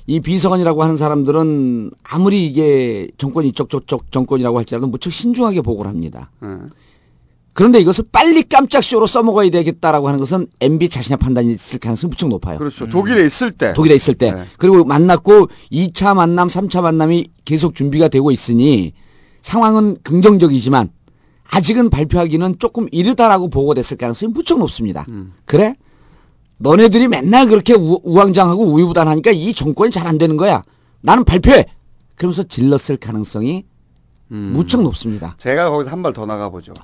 이 0.07 0.21
비서관이라고 0.21 0.83
하는 0.83 0.97
사람들은 0.97 1.91
아무리 2.05 2.47
이게 2.47 3.09
정권 3.19 3.45
이쪽 3.45 3.69
저쪽 3.69 4.13
정권이라고 4.13 4.59
할지라도 4.59 4.87
무척 4.87 5.13
신중하게 5.13 5.63
보고를 5.63 5.91
합니다. 5.91 6.31
네. 6.41 6.49
그런데 7.55 7.81
이것을 7.81 8.05
빨리 8.11 8.43
깜짝 8.45 8.83
쇼로 8.83 9.07
써먹어야 9.07 9.51
되겠다라고 9.51 10.09
하는 10.09 10.19
것은 10.19 10.47
MB 10.61 10.89
자신의 10.89 11.19
판단이 11.19 11.53
있을 11.53 11.79
가능성이 11.79 12.11
무척 12.11 12.29
높아요. 12.29 12.59
그렇죠. 12.59 12.89
독일에 12.89 13.27
있을 13.27 13.51
때. 13.53 13.75
독일에 13.75 13.95
있을 13.95 14.15
때. 14.15 14.33
네. 14.33 14.45
그리고 14.59 14.85
만났고 14.85 15.49
2차 15.71 16.15
만남, 16.17 16.49
3차 16.49 16.81
만남이 16.81 17.29
계속 17.45 17.75
준비가 17.75 18.09
되고 18.09 18.31
있으니 18.31 18.95
상황은 19.43 19.99
긍정적이지만 20.03 20.91
아직은 21.45 21.91
발표하기는 21.91 22.57
조금 22.59 22.87
이르다라고 22.91 23.51
보고 23.51 23.75
됐을 23.75 23.99
가능성이 23.99 24.33
무척 24.33 24.59
높습니다. 24.59 25.05
음. 25.11 25.33
그래? 25.45 25.75
너네들이 26.57 27.09
맨날 27.09 27.49
그렇게 27.49 27.75
우, 27.75 28.01
우왕좌왕하고 28.03 28.63
우유부단하니까 28.65 29.33
이 29.33 29.53
정권이 29.53 29.91
잘 29.91 30.07
안 30.07 30.17
되는 30.17 30.37
거야. 30.39 30.63
나는 31.03 31.25
발표해. 31.25 31.67
그러면서 32.15 32.45
질렀을 32.45 32.97
가능성이 32.97 33.65
음. 34.33 34.53
무척 34.55 34.83
높습니다. 34.83 35.35
제가 35.39 35.69
거기서 35.71 35.91
한 35.91 36.03
발 36.03 36.13
더 36.13 36.25
나가보죠. 36.27 36.73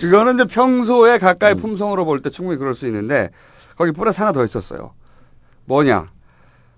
그거는 0.00 0.34
이제 0.34 0.44
평소에 0.44 1.14
음. 1.14 1.18
가까이 1.18 1.54
품성으로 1.54 2.04
볼 2.04 2.22
때 2.22 2.30
충분히 2.30 2.58
그럴 2.58 2.74
수 2.74 2.86
있는데 2.86 3.30
거기 3.76 3.92
플러스 3.92 4.20
하나 4.20 4.32
더 4.32 4.44
있었어요. 4.44 4.92
뭐냐? 5.66 6.06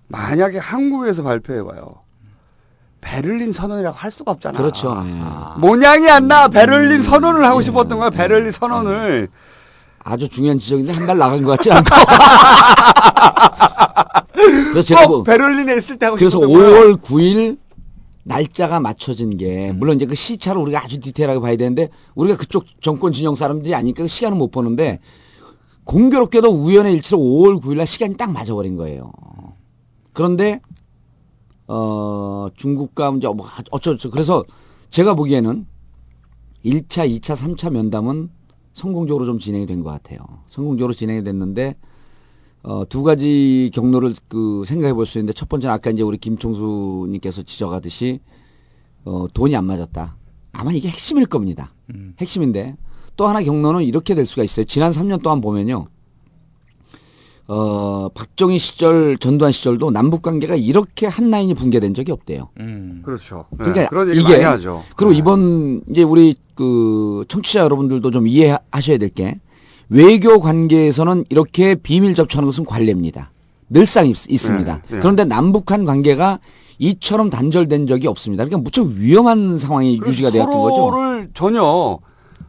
만약에 0.07 0.57
한국에서 0.59 1.23
발표해봐요. 1.23 1.95
베를린 3.01 3.51
선언이라고 3.51 3.95
할 3.97 4.11
수가 4.11 4.31
없잖아. 4.31 4.57
그렇죠. 4.57 5.03
예. 5.05 5.59
모양이 5.59 6.09
안 6.09 6.27
나. 6.27 6.47
베를린 6.47 6.99
선언을 7.01 7.45
하고 7.45 7.61
싶었던 7.61 7.99
거야. 7.99 8.09
베를린 8.09 8.51
선언을. 8.51 9.27
아주 10.03 10.27
중요한 10.29 10.57
지적인데 10.59 10.91
한 10.93 11.05
발 11.07 11.17
나간 11.17 11.41
것 11.43 11.57
같지 11.57 11.71
않고. 11.71 11.89
그래서 14.35 14.81
제가 14.81 15.07
꼭 15.07 15.13
뭐- 15.13 15.23
베를린에 15.23 15.75
있을 15.77 15.97
때 15.97 16.05
하고 16.05 16.17
그래서 16.17 16.39
싶었던 16.39 16.51
거야. 16.51 16.69
5월 16.69 17.01
9일 17.01 17.57
날짜가 18.23 18.79
맞춰진 18.79 19.37
게 19.37 19.71
물론 19.73 19.95
이제 19.97 20.05
그 20.05 20.15
시차를 20.15 20.59
우리가 20.61 20.83
아주 20.83 20.99
디테일하게 20.99 21.39
봐야 21.39 21.55
되는데 21.55 21.89
우리가 22.15 22.37
그쪽 22.37 22.65
정권 22.81 23.13
진영 23.13 23.35
사람들이 23.35 23.73
아니니까 23.75 24.03
그 24.03 24.07
시간은 24.07 24.37
못 24.37 24.49
보는데 24.51 24.99
공교롭게도 25.83 26.49
우연의 26.49 26.93
일치로 26.95 27.19
5월 27.19 27.61
9일 27.61 27.77
날 27.77 27.85
시간이 27.87 28.17
딱 28.17 28.31
맞아버린 28.31 28.75
거예요. 28.77 29.11
그런데 30.13 30.59
어 31.67 32.47
중국과 32.55 33.13
이제 33.17 33.27
뭐 33.27 33.47
어쩌죠 33.71 34.09
그래서 34.09 34.43
제가 34.89 35.13
보기에는 35.13 35.65
1차, 36.63 37.07
2차, 37.19 37.35
3차 37.35 37.69
면담은 37.71 38.29
성공적으로 38.73 39.25
좀 39.25 39.37
진행이 39.39 39.65
된 39.67 39.83
것 39.83 39.89
같아요. 39.91 40.19
성공적으로 40.47 40.93
진행이 40.93 41.23
됐는데 41.23 41.75
어, 42.67 42.83
두 42.89 43.03
가지 43.03 43.69
경로를 43.73 44.15
그 44.27 44.63
생각해 44.65 44.93
볼 44.93 45.05
수 45.05 45.19
있는데 45.19 45.33
첫 45.33 45.47
번째는 45.49 45.73
아까 45.73 45.91
이제 45.91 46.01
우리 46.01 46.17
김총수님께서 46.17 47.43
지적하듯이 47.43 48.19
어, 49.03 49.27
돈이 49.33 49.55
안 49.55 49.65
맞았다. 49.65 50.15
아마 50.51 50.71
이게 50.71 50.87
핵심일 50.89 51.27
겁니다. 51.27 51.73
핵심인데 52.19 52.75
또 53.15 53.27
하나 53.27 53.43
경로는 53.43 53.83
이렇게 53.83 54.15
될 54.15 54.25
수가 54.25 54.43
있어요. 54.43 54.65
지난 54.65 54.91
3년 54.91 55.21
동안 55.21 55.41
보면요. 55.41 55.87
어, 57.47 58.09
박정희 58.15 58.57
시절, 58.57 59.19
전두환 59.19 59.51
시절도 59.51 59.91
남북 59.91 60.23
관계가 60.23 60.55
이렇게 60.55 61.05
한 61.05 61.29
라인이 61.29 61.53
붕괴된 61.53 61.93
적이 61.93 62.11
없대요. 62.13 62.49
그렇죠. 63.03 63.45
네, 63.51 63.57
그러니까 63.89 64.13
이게 64.15 64.23
많이 64.33 64.43
하죠. 64.43 64.83
그리고 64.95 65.13
이번 65.13 65.83
이제 65.91 66.01
우리 66.01 66.35
그 66.55 67.23
청취자 67.27 67.59
여러분들도 67.59 68.09
좀 68.09 68.25
이해하셔야 68.27 68.97
될 68.97 69.09
게 69.13 69.39
외교 69.89 70.39
관계에서는 70.39 71.25
이렇게 71.29 71.75
비밀 71.75 72.15
접촉하는 72.15 72.47
것은 72.47 72.65
관례입니다. 72.65 73.31
늘상 73.69 74.07
있, 74.07 74.15
습니다 74.37 74.81
네, 74.87 74.95
네. 74.95 74.99
그런데 74.99 75.25
남북한 75.25 75.85
관계가 75.85 76.39
이처럼 76.77 77.29
단절된 77.29 77.87
적이 77.87 78.07
없습니다. 78.07 78.43
그러니까 78.45 78.63
무척 78.63 78.87
위험한 78.87 79.57
상황이 79.57 79.99
유지가 80.05 80.29
되었던 80.29 80.53
거죠. 80.61 80.75
서로를 80.75 81.29
전혀 81.33 81.97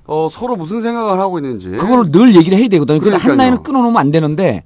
어, 0.09 0.29
서로 0.31 0.57
무슨 0.57 0.83
생각을 0.83 1.19
하고 1.19 1.39
있는지. 1.39 1.71
그걸 1.71 2.11
늘 2.13 2.35
얘기를 2.37 2.59
해야 2.59 2.69
되거든요. 2.69 2.99
근데 3.01 3.13
한 3.17 3.21
그러니까요. 3.23 3.37
라인은 3.51 3.63
끊어놓으면 3.63 3.97
안 3.97 4.11
되는데 4.11 4.65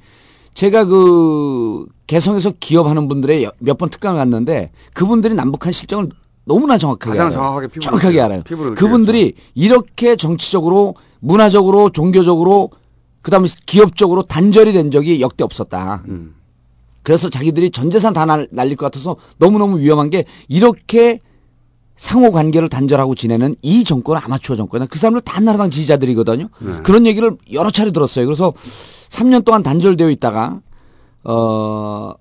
제가 0.55 0.85
그 0.85 1.87
개성에서 2.07 2.53
기업하는 2.59 3.09
분들의 3.09 3.49
몇 3.59 3.79
번 3.79 3.89
특강을 3.91 4.19
갔는데 4.19 4.71
그분들이 4.95 5.35
남북한 5.35 5.73
실정을 5.73 6.09
너무나 6.45 6.77
정확하게 6.79 7.17
가장 7.19 7.27
알아요. 7.27 7.33
정확하게 7.71 7.81
정확하게. 7.81 8.21
알아요. 8.21 8.43
그분들이 8.75 9.35
이렇게 9.55 10.17
정치적으로 10.17 10.95
문화적으로 11.21 11.91
종교적으로 11.91 12.71
그다음에 13.23 13.49
기업적으로 13.67 14.23
단절이 14.23 14.73
된 14.73 14.91
적이 14.91 15.21
역대 15.21 15.45
없었다. 15.45 16.03
음. 16.09 16.35
그래서 17.03 17.29
자기들이 17.31 17.71
전 17.71 17.91
재산 17.91 18.13
다 18.13 18.25
날, 18.25 18.49
날릴 18.51 18.77
것 18.77 18.87
같아서 18.87 19.17
너무너무 19.39 19.79
위험한 19.79 20.11
게 20.11 20.25
이렇게 20.49 21.19
상호 21.97 22.31
관계를 22.31 22.71
단절하고 22.71 23.15
지내는 23.15 23.57
이 23.61 23.85
정권은 23.85 24.23
아마추어 24.25 24.57
정권이야. 24.57 24.87
그 24.87 24.99
사람들 24.99 25.21
다 25.21 25.37
한나라당 25.37 25.71
지지자들이거든요. 25.71 26.49
네. 26.61 26.73
그런 26.83 27.07
얘기를 27.07 27.37
여러 27.53 27.71
차례 27.71 27.91
들었어요. 27.91 28.25
그래서 28.25 28.55
3년 29.11 29.45
동안 29.45 29.63
단절되어 29.63 30.09
있다가 30.11 30.61
어 31.25 32.15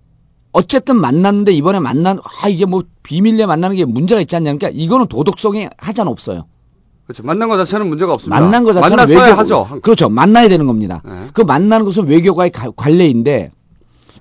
어쨌든 0.52 0.98
만났는데 0.98 1.54
이번에 1.54 1.80
만난 1.80 2.20
아 2.20 2.50
이게 2.50 2.66
뭐 2.66 2.84
비밀리에 3.04 3.46
만나는 3.46 3.78
게 3.78 3.86
문제가 3.86 4.20
있지 4.20 4.36
않냐 4.36 4.54
그러니까 4.54 4.70
이거는 4.74 5.08
도덕성이 5.08 5.70
하자는 5.78 6.12
없어요. 6.12 6.46
그렇죠. 7.10 7.24
만난 7.24 7.50
것 7.50 7.58
자체는 7.58 7.88
문제가 7.90 8.14
없습니다. 8.14 8.40
만난 8.40 8.64
것 8.64 8.74
자체는 8.74 8.96
만났어야 8.96 9.26
외교 9.30 9.38
하죠. 9.40 9.80
그렇죠. 9.82 10.10
만나야 10.10 10.48
되는 10.48 10.68
겁니다. 10.68 11.02
네. 11.04 11.28
그 11.34 11.42
만나는 11.42 11.84
것은 11.84 12.06
외교과의 12.08 12.52
가- 12.52 12.70
관례인데 12.76 13.52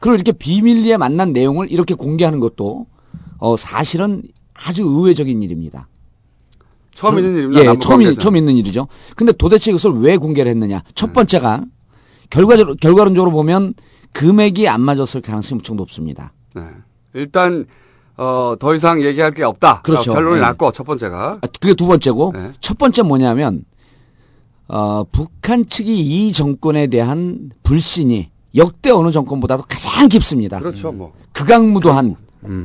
그리고 0.00 0.14
이렇게 0.14 0.32
비밀리에 0.32 0.96
만난 0.96 1.34
내용을 1.34 1.70
이렇게 1.70 1.92
공개하는 1.92 2.40
것도 2.40 2.86
어 3.36 3.56
사실은 3.58 4.22
아주 4.54 4.84
의외적인 4.84 5.42
일입니다. 5.42 5.86
처음 6.94 7.18
있는 7.18 7.36
일입니다. 7.36 7.60
예, 7.60 7.66
남북 7.66 7.82
처음, 7.82 8.00
있- 8.00 8.04
관계에서는. 8.06 8.20
처음 8.22 8.36
있는 8.36 8.56
일이죠. 8.56 8.88
근데 9.16 9.32
도대체 9.32 9.70
이것을 9.70 9.90
왜 10.00 10.16
공개를 10.16 10.50
했느냐? 10.50 10.82
첫 10.94 11.12
번째가 11.12 11.64
결과적으로, 12.30 12.74
결과론적으로 12.80 13.30
보면 13.32 13.74
금액이 14.14 14.66
안 14.66 14.80
맞았을 14.80 15.20
가능성이 15.20 15.58
무척 15.58 15.76
높습니다. 15.76 16.32
네. 16.54 16.62
일단 17.12 17.66
어, 18.18 18.56
더 18.58 18.74
이상 18.74 19.00
얘기할 19.02 19.32
게 19.32 19.44
없다. 19.44 19.82
그렇죠. 19.82 20.12
결론이 20.12 20.36
네. 20.36 20.40
났고 20.42 20.72
첫 20.72 20.84
번째가 20.84 21.38
아, 21.40 21.46
그게 21.60 21.74
두 21.74 21.86
번째고 21.86 22.32
네. 22.34 22.52
첫 22.60 22.76
번째 22.76 23.02
뭐냐면 23.02 23.64
어, 24.66 25.04
북한 25.10 25.66
측이 25.66 25.98
이 26.00 26.32
정권에 26.32 26.88
대한 26.88 27.50
불신이 27.62 28.30
역대 28.56 28.90
어느 28.90 29.12
정권보다도 29.12 29.64
가장 29.68 30.08
깊습니다. 30.08 30.58
그렇죠. 30.58 30.90
뭐 30.92 31.12
극악무도한 31.32 32.16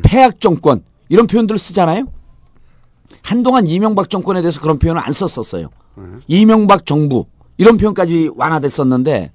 폐악 0.02 0.40
정권 0.42 0.84
이런 1.10 1.28
표현들을 1.28 1.60
쓰잖아요. 1.60 2.06
한동안 3.22 3.68
이명박 3.68 4.10
정권에 4.10 4.42
대해서 4.42 4.60
그런 4.60 4.80
표현을 4.80 5.02
안 5.06 5.14
썼었어요. 5.14 5.70
이명박 6.28 6.86
정부 6.88 7.26
이런 7.58 7.78
표현까지 7.78 8.32
완화됐었는데 8.36 9.32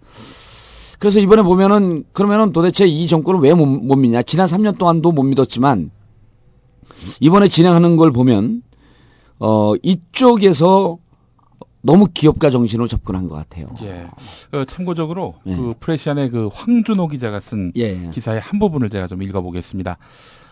그래서 0.98 1.20
이번에 1.20 1.42
보면은 1.42 2.02
그러면은 2.12 2.52
도대체 2.52 2.86
이 2.86 3.06
정권을 3.06 3.40
왜 3.40 3.54
못 3.54 3.66
믿냐? 3.96 4.22
지난 4.22 4.48
3년 4.48 4.78
동안도 4.78 5.12
못 5.12 5.22
믿었지만 5.22 5.90
이번에 7.20 7.48
진행하는 7.48 7.96
걸 7.96 8.10
보면 8.12 8.62
어 9.38 9.74
이쪽에서 9.82 10.98
너무 11.80 12.08
기업가 12.12 12.50
정신으로 12.50 12.88
접근한 12.88 13.28
것 13.28 13.36
같아요. 13.36 13.68
예. 13.82 14.06
어, 14.52 14.64
참고적으로 14.64 15.36
예. 15.46 15.54
그 15.54 15.74
프레시안의 15.78 16.30
그 16.30 16.48
황준호 16.52 17.08
기자가 17.08 17.40
쓴 17.40 17.72
예. 17.76 18.10
기사의 18.10 18.40
한 18.40 18.58
부분을 18.58 18.90
제가 18.90 19.06
좀 19.06 19.22
읽어보겠습니다. 19.22 19.96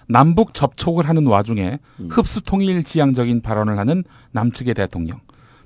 남북 0.08 0.54
접촉을 0.54 1.08
하는 1.08 1.26
와중에 1.26 1.78
음. 2.00 2.08
흡수통일 2.10 2.84
지향적인 2.84 3.42
발언을 3.42 3.78
하는 3.78 4.04
남측의 4.32 4.74
대통령. 4.74 5.18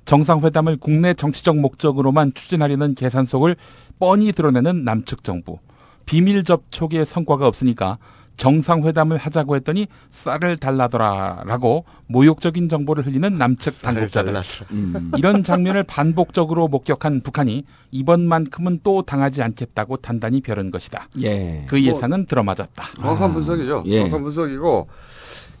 정상회담을 0.05 0.77
국내 0.77 1.13
정치적 1.13 1.57
목적으로만 1.57 2.33
추진하려는 2.33 2.95
계산 2.95 3.25
속을 3.25 3.55
뻔히 3.99 4.31
드러내는 4.31 4.83
남측 4.83 5.23
정부. 5.23 5.59
비밀 6.05 6.43
접촉의 6.43 7.05
성과가 7.05 7.47
없으니까 7.47 7.99
정상회담을 8.37 9.17
하자고 9.17 9.55
했더니 9.55 9.87
쌀을 10.09 10.57
달라더라라고 10.57 11.85
모욕적인 12.07 12.69
정보를 12.69 13.05
흘리는 13.05 13.37
남측 13.37 13.81
당국자들. 13.81 14.33
음. 14.71 15.11
이런 15.17 15.43
장면을 15.43 15.83
반복적으로 15.83 16.67
목격한 16.67 17.21
북한이 17.21 17.63
이번만큼은 17.91 18.79
또 18.83 19.01
당하지 19.03 19.43
않겠다고 19.43 19.97
단단히 19.97 20.41
벼른 20.41 20.71
것이다. 20.71 21.07
예. 21.21 21.65
그 21.67 21.81
예상은 21.83 22.25
들어맞았다. 22.25 22.83
정확한 22.99 23.33
분석이죠. 23.33 23.83
예. 23.87 23.99
정확한 23.99 24.23
분석이고 24.23 24.87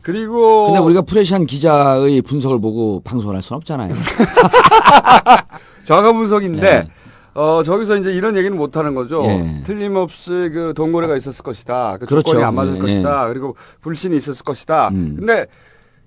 그리고 0.01 0.67
근데 0.67 0.79
우리가 0.79 1.01
프레시안 1.03 1.45
기자의 1.45 2.21
분석을 2.23 2.59
보고 2.59 3.01
방송을 3.03 3.35
할 3.35 3.43
수는 3.43 3.57
없잖아요. 3.57 3.93
정확한 5.85 6.15
분석인데 6.15 6.87
어 7.33 7.63
저기서 7.63 7.97
이제 7.97 8.11
이런 8.11 8.35
얘기는 8.35 8.55
못 8.55 8.75
하는 8.75 8.93
거죠. 8.93 9.23
예. 9.23 9.61
틀림없이 9.63 10.29
그 10.29 10.73
동거래가 10.75 11.15
있었을 11.15 11.43
것이다. 11.43 11.97
그 11.99 12.05
그렇죠. 12.05 12.31
조건이 12.31 12.43
안 12.43 12.55
맞을 12.55 12.75
예, 12.75 12.79
것이다. 12.79 13.27
그리고 13.29 13.55
불신이 13.81 14.17
있었을 14.17 14.43
것이다. 14.43 14.89
음. 14.89 15.15
근데 15.17 15.47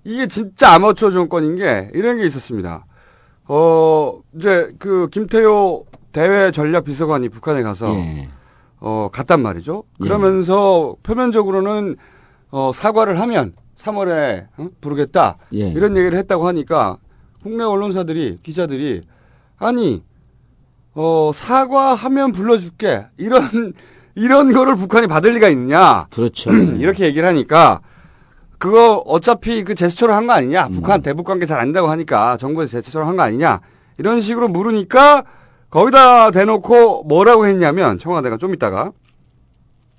이게 0.04 0.26
진짜 0.26 0.72
아마추어 0.74 1.10
정권인 1.10 1.56
게 1.56 1.90
이런 1.94 2.18
게 2.18 2.26
있었습니다. 2.26 2.84
어 3.46 4.20
이제 4.36 4.74
그 4.78 5.08
김태효 5.10 5.86
대외 6.12 6.50
전략 6.52 6.84
비서관이 6.84 7.28
북한에 7.30 7.62
가서 7.62 7.94
예. 7.94 8.28
어, 8.80 9.08
갔단 9.10 9.40
말이죠. 9.40 9.84
예. 10.00 10.04
그러면서 10.04 10.94
표면적으로는 11.02 11.96
어, 12.50 12.70
사과를 12.74 13.18
하면 13.20 13.54
3월에 13.76 14.46
어? 14.58 14.68
부르겠다 14.80 15.38
예. 15.54 15.68
이런 15.70 15.96
얘기를 15.96 16.16
했다고 16.18 16.46
하니까 16.46 16.98
국내 17.42 17.64
언론사들이 17.64 18.38
기자들이 18.42 19.02
아니 19.58 20.02
어, 20.94 21.30
사과하면 21.34 22.32
불러줄게 22.32 23.06
이런 23.16 23.72
이런 24.14 24.52
거를 24.52 24.76
북한이 24.76 25.08
받을 25.08 25.34
리가 25.34 25.48
있느냐 25.48 26.06
그렇죠. 26.10 26.50
이렇게 26.78 27.04
얘기를 27.06 27.26
하니까 27.28 27.80
그거 28.58 28.96
어차피 29.06 29.64
그 29.64 29.74
제스처로 29.74 30.12
한거 30.12 30.32
아니냐 30.32 30.68
북한 30.68 31.02
대북 31.02 31.26
관계 31.26 31.46
잘안 31.46 31.66
된다고 31.66 31.88
하니까 31.88 32.36
정부에서 32.36 32.70
제스처로 32.72 33.06
한거 33.06 33.22
아니냐 33.22 33.60
이런 33.98 34.20
식으로 34.20 34.48
물으니까 34.48 35.24
거기다 35.70 36.30
대놓고 36.30 37.04
뭐라고 37.04 37.46
했냐면 37.46 37.98
청와대가 37.98 38.36
좀 38.36 38.54
있다가 38.54 38.92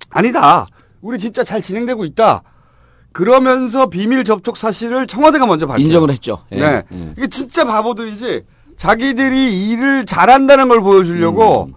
아니다 0.08 0.66
우리 1.02 1.18
진짜 1.18 1.44
잘 1.44 1.60
진행되고 1.60 2.06
있다 2.06 2.42
그러면서 3.12 3.86
비밀 3.86 4.24
접촉 4.24 4.58
사실을 4.58 5.06
청와대가 5.06 5.46
먼저 5.46 5.66
밝혀요. 5.66 5.86
인정을 5.86 6.10
했죠. 6.10 6.44
예. 6.52 6.60
네. 6.60 6.82
예. 6.92 7.14
이게 7.16 7.28
진짜 7.28 7.64
바보들이지. 7.64 8.44
자기들이 8.76 9.68
일을 9.70 10.06
잘한다는 10.06 10.68
걸 10.68 10.80
보여주려고 10.80 11.64
음. 11.70 11.74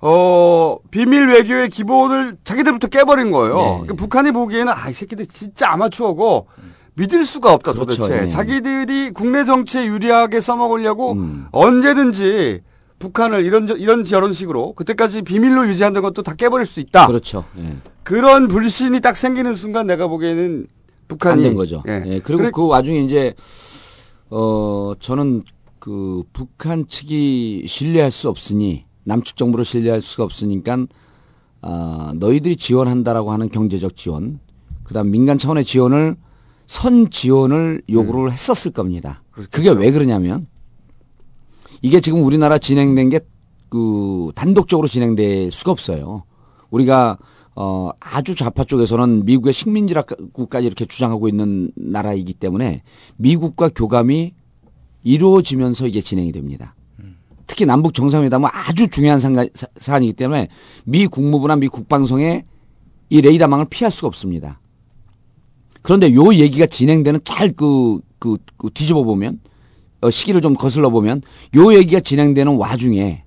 어 0.00 0.78
비밀 0.90 1.28
외교의 1.28 1.68
기본을 1.68 2.36
자기들부터 2.44 2.88
깨버린 2.88 3.30
거예요. 3.30 3.54
네. 3.56 3.62
그러니까 3.82 3.94
북한이 3.94 4.32
보기에는 4.32 4.72
아이 4.74 4.92
새끼들 4.92 5.26
진짜 5.26 5.70
아마추어고 5.72 6.48
믿을 6.94 7.24
수가 7.24 7.52
없다 7.54 7.72
그렇죠. 7.74 8.02
도대체. 8.02 8.22
네. 8.22 8.28
자기들이 8.28 9.12
국내 9.12 9.44
정치에 9.44 9.86
유리하게 9.86 10.40
써먹으려고 10.40 11.12
음. 11.12 11.46
언제든지 11.52 12.60
북한을 12.98 13.44
이런 13.44 13.66
저- 13.66 13.76
이런 13.76 14.04
저런 14.04 14.32
식으로 14.32 14.74
그때까지 14.74 15.22
비밀로 15.22 15.66
유지한다는 15.68 16.02
것도 16.02 16.22
다 16.22 16.34
깨버릴 16.34 16.66
수 16.66 16.80
있다. 16.80 17.06
그렇죠. 17.06 17.44
예. 17.58 17.76
그런 18.04 18.46
불신이 18.48 19.00
딱 19.00 19.16
생기는 19.16 19.54
순간 19.54 19.86
내가 19.88 20.06
보기에는 20.06 20.66
북한이 21.08 21.42
안 21.42 21.48
된 21.48 21.54
거죠. 21.56 21.82
예. 21.88 22.02
예. 22.06 22.18
그리고 22.20 22.38
그래- 22.42 22.50
그 22.52 22.66
와중에 22.66 23.00
이제 23.00 23.34
어 24.30 24.92
저는 25.00 25.42
그 25.82 26.22
북한 26.32 26.86
측이 26.86 27.64
신뢰할 27.66 28.12
수 28.12 28.28
없으니 28.28 28.84
남측 29.02 29.36
정부를 29.36 29.64
신뢰할 29.64 30.00
수가 30.00 30.22
없으니까 30.22 30.86
아 31.60 32.12
너희들이 32.14 32.54
지원한다라고 32.56 33.32
하는 33.32 33.48
경제적 33.48 33.96
지원, 33.96 34.38
그다음 34.84 35.10
민간 35.10 35.38
차원의 35.38 35.64
지원을 35.64 36.14
선 36.68 37.10
지원을 37.10 37.82
요구를 37.90 38.26
음. 38.26 38.30
했었을 38.30 38.70
겁니다. 38.70 39.22
그게 39.32 39.70
왜 39.70 39.90
그러냐면 39.90 40.46
이게 41.82 42.00
지금 42.00 42.22
우리나라 42.24 42.58
진행된 42.58 43.10
게 43.10 43.20
그 43.72 44.32
단독적으로 44.34 44.86
진행될 44.86 45.50
수가 45.50 45.72
없어요. 45.72 46.24
우리가 46.68 47.16
어 47.56 47.88
아주 48.00 48.34
좌파 48.34 48.64
쪽에서는 48.64 49.24
미국의 49.24 49.54
식민지라고까지 49.54 50.66
이렇게 50.66 50.84
주장하고 50.84 51.26
있는 51.26 51.72
나라이기 51.74 52.34
때문에 52.34 52.82
미국과 53.16 53.70
교감이 53.70 54.34
이루어지면서 55.02 55.86
이게 55.86 56.00
진행이 56.00 56.32
됩니다. 56.32 56.74
특히 57.46 57.66
남북 57.66 57.92
정상회담은 57.94 58.48
아주 58.52 58.88
중요한 58.88 59.18
상가- 59.18 59.46
사- 59.54 59.66
사안이기 59.76 60.14
때문에 60.14 60.48
미 60.84 61.06
국무부나 61.06 61.56
미 61.56 61.68
국방성에 61.68 62.44
이 63.10 63.20
레이더망을 63.20 63.66
피할 63.68 63.90
수가 63.90 64.08
없습니다. 64.08 64.60
그런데 65.82 66.14
요 66.14 66.32
얘기가 66.32 66.66
진행되는 66.66 67.20
잘 67.24 67.52
그, 67.52 68.00
그, 68.18 68.38
그 68.56 68.70
뒤집어 68.72 69.02
보면, 69.02 69.40
어, 70.00 70.10
시기를 70.10 70.40
좀 70.40 70.54
거슬러 70.54 70.90
보면, 70.90 71.22
요 71.56 71.74
얘기가 71.74 72.00
진행되는 72.00 72.56
와중에, 72.56 73.24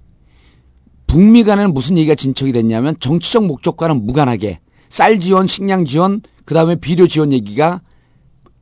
북미 1.08 1.44
간에는 1.44 1.74
무슨 1.74 1.98
얘기가 1.98 2.16
진척이 2.16 2.52
됐냐면, 2.54 2.96
정치적 3.00 3.46
목적과는 3.46 4.06
무관하게, 4.06 4.60
쌀 4.90 5.20
지원, 5.20 5.48
식량 5.48 5.86
지원, 5.86 6.22
그 6.46 6.54
다음에 6.54 6.76
비료 6.76 7.08
지원 7.08 7.32
얘기가 7.34 7.82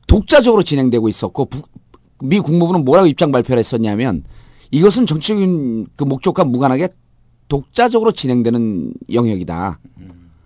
독자적으로 0.08 0.62
진행되고 0.62 1.08
있었고, 1.08 1.46
북- 1.46 1.68
미 2.22 2.40
국무부는 2.40 2.84
뭐라고 2.84 3.06
입장 3.06 3.32
발표를 3.32 3.58
했었냐면, 3.60 4.24
이것은 4.70 5.06
정치적인 5.06 5.86
그 5.96 6.04
목적과 6.04 6.44
무관하게 6.44 6.88
독자적으로 7.48 8.12
진행되는 8.12 8.92
영역이다. 9.12 9.78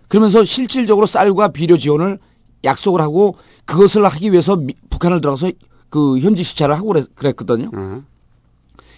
그러면서 0.08 0.44
실질적으로 0.44 1.06
쌀과 1.06 1.48
비료 1.48 1.76
지원을 1.76 2.18
약속을 2.64 3.00
하고 3.00 3.36
그것을 3.66 4.04
하기 4.06 4.32
위해서 4.32 4.56
미- 4.56 4.74
북한을 4.90 5.20
들어가서 5.20 5.52
그 5.90 6.18
현지 6.18 6.42
시찰을 6.42 6.74
하고 6.76 6.88
그랬, 6.88 7.14
그랬거든요. 7.14 7.68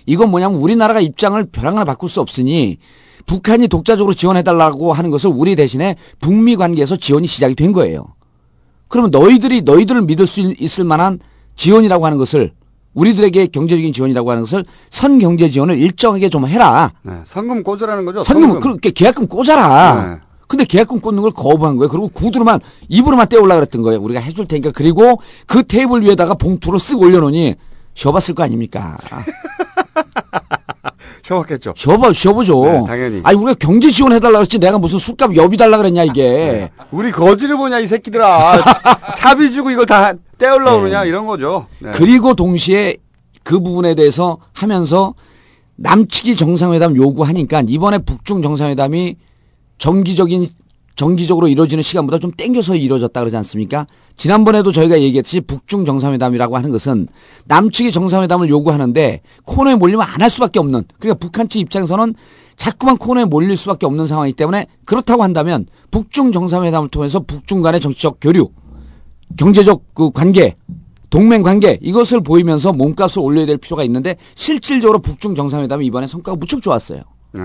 이건 0.07 0.31
뭐냐면 0.31 0.59
우리나라가 0.61 1.01
입장을 1.01 1.43
벼랑을 1.47 1.85
바꿀 1.85 2.09
수 2.09 2.21
없으니 2.21 2.79
북한이 3.27 3.69
독자적으로 3.69 4.15
지원해달라고 4.15 4.93
하는 4.93 5.11
것을 5.11 5.31
우리 5.33 5.55
대신에 5.57 5.97
북미 6.21 6.57
관계에서 6.57 6.97
지원이 6.97 7.27
시작이 7.27 7.55
된 7.55 7.73
거예요. 7.73 8.15
그러면 8.89 9.11
너희들이 9.11 9.63
너희들을 9.63 10.03
믿을 10.03 10.27
수 10.27 10.41
있- 10.41 10.61
있을 10.61 10.85
만한 10.85 11.19
지원이라고 11.57 12.07
하는 12.07 12.19
것을 12.19 12.53
우리들에게 12.95 13.47
경제적인 13.49 13.93
지원이라고 13.93 14.31
하는 14.31 14.43
것을 14.43 14.65
선 14.91 15.19
경제 15.19 15.49
지원을 15.49 15.79
일정하게 15.79 16.29
좀 16.29 16.47
해라. 16.47 16.93
네, 17.03 17.15
상금 17.25 17.63
꽂으라는 17.63 18.05
거죠. 18.05 18.23
선금 18.25 18.61
그렇게 18.61 18.91
계약금 18.91 19.27
꽂아라. 19.29 20.07
네. 20.17 20.17
근데 20.49 20.65
계약금 20.65 21.01
꽂는 21.01 21.23
걸 21.23 21.31
거부한 21.31 21.77
거예요. 21.77 21.89
그리고 21.89 22.09
구두로만 22.09 22.59
입으로만 22.89 23.29
떼올라 23.29 23.55
그랬던 23.55 23.83
거예요. 23.83 24.01
우리가 24.01 24.21
해줄 24.21 24.49
테니까 24.49 24.73
그리고 24.75 25.21
그 25.47 25.63
테이블 25.63 26.03
위에다가 26.03 26.35
봉투를 26.35 26.81
쓱 26.81 27.01
올려놓으니 27.01 27.55
쉬어봤을 27.95 28.35
거 28.35 28.43
아닙니까? 28.43 28.99
쉬어봤겠죠. 31.35 31.75
쉬어봐, 31.77 32.13
쉬어보죠. 32.13 32.65
네, 32.65 32.85
당연히. 32.87 33.21
아니 33.23 33.37
우리가 33.39 33.55
경제 33.55 33.91
지원 33.91 34.13
해달라 34.13 34.39
그랬지 34.41 34.59
내가 34.59 34.79
무슨 34.79 34.99
술값 34.99 35.37
여비 35.37 35.57
달라 35.57 35.77
그랬냐 35.79 36.05
이게. 36.05 36.71
우리 36.91 37.13
거지를 37.13 37.57
보냐 37.57 37.79
이 37.79 37.87
새끼들아. 37.87 38.63
차비 39.17 39.53
주고 39.53 39.71
이걸 39.71 39.87
다 39.87 40.13
떼올라 40.39 40.75
오느냐 40.75 41.05
이런 41.05 41.27
거죠. 41.27 41.67
네. 41.79 41.91
그리고 41.95 42.35
동시에 42.35 42.97
그 43.45 43.61
부분에 43.61 43.95
대해서 43.95 44.39
하면서 44.53 45.15
남측이 45.77 46.37
정상회담 46.37 46.97
요구하니까 46.97 47.63
이번에 47.67 47.99
북중 47.99 48.43
정상회담이 48.43 49.17
정기적인 49.79 50.49
정기적으로 51.01 51.49
이루어지는 51.49 51.83
시간보다 51.83 52.19
좀 52.19 52.31
땡겨서 52.31 52.77
이루어졌다 52.77 53.19
그러지 53.19 53.35
않습니까? 53.39 53.87
지난번에도 54.19 54.71
저희가 54.71 55.01
얘기했듯이 55.01 55.41
북중 55.41 55.87
정상회담이라고 55.87 56.59
하는 56.59 56.71
것은 56.71 57.09
남측이 57.47 57.91
정상회담을 57.91 58.51
요구하는데 58.51 59.23
코너에 59.45 59.77
몰리면 59.77 60.07
안 60.07 60.21
할 60.21 60.29
수밖에 60.29 60.59
없는 60.59 60.85
그러니까 60.99 61.19
북한 61.19 61.49
측 61.49 61.59
입장에서는 61.61 62.15
자꾸만 62.57 62.99
코너에 62.99 63.25
몰릴 63.25 63.57
수밖에 63.57 63.87
없는 63.87 64.07
상황이기 64.07 64.37
때문에 64.37 64.67
그렇다고 64.85 65.23
한다면 65.23 65.65
북중 65.91 66.33
정상회담을 66.33 66.91
통해서 66.91 67.21
북중 67.21 67.63
간의 67.63 67.81
정치적 67.81 68.19
교류 68.21 68.51
경제적 69.39 69.95
그 69.95 70.11
관계, 70.11 70.57
동맹 71.09 71.43
관계 71.43 71.79
이것을 71.81 72.21
보이면서 72.21 72.75
몸값을 72.75 73.21
올려야 73.23 73.47
될 73.47 73.57
필요가 73.57 73.85
있는데 73.85 74.17
실질적으로 74.35 74.99
북중 74.99 75.35
정상회담이 75.35 75.87
이번에 75.87 76.07
성과가 76.07 76.37
무척 76.37 76.61
좋았어요. 76.61 77.01
네. 77.33 77.43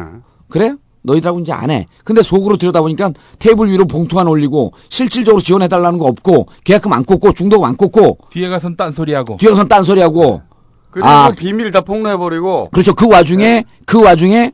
그래요? 0.50 0.78
너희들하고 1.06 1.40
이제 1.40 1.52
안 1.52 1.70
해. 1.70 1.88
근데 2.04 2.22
속으로 2.24 2.58
들여다보니까 2.58 3.12
테이블 3.40 3.70
위로 3.70 3.86
봉투만 3.86 4.28
올리고 4.28 4.74
실질적으로 4.90 5.42
지원해달라는 5.42 6.00
거 6.00 6.06
없고 6.06 6.48
계약금 6.64 6.92
안 6.92 7.04
꽂고 7.06 7.34
중도금 7.34 7.66
안 7.66 7.78
꽂고 7.78 8.18
뒤에 8.32 8.50
가선 8.50 8.76
딴소리하고 8.76 9.38
뒤에 9.38 9.50
가선 9.52 9.68
딴소리하고 9.68 10.42
그리고 10.92 11.08
아. 11.08 11.30
비밀 11.36 11.72
다 11.72 11.82
폭로해버리고 11.82 12.70
그렇죠. 12.72 12.94
그 12.94 13.08
와중에 13.08 13.64
그 13.86 14.02
와중에 14.04 14.52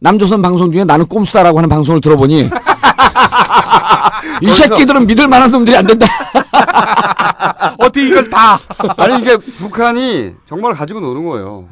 남조선 0.00 0.40
방송 0.42 0.72
중에 0.72 0.84
나는 0.84 1.06
꼼수다라고 1.06 1.58
하는 1.58 1.68
방송을 1.68 2.00
들어보니 2.00 2.48
이 4.42 4.52
새끼들은 4.52 5.06
믿을 5.06 5.26
만한 5.26 5.50
놈들이 5.50 5.76
안 5.76 5.86
된다. 5.86 6.06
어떻게 7.78 8.06
이걸 8.06 8.30
다 8.30 8.58
아니 8.96 9.20
이게 9.20 9.36
북한이 9.36 10.32
정말 10.46 10.74
가지고 10.74 11.00
노는 11.00 11.24
거예요. 11.24 11.66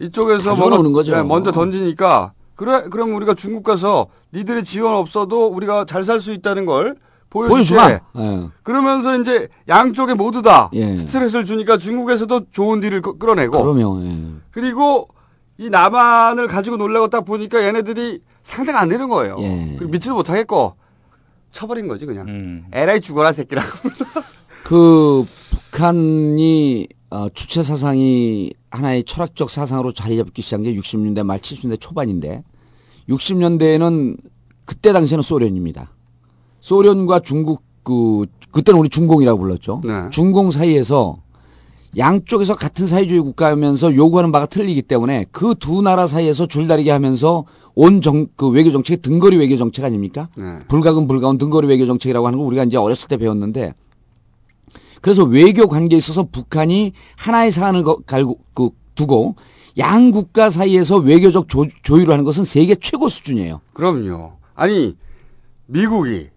이쪽에서 0.00 0.54
뭐가- 0.54 0.70
노는 0.76 0.92
거죠. 0.92 1.14
네, 1.14 1.22
먼저 1.22 1.50
던지니까 1.50 2.32
그래 2.54 2.84
그럼 2.90 3.14
우리가 3.14 3.34
중국 3.34 3.62
가서 3.64 4.06
니들의 4.32 4.64
지원 4.64 4.94
없어도 4.94 5.46
우리가 5.48 5.84
잘 5.86 6.04
살 6.04 6.20
수 6.20 6.32
있다는 6.32 6.66
걸. 6.66 6.96
보여주마. 7.30 7.90
예. 7.90 8.00
그러면서 8.62 9.18
이제 9.18 9.48
양쪽에 9.66 10.14
모두 10.14 10.40
다 10.40 10.70
예. 10.72 10.96
스트레스를 10.98 11.44
주니까 11.44 11.78
중국에서도 11.78 12.42
좋은 12.52 12.78
딜을 12.78 13.00
끄- 13.00 13.18
끌어내고 13.18 13.60
그러면 13.60 14.06
예. 14.06 14.40
그리고 14.52 15.08
이 15.58 15.68
남한을 15.68 16.46
가지고 16.46 16.76
놀라고 16.76 17.08
딱 17.08 17.24
보니까 17.24 17.64
얘네들이 17.64 18.20
상대가 18.42 18.80
안 18.80 18.88
되는 18.88 19.08
거예요. 19.08 19.36
예. 19.40 19.74
그리고 19.78 19.90
믿지도 19.90 20.14
못하겠고 20.14 20.76
쳐버린 21.50 21.88
거지 21.88 22.06
그냥. 22.06 22.28
음. 22.28 22.64
에라이 22.72 23.00
죽어라 23.00 23.32
새끼라고. 23.32 23.68
그 24.62 25.24
북한이 25.50 26.86
어, 27.10 27.28
주체 27.34 27.62
사상이 27.64 28.52
하나의 28.74 29.04
철학적 29.04 29.50
사상으로 29.50 29.92
자리 29.92 30.16
잡기 30.16 30.42
시작한 30.42 30.64
게 30.64 30.74
60년대 30.74 31.22
말 31.24 31.38
70년대 31.38 31.80
초반인데 31.80 32.42
60년대에는 33.08 34.16
그때 34.64 34.92
당시에는 34.92 35.22
소련입니다. 35.22 35.92
소련과 36.60 37.20
중국 37.20 37.62
그 37.82 38.26
그때는 38.50 38.80
우리 38.80 38.88
중공이라고 38.88 39.38
불렀죠. 39.38 39.82
네. 39.84 40.08
중공 40.10 40.50
사이에서 40.50 41.18
양쪽에서 41.96 42.56
같은 42.56 42.86
사회주의 42.86 43.20
국가면서 43.20 43.94
요구하는 43.94 44.32
바가 44.32 44.46
틀리기 44.46 44.82
때문에 44.82 45.26
그 45.30 45.54
두 45.54 45.82
나라 45.82 46.06
사이에서 46.06 46.46
줄다리기 46.46 46.90
하면서 46.90 47.44
온 47.76 48.00
정 48.00 48.28
그 48.36 48.48
외교 48.48 48.70
정책이 48.72 49.02
등거리 49.02 49.36
외교 49.36 49.56
정책 49.56 49.84
아닙니까? 49.84 50.28
네. 50.36 50.58
불가근 50.68 51.06
불가운 51.06 51.38
등거리 51.38 51.66
외교 51.68 51.86
정책이라고 51.86 52.26
하는 52.26 52.38
거 52.38 52.44
우리가 52.44 52.64
이제 52.64 52.76
어렸을 52.76 53.08
때 53.08 53.16
배웠는데 53.16 53.74
그래서 55.04 55.22
외교 55.22 55.68
관계에 55.68 55.98
있어서 55.98 56.22
북한이 56.32 56.94
하나의 57.16 57.52
사안을 57.52 57.82
거- 57.82 57.98
갈고 58.06 58.38
그 58.54 58.70
두고 58.94 59.36
양 59.76 60.10
국가 60.10 60.48
사이에서 60.48 60.96
외교적 60.96 61.46
조, 61.50 61.66
조율을 61.82 62.10
하는 62.10 62.24
것은 62.24 62.44
세계 62.44 62.74
최고 62.74 63.10
수준이에요. 63.10 63.60
그럼요. 63.74 64.32
아니 64.54 64.96
미국이 65.66 66.28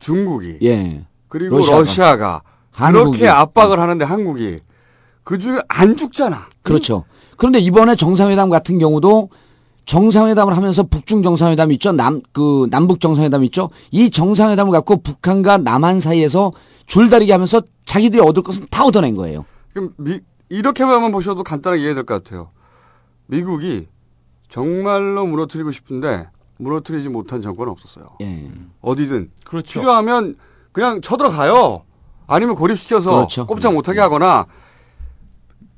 중국이 0.00 0.58
예. 0.64 1.04
그리고 1.28 1.58
러시아가. 1.58 1.78
러시아가, 1.78 2.42
한국이. 2.72 3.18
그렇게 3.18 3.28
압박을 3.28 3.78
하는데 3.78 4.04
한국이 4.04 4.58
그 5.22 5.38
중에 5.38 5.60
안 5.68 5.96
죽잖아. 5.96 6.46
그렇죠. 6.62 7.04
그런데 7.36 7.60
이번에 7.60 7.94
정상회담 7.94 8.50
같은 8.50 8.80
경우도 8.80 9.28
정상회담을 9.86 10.56
하면서 10.56 10.82
북중 10.82 11.22
정상회담 11.22 11.70
있죠. 11.72 11.92
남, 11.92 12.20
그, 12.32 12.66
남북 12.68 12.98
정상회담 12.98 13.44
있죠. 13.44 13.70
이 13.92 14.10
정상회담을 14.10 14.72
갖고 14.72 14.96
북한과 15.02 15.58
남한 15.58 16.00
사이에서 16.00 16.50
줄다리기 16.86 17.30
하면서 17.32 17.62
자기들이 17.84 18.20
얻을 18.22 18.42
것은 18.42 18.66
다 18.70 18.84
얻어낸 18.84 19.14
거예요. 19.14 19.44
그럼 19.72 19.94
미, 19.96 20.20
이렇게만 20.48 21.12
보셔도 21.12 21.42
간단하게 21.42 21.82
이해될 21.82 22.04
것 22.04 22.22
같아요. 22.22 22.50
미국이 23.26 23.88
정말로 24.48 25.26
무너뜨리고 25.26 25.72
싶은데 25.72 26.28
무너뜨리지 26.58 27.08
못한 27.08 27.40
정권은 27.40 27.72
없었어요. 27.72 28.16
예. 28.20 28.50
어디든 28.82 29.30
그렇죠. 29.44 29.80
필요하면 29.80 30.36
그냥 30.72 31.00
쳐들어가요. 31.00 31.84
아니면 32.26 32.54
고립시켜서 32.54 33.10
그렇죠. 33.10 33.46
꼼짝 33.46 33.72
못하게 33.72 34.00
하거나 34.00 34.46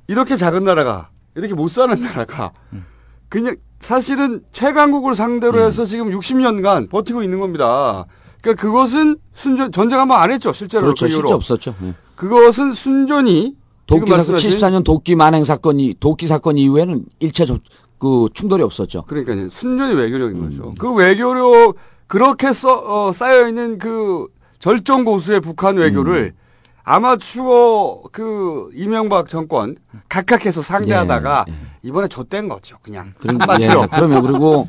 이렇게 0.07 0.37
작은 0.37 0.65
나라가 0.65 1.11
이렇게 1.35 1.55
못 1.55 1.69
사는 1.69 2.01
나라가 2.01 2.53
음. 2.73 2.85
그냥 3.29 3.57
사실은 3.81 4.43
최강국을 4.53 5.15
상대로 5.15 5.61
해서 5.61 5.85
지금 5.85 6.11
60년간 6.11 6.91
버티고 6.91 7.23
있는 7.23 7.41
겁니다. 7.41 8.07
그러니까 8.45 8.61
그것은 8.61 9.17
순전 9.33 9.73
전쟁 9.73 9.99
한번 9.99 10.21
안 10.21 10.31
했죠 10.31 10.53
실제로 10.53 10.85
그렇죠. 10.85 11.07
그. 11.07 11.13
실제 11.13 11.33
없었죠. 11.33 11.75
예. 11.83 11.95
그것은 12.15 12.75
순전히 12.75 13.57
도끼 13.87 14.11
사건, 14.11 14.17
말씀하신 14.17 14.51
74년 14.51 14.85
도끼 14.85 15.15
만행 15.15 15.45
사건이, 15.45 15.97
도끼 15.99 16.27
사건 16.27 16.59
이후에는 16.59 17.05
일체 17.21 17.45
저, 17.47 17.59
그 17.99 18.29
충돌이 18.35 18.63
없었죠. 18.63 19.05
그러니까 19.07 19.49
순전히 19.51 19.95
외교력인 19.95 20.37
음. 20.37 20.51
거죠. 20.51 20.75
그 20.79 20.93
외교력 20.93 21.75
그렇게 22.07 22.53
써, 22.53 23.07
어, 23.07 23.13
쌓여 23.13 23.49
있는 23.49 23.79
그 23.79 24.27
절정 24.59 25.05
고수의 25.05 25.41
북한 25.41 25.77
외교를 25.77 26.35
음. 26.35 26.45
아마추어 26.85 28.03
그 28.13 28.69
이명박 28.75 29.29
정권 29.29 29.77
각각해서 30.09 30.61
상대하다가 30.63 31.47
예, 31.49 31.55
이번에 31.83 32.09
좆된 32.09 32.49
거죠. 32.49 32.77
그냥 32.83 33.13
그럼, 33.19 33.41
한마디로. 33.41 33.83
예, 33.83 33.87
그러면 33.91 34.23
그리고, 34.23 34.69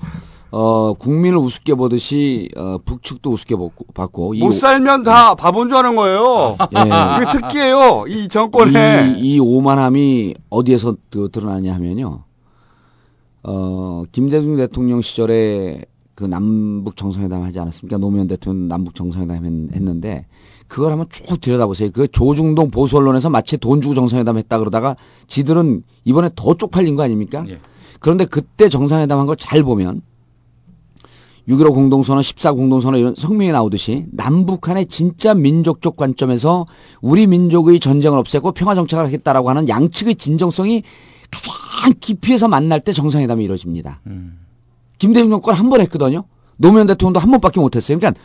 어, 0.58 0.94
국민을 0.94 1.38
우습게 1.40 1.74
보듯이, 1.76 2.48
어, 2.56 2.78
북측도 2.86 3.30
우습게 3.30 3.58
받고, 3.58 3.86
받고 3.94 4.34
이못 4.36 4.54
살면 4.54 5.04
다 5.04 5.36
바본 5.36 5.68
줄 5.68 5.76
아는 5.78 5.98
거예요. 5.98 6.56
예. 6.74 6.80
그게 7.26 7.32
특기예요. 7.42 8.06
이 8.08 8.30
정권에. 8.30 9.16
이, 9.18 9.34
이 9.36 9.40
오만함이 9.40 10.34
어디에서 10.50 10.96
그 11.12 11.28
드러나냐 11.30 11.74
하면요. 11.76 12.24
어, 13.44 14.04
김대중 14.14 14.56
대통령 14.56 15.02
시절에 15.02 15.84
그 16.16 16.24
남북 16.24 16.96
정상회담 16.96 17.44
하지 17.44 17.60
않았습니까? 17.60 17.98
노무현 17.98 18.28
대통령 18.30 18.70
남북 18.70 18.96
정상회담 18.96 19.36
했- 19.46 19.76
했는데 19.76 20.26
그걸 20.70 20.92
한번 20.94 21.08
쭉 21.12 21.42
들여다보세요. 21.42 21.90
그 21.92 22.08
조중동 22.08 22.72
보수 22.72 22.96
언론에서 22.96 23.30
마치 23.30 23.58
돈 23.58 23.82
주고 23.82 23.94
정상회담 23.94 24.38
했다 24.38 24.58
그러다가 24.58 24.96
지들은 25.28 25.84
이번에 26.06 26.30
더 26.34 26.54
쪽팔린 26.56 26.96
거 26.96 27.04
아닙니까? 27.04 27.44
예. 27.50 27.60
그런데 28.00 28.24
그때 28.24 28.70
정상회담 28.70 29.20
한 29.20 29.28
걸 29.28 29.36
잘 29.36 29.62
보면 29.64 30.00
6.15 31.48 31.74
공동선언, 31.76 32.24
14 32.24 32.54
공동선언 32.54 33.00
이런 33.00 33.16
성명이 33.16 33.52
나오듯이 33.52 34.06
남북한의 34.12 34.88
진짜 34.88 35.34
민족적 35.36 35.96
관점에서 35.96 36.66
우리 37.02 37.28
민족의 37.28 37.80
전쟁을 37.80 38.18
없애고 38.18 38.54
평화 38.54 38.74
정착을 38.74 39.06
하겠다라고 39.06 39.50
하는 39.52 39.70
양측의 39.70 40.16
진정성이 40.16 40.82
가장 41.32 41.94
깊이에서 42.00 42.48
만날 42.48 42.80
때 42.80 42.94
정상회담이 42.94 43.44
이루어집니다. 43.44 44.02
김대중 44.98 45.30
정권 45.30 45.54
한 45.56 45.70
번 45.70 45.82
했거든요. 45.82 46.24
노무현 46.58 46.88
대통령도 46.88 47.20
한 47.20 47.30
번밖에 47.30 47.60
못했어요. 47.60 48.00
그러니까 48.00 48.20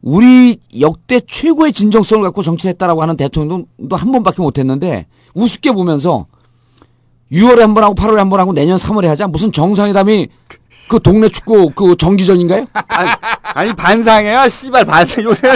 우리 0.00 0.58
역대 0.80 1.20
최고의 1.20 1.72
진정성을 1.72 2.22
갖고 2.24 2.42
정치했다라고 2.42 3.02
하는 3.02 3.16
대통령도 3.16 3.96
한 3.96 4.12
번밖에 4.12 4.40
못했는데 4.42 5.06
우습게 5.34 5.72
보면서 5.72 6.26
6월에 7.32 7.58
한 7.60 7.74
번 7.74 7.84
하고 7.84 7.94
8월에 7.94 8.16
한 8.16 8.30
번 8.30 8.38
하고 8.40 8.52
내년 8.52 8.78
3월에 8.78 9.06
하자 9.06 9.26
무슨 9.28 9.50
정상회담이 9.50 10.28
그 10.88 11.00
동네 11.00 11.28
축구 11.28 11.70
그 11.74 11.96
정기전인가요? 11.96 12.66
아니, 12.72 13.10
아니 13.54 13.72
반상이야. 13.74 14.48
씨발 14.48 14.84
반상 14.84 15.24
요새 15.24 15.48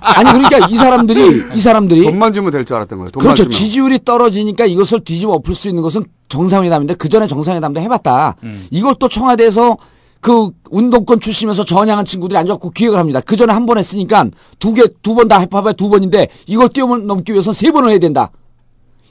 아니 0.00 0.30
그러니까 0.32 0.66
이 0.68 0.76
사람들이 0.76 1.42
이 1.54 1.60
사람들이 1.60 2.02
돈만 2.04 2.32
주면 2.32 2.50
될 2.52 2.64
줄 2.64 2.76
알았던 2.76 2.98
거예요. 2.98 3.10
돈만 3.10 3.34
그렇죠 3.34 3.44
주면. 3.44 3.52
지지율이 3.52 4.00
떨어지니까 4.04 4.66
이것을 4.66 5.00
뒤집어 5.00 5.32
엎을 5.34 5.54
수 5.54 5.68
있는 5.68 5.82
것은 5.82 6.04
정상회담인데 6.28 6.94
그 6.94 7.08
전에 7.08 7.26
정상회담도 7.26 7.80
해봤다. 7.80 8.36
이걸 8.70 8.94
또 8.98 9.08
청와대에서 9.08 9.76
그 10.20 10.50
운동권 10.70 11.18
출신에서 11.18 11.64
전향한 11.64 12.04
친구들이 12.04 12.38
앉아갖고 12.38 12.70
기획을 12.70 12.98
합니다. 12.98 13.20
그 13.20 13.36
전에 13.36 13.52
한 13.52 13.66
번 13.66 13.78
했으니까 13.78 14.26
두 14.60 14.72
개 14.74 14.84
두 15.02 15.14
번 15.14 15.26
다 15.28 15.38
해봐야 15.38 15.72
두 15.72 15.88
번인데 15.88 16.28
이걸 16.46 16.68
뛰어넘기 16.68 17.32
위해서는 17.32 17.54
세 17.54 17.70
번을 17.72 17.90
해야 17.90 17.98
된다. 17.98 18.30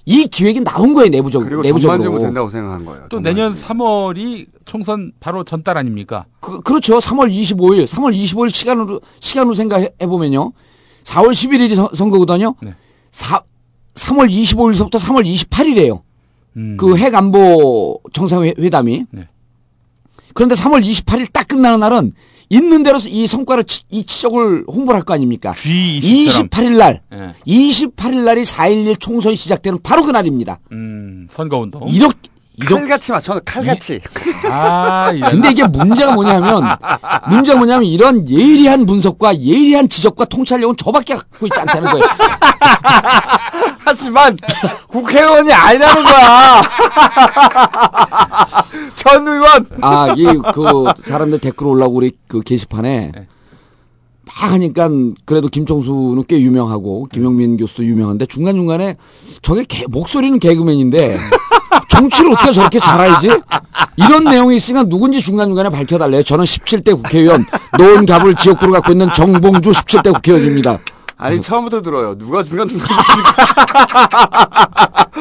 이 0.06 0.26
기획이 0.28 0.62
나온 0.64 0.94
거예요 0.96 1.10
내부적 1.10 1.44
그리고 1.44 1.62
내부적으로. 1.62 1.98
돈만 1.98 2.02
주면 2.02 2.22
된다고 2.22 2.50
생각한 2.50 2.86
거예요. 2.86 3.04
또 3.10 3.20
내년 3.20 3.54
주면. 3.54 3.78
3월이 3.78 4.46
총선 4.76 5.12
바로 5.20 5.44
전달 5.44 5.78
아닙니까? 5.78 6.26
그, 6.40 6.62
그렇죠. 6.62 6.98
3월 7.00 7.30
25일, 7.30 7.86
3월 7.86 8.16
25일 8.16 8.54
시간으로, 8.54 9.02
시간으로 9.20 9.54
생각해 9.54 9.90
보면요. 10.00 10.54
4월 11.04 11.32
11일이 11.32 11.76
선- 11.76 11.90
선거거든요. 11.94 12.56
네. 12.62 12.74
사, 13.12 13.42
3월 13.96 14.30
25일서부터 14.32 14.92
3월 14.98 15.26
28일이에요. 15.26 16.02
음. 16.56 16.78
그 16.80 16.96
핵안보 16.96 18.00
정상회담이. 18.14 19.06
네. 19.12 19.28
그런데 20.34 20.56
3월 20.56 20.82
28일 20.86 21.28
딱 21.34 21.50
끝나는 21.50 21.82
날은 21.82 22.14
있는 22.48 22.84
대로 22.84 22.98
이 23.06 23.28
성과를, 23.28 23.66
치- 23.66 23.82
이 23.90 24.06
치적을 24.06 24.64
홍보를 24.70 24.96
할 25.00 25.04
거 25.04 25.14
아닙니까? 25.14 25.52
G20처럼. 25.52 26.50
28일 26.50 26.78
날, 26.78 27.02
예. 27.14 27.34
28일 27.46 28.24
날이 28.24 28.44
4.11 28.44 29.02
총선이 29.02 29.36
시작되는 29.36 29.80
바로 29.84 30.04
그 30.06 30.12
날입니다. 30.12 30.60
음, 30.72 31.28
선거운동. 31.30 31.90
이렇게. 31.90 32.31
칼같이 32.68 33.12
맞춰. 33.12 33.40
칼같이. 33.46 34.00
아. 34.50 35.12
근데 35.32 35.52
이게 35.52 35.66
문제가 35.68 36.14
뭐냐면 36.14 36.64
문제가 37.30 37.58
뭐냐면 37.58 37.84
이런 37.86 38.28
예리한 38.30 38.86
분석과 38.86 39.38
예리한 39.40 39.90
지적과 39.90 40.26
통찰력은 40.26 40.76
저밖에 40.78 41.16
갖고 41.16 41.48
있지 41.48 41.60
않다는 41.60 41.92
거예요. 41.92 42.06
하지만 43.84 44.38
국회의원이 44.88 45.52
아니라는 45.52 46.04
거야. 46.04 46.62
전 48.96 49.28
의원. 49.28 49.66
아, 49.82 50.14
이 50.18 50.24
그 50.54 50.86
사람들 51.02 51.40
댓글 51.40 51.68
올라오고 51.68 51.96
우리 51.98 52.12
그 52.28 52.42
게시판에 52.42 53.12
네. 53.14 53.28
막 54.26 54.52
하니까 54.54 54.90
그래도 55.26 55.48
김종수는 55.50 56.24
꽤 56.28 56.40
유명하고 56.40 57.08
김영민 57.12 57.58
교수도 57.58 57.84
유명한데 57.84 58.28
중간 58.28 58.56
중간에 58.56 58.96
저게 59.42 59.64
개- 59.66 59.86
목소리는 59.90 60.40
개그맨인데 60.40 61.18
정치를 61.90 62.32
어떻게 62.34 62.52
저렇게 62.52 62.80
잘 62.80 63.00
알지? 63.00 63.30
이런 63.98 64.24
내용이 64.24 64.56
있으니까 64.56 64.84
누군지 64.84 65.22
중간 65.22 65.48
중간에 65.48 65.70
밝혀달래요. 65.70 66.24
저는 66.24 66.46
17대 66.46 66.96
국회의원 66.96 67.46
노은 67.78 68.06
갑을 68.06 68.36
지역구로 68.36 68.72
갖고 68.74 68.92
있는 68.92 69.12
정봉주 69.14 69.72
17대 69.72 70.14
국회의원입니다. 70.14 70.80
아니 71.18 71.40
처음부터 71.42 71.82
들어요. 71.82 72.18
누가 72.18 72.42
중간 72.44 72.68
중간 72.68 72.88
있으니까 72.88 73.36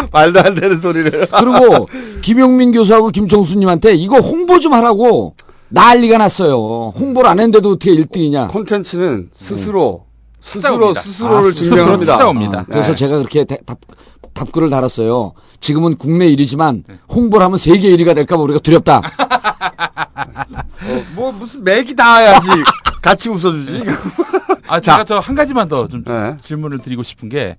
말도 0.12 0.40
안 0.40 0.55
되는 0.55 0.78
소리를. 0.80 1.28
그리고 1.30 1.88
김용민 2.22 2.72
교수하고 2.72 3.11
김종수님한테 3.11 3.94
이거 3.94 4.18
홍보 4.18 4.59
좀 4.59 4.72
하라고 4.72 5.34
난리가 5.68 6.18
났어요. 6.18 6.92
홍보를 6.98 7.28
안 7.30 7.38
했는데도 7.38 7.70
어떻게 7.72 7.94
1등이냐. 7.94 8.48
콘텐츠는 8.48 9.28
스스로 9.34 10.07
스스로 10.40 10.62
찾아옵니다. 10.94 11.01
스스로를 11.01 11.36
아, 11.36 11.42
스스로 11.53 11.68
증명합니다. 11.76 12.12
찾아옵니다. 12.12 12.59
아, 12.61 12.64
그래서 12.68 12.88
네. 12.88 12.94
제가 12.94 13.18
그렇게 13.18 13.44
대- 13.44 13.59
답, 13.66 13.78
답글을 14.41 14.70
달았어요. 14.70 15.32
지금은 15.61 15.97
국내 15.97 16.26
일이지만 16.26 16.84
네. 16.86 16.99
홍보를 17.11 17.45
하면 17.45 17.59
세계 17.59 17.88
일위가 17.91 18.14
될까 18.14 18.36
봐 18.36 18.43
우리가 18.43 18.61
두렵다. 18.61 18.99
어, 20.82 21.05
뭐 21.14 21.30
무슨 21.32 21.62
맥이 21.62 21.95
닿아야지 21.95 22.49
같이 23.03 23.28
웃어주지. 23.28 23.84
아, 24.66 24.80
제가 24.80 25.05
저 25.05 25.20
한 25.20 25.34
가지만 25.34 25.68
더좀 25.68 26.05
네. 26.05 26.36
질문을 26.41 26.78
드리고 26.78 27.03
싶은 27.03 27.28
게, 27.28 27.57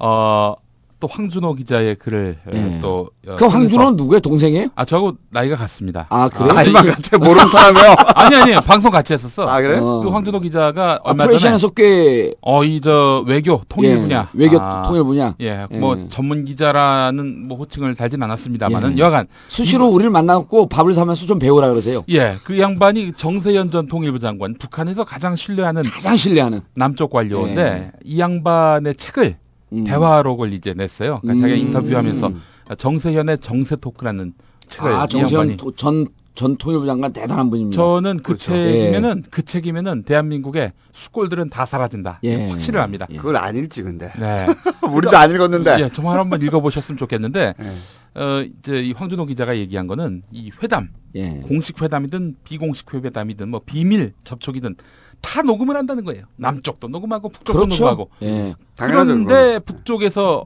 어, 0.00 0.54
또 0.98 1.08
황준호 1.08 1.54
기자의 1.54 1.96
글을 1.96 2.36
어, 2.46 2.50
예. 2.54 2.78
또 2.80 3.10
어, 3.28 3.36
그 3.36 3.44
황준호는 3.44 3.96
누구예요? 3.96 4.20
동생이에요? 4.20 4.68
아 4.74 4.84
저하고 4.84 5.12
나이가 5.30 5.54
같습니다. 5.56 6.06
아, 6.08 6.28
그래요? 6.28 6.52
아이만 6.56 6.86
같아 6.86 7.18
모르는 7.18 7.46
사람이요. 7.48 7.96
아니 8.16 8.36
아니 8.36 8.64
방송 8.64 8.90
같이 8.90 9.12
했었어. 9.12 9.46
아 9.48 9.60
그래? 9.60 9.78
어. 9.78 10.00
그 10.02 10.08
황준호 10.08 10.40
기자가 10.40 10.94
아, 10.94 11.10
얼마 11.10 11.24
전에 11.24 11.28
프레시안에서 11.28 11.68
꽤 11.70 12.32
어이 12.40 12.80
저 12.80 13.22
외교 13.26 13.60
통일 13.68 13.90
예, 13.90 14.00
분야 14.00 14.30
외교 14.32 14.58
아, 14.58 14.84
통일 14.86 15.04
분야 15.04 15.34
예, 15.40 15.66
예. 15.70 15.76
뭐 15.76 16.06
전문 16.08 16.44
기자라는 16.46 17.46
뭐 17.48 17.58
호칭을 17.58 17.94
달진 17.94 18.22
않았습니다만은 18.22 18.98
예. 18.98 19.02
여하간 19.02 19.26
수시로 19.48 19.88
우리를 19.88 20.10
만나고 20.10 20.68
밥을 20.68 20.94
사면서 20.94 21.26
좀 21.26 21.38
배우라 21.38 21.68
그러세요. 21.68 22.04
예, 22.08 22.36
그 22.42 22.58
양반이 22.58 23.12
정세현 23.16 23.70
전 23.70 23.86
통일부 23.86 24.18
장관 24.18 24.54
북한에서 24.58 25.04
가장 25.04 25.36
신뢰하는 25.36 25.82
가장 25.82 26.16
신뢰하는 26.16 26.62
남쪽 26.74 27.10
관료인데 27.10 27.62
예. 27.62 27.92
이 28.02 28.18
양반의 28.18 28.94
책을 28.96 29.36
음. 29.72 29.84
대화록을 29.84 30.52
이제 30.52 30.74
냈어요. 30.74 31.20
그러니까 31.22 31.46
자기가 31.48 31.60
음. 31.60 31.66
인터뷰하면서 31.66 32.32
정세현의 32.78 33.38
정세 33.38 33.76
토크라는 33.76 34.32
책을 34.68 34.92
아이 34.92 35.08
정세현 35.08 35.40
양반이 35.42 35.56
토- 35.56 35.72
전, 35.76 36.06
전 36.34 36.56
통일부 36.56 36.86
장관 36.86 37.12
대단한 37.12 37.48
분입니다. 37.50 37.80
저는 37.80 38.18
그 38.18 38.22
그렇죠. 38.22 38.52
책이면은 38.52 39.22
그 39.30 39.42
책이면은 39.44 40.02
대한민국의 40.02 40.72
수골들은 40.92 41.48
다 41.50 41.64
사라진다. 41.64 42.20
예. 42.24 42.48
확신을 42.48 42.80
합니다. 42.80 43.06
그걸 43.06 43.36
안 43.36 43.56
읽지 43.56 43.82
근데. 43.82 44.12
네. 44.18 44.46
우리도 44.90 45.16
안 45.16 45.30
읽었는데. 45.30 45.76
예, 45.80 45.88
정말 45.92 46.18
한번 46.18 46.42
읽어보셨으면 46.42 46.98
좋겠는데, 46.98 47.54
예. 47.60 48.20
어, 48.20 48.42
이제 48.42 48.82
이 48.82 48.92
황준호 48.92 49.26
기자가 49.26 49.56
얘기한 49.56 49.86
거는 49.86 50.22
이 50.32 50.50
회담, 50.62 50.88
예. 51.14 51.40
공식 51.46 51.80
회담이든 51.82 52.36
비공식 52.44 52.92
회담이든 52.94 53.48
뭐 53.50 53.60
비밀 53.64 54.12
접촉이든 54.24 54.76
다 55.20 55.42
녹음을 55.42 55.76
한다는 55.76 56.04
거예요. 56.04 56.24
남쪽도 56.36 56.88
녹음하고 56.88 57.28
북쪽도 57.30 57.52
그렇죠. 57.60 57.82
녹음하고. 57.84 58.10
예. 58.22 58.54
그런데 58.76 59.58
북쪽에서 59.60 60.44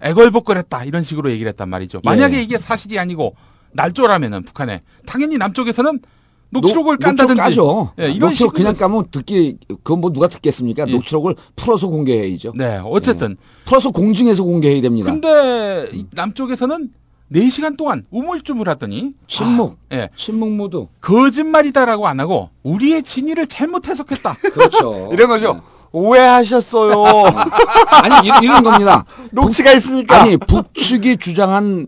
애걸복걸했다 0.00 0.84
이런 0.84 1.02
식으로 1.02 1.30
얘기를 1.30 1.48
했단 1.50 1.68
말이죠. 1.68 2.00
만약에 2.04 2.38
예. 2.38 2.42
이게 2.42 2.58
사실이 2.58 2.98
아니고 2.98 3.34
날조라면은 3.72 4.42
북한에 4.44 4.80
당연히 5.06 5.38
남쪽에서는 5.38 6.00
녹취록을 6.50 6.98
녹- 6.98 7.04
깐다든지 7.06 7.40
녹취록 7.40 7.66
까죠. 7.66 7.92
예, 7.98 8.10
이런 8.10 8.28
녹취록 8.28 8.34
식으로 8.36 8.50
그냥 8.52 8.74
까면 8.74 9.06
듣기 9.10 9.56
그건 9.82 10.00
뭐 10.02 10.12
누가 10.12 10.28
듣겠습니까? 10.28 10.84
예. 10.86 10.92
녹취록을 10.92 11.34
풀어서 11.56 11.88
공개해야죠. 11.88 12.52
네, 12.56 12.78
어쨌든 12.84 13.36
풀어서 13.64 13.90
공증해서 13.90 14.44
공개해야 14.44 14.82
됩니다. 14.82 15.10
근데 15.10 15.88
이 15.94 16.04
남쪽에서는 16.12 16.90
4시간 17.32 17.76
동안 17.76 18.04
우물쭈물 18.10 18.68
하더니 18.68 19.14
침묵, 19.26 19.78
아, 19.90 19.96
예. 19.96 20.08
침묵 20.16 20.50
모드. 20.50 20.86
거짓말이다라고 21.00 22.06
안 22.06 22.20
하고 22.20 22.50
우리의 22.62 23.02
진위를 23.02 23.46
잘못 23.46 23.88
해석했다. 23.88 24.36
그렇죠. 24.52 25.10
이런 25.14 25.28
거죠. 25.28 25.62
오해하셨어요. 25.92 27.04
아니 27.90 28.26
이런, 28.26 28.42
이런 28.42 28.62
겁니다. 28.62 29.04
녹취가 29.30 29.72
있으니까. 29.72 30.22
아니 30.22 30.36
북측이 30.36 31.18
주장한 31.18 31.86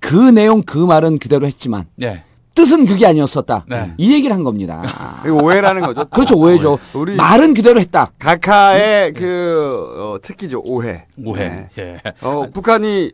그 0.00 0.14
내용 0.14 0.62
그 0.62 0.78
말은 0.78 1.18
그대로 1.18 1.46
했지만 1.46 1.86
네. 1.96 2.24
뜻은 2.54 2.86
그게 2.86 3.06
아니었었다. 3.06 3.64
네. 3.68 3.94
이 3.96 4.12
얘기를 4.12 4.34
한 4.36 4.44
겁니다. 4.44 4.82
오해라는 5.26 5.82
거죠. 5.82 6.04
그렇죠 6.04 6.36
오해죠. 6.36 6.78
우리 6.92 7.16
말은 7.16 7.54
그대로 7.54 7.80
했다. 7.80 8.12
각하의 8.18 9.14
그 9.14 9.94
어, 9.98 10.18
특기죠 10.22 10.60
오해. 10.64 11.06
오해. 11.24 11.48
네. 11.48 11.70
예. 11.78 12.00
어 12.20 12.46
북한이 12.52 13.12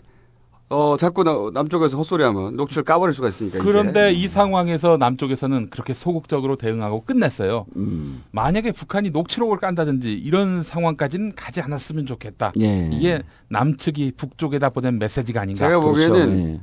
어 0.72 0.96
자꾸 0.96 1.24
나- 1.24 1.50
남쪽에서 1.52 1.96
헛소리하면 1.96 2.54
녹취를 2.54 2.84
까버릴 2.84 3.12
수가 3.12 3.28
있으니까. 3.28 3.58
이제. 3.58 3.64
그런데 3.66 4.12
이 4.12 4.28
상황에서 4.28 4.96
남쪽에서는 4.98 5.68
그렇게 5.68 5.92
소극적으로 5.92 6.54
대응하고 6.54 7.02
끝냈어요. 7.04 7.66
음. 7.74 8.22
만약에 8.30 8.70
북한이 8.70 9.10
녹취록을 9.10 9.58
깐다든지 9.58 10.12
이런 10.12 10.62
상황까지는 10.62 11.34
가지 11.34 11.60
않았으면 11.60 12.06
좋겠다. 12.06 12.52
예. 12.60 12.88
이게 12.92 13.20
남측이 13.48 14.12
북쪽에다 14.16 14.70
보낸 14.70 15.00
메시지가 15.00 15.40
아닌가. 15.40 15.66
제가 15.66 15.80
그렇죠. 15.80 15.88
보기에는 16.08 16.38
예. 16.54 16.60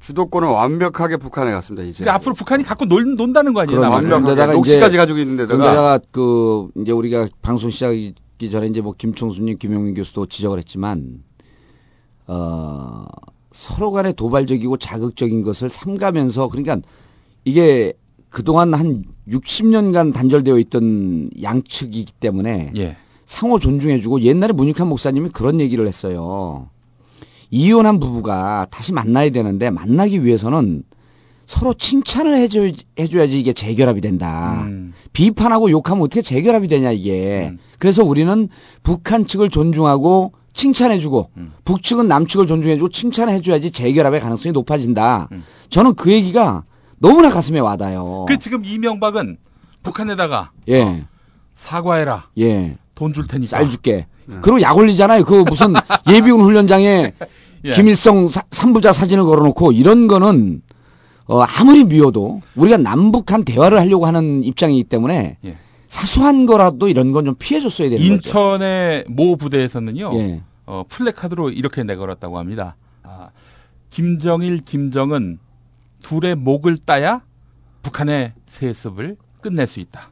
주도권은 0.00 0.48
완벽하게 0.48 1.16
북한에 1.18 1.52
갔습니다 1.52 1.84
이제. 1.86 1.98
근데 1.98 2.10
앞으로 2.10 2.34
북한이 2.34 2.64
갖고 2.64 2.86
놀, 2.86 3.14
논다는 3.14 3.54
거 3.54 3.60
아니에요? 3.60 3.80
완벽하게 3.82 4.30
데다가 4.34 4.52
녹취까지 4.54 4.88
이제- 4.88 4.96
가지고 4.98 5.18
있는데다가 5.20 5.56
그런데다가 5.56 6.00
그 6.10 6.70
이제 6.78 6.90
우리가 6.90 7.28
방송 7.40 7.70
시작하기 7.70 8.50
전에 8.50 8.66
이제 8.66 8.80
뭐 8.80 8.94
김총수님, 8.98 9.58
김용민 9.58 9.94
교수도 9.94 10.26
지적을 10.26 10.58
했지만 10.58 11.22
어 12.26 13.04
서로 13.54 13.92
간에 13.92 14.12
도발적이고 14.12 14.78
자극적인 14.78 15.44
것을 15.44 15.70
삼가면서 15.70 16.48
그러니까 16.48 16.76
이게 17.44 17.92
그동안 18.28 18.74
한 18.74 19.04
60년간 19.28 20.12
단절되어 20.12 20.58
있던 20.58 21.30
양측이기 21.40 22.14
때문에 22.18 22.72
예. 22.76 22.96
상호 23.26 23.60
존중해주고 23.60 24.22
옛날에 24.22 24.52
문익환 24.52 24.88
목사님이 24.88 25.28
그런 25.28 25.60
얘기를 25.60 25.86
했어요. 25.86 26.68
이혼한 27.52 28.00
부부가 28.00 28.66
다시 28.72 28.92
만나야 28.92 29.30
되는데 29.30 29.70
만나기 29.70 30.24
위해서는 30.24 30.82
서로 31.46 31.74
칭찬을 31.74 32.36
해줘, 32.36 32.72
해줘야지 32.98 33.38
이게 33.38 33.52
재결합이 33.52 34.00
된다. 34.00 34.64
음. 34.66 34.94
비판하고 35.12 35.70
욕하면 35.70 36.02
어떻게 36.02 36.22
재결합이 36.22 36.66
되냐 36.66 36.90
이게. 36.90 37.50
음. 37.52 37.58
그래서 37.78 38.02
우리는 38.02 38.48
북한 38.82 39.28
측을 39.28 39.50
존중하고 39.50 40.32
칭찬해주고 40.54 41.30
음. 41.36 41.52
북측은 41.64 42.08
남측을 42.08 42.46
존중해주고 42.46 42.88
칭찬해줘야지 42.88 43.70
재결합의 43.72 44.20
가능성이 44.20 44.52
높아진다. 44.52 45.28
음. 45.32 45.44
저는 45.68 45.94
그 45.94 46.10
얘기가 46.12 46.64
너무나 46.98 47.28
가슴에 47.28 47.58
와닿아요. 47.58 48.24
그 48.28 48.38
지금 48.38 48.64
이명박은 48.64 49.36
북한에다가 49.82 50.52
예, 50.70 51.04
사과해라. 51.54 52.28
예. 52.38 52.78
돈 52.94 53.12
줄 53.12 53.26
테니까. 53.26 53.50
쌀 53.58 53.68
줄게. 53.68 54.06
그리고 54.40 54.62
약 54.62 54.76
올리잖아요. 54.78 55.24
그 55.24 55.44
무슨 55.46 55.74
예비군 56.08 56.40
훈련장에 56.40 57.12
예. 57.66 57.72
김일성 57.72 58.28
사, 58.28 58.42
삼부자 58.50 58.92
사진을 58.92 59.24
걸어놓고 59.24 59.72
이런 59.72 60.06
거는 60.06 60.62
어, 61.26 61.40
아무리 61.42 61.84
미워도 61.84 62.40
우리가 62.54 62.76
남북한 62.78 63.44
대화를 63.44 63.78
하려고 63.80 64.06
하는 64.06 64.44
입장이기 64.44 64.84
때문에 64.84 65.36
예. 65.44 65.58
사소한 65.98 66.44
거라도 66.46 66.88
이런 66.88 67.12
건 67.12 67.24
좀 67.24 67.36
피해줬어야 67.38 67.88
되는 67.88 68.04
거죠. 68.04 68.14
인천의 68.14 69.04
모 69.08 69.36
부대에서는요. 69.36 70.10
예. 70.14 70.42
어, 70.66 70.84
플래카드로 70.88 71.50
이렇게 71.50 71.84
내걸었다고 71.84 72.36
합니다. 72.38 72.74
아, 73.04 73.28
김정일, 73.90 74.58
김정은 74.58 75.38
둘의 76.02 76.34
목을 76.34 76.78
따야 76.78 77.22
북한의 77.82 78.32
세습을 78.46 79.16
끝낼 79.40 79.68
수 79.68 79.78
있다. 79.78 80.10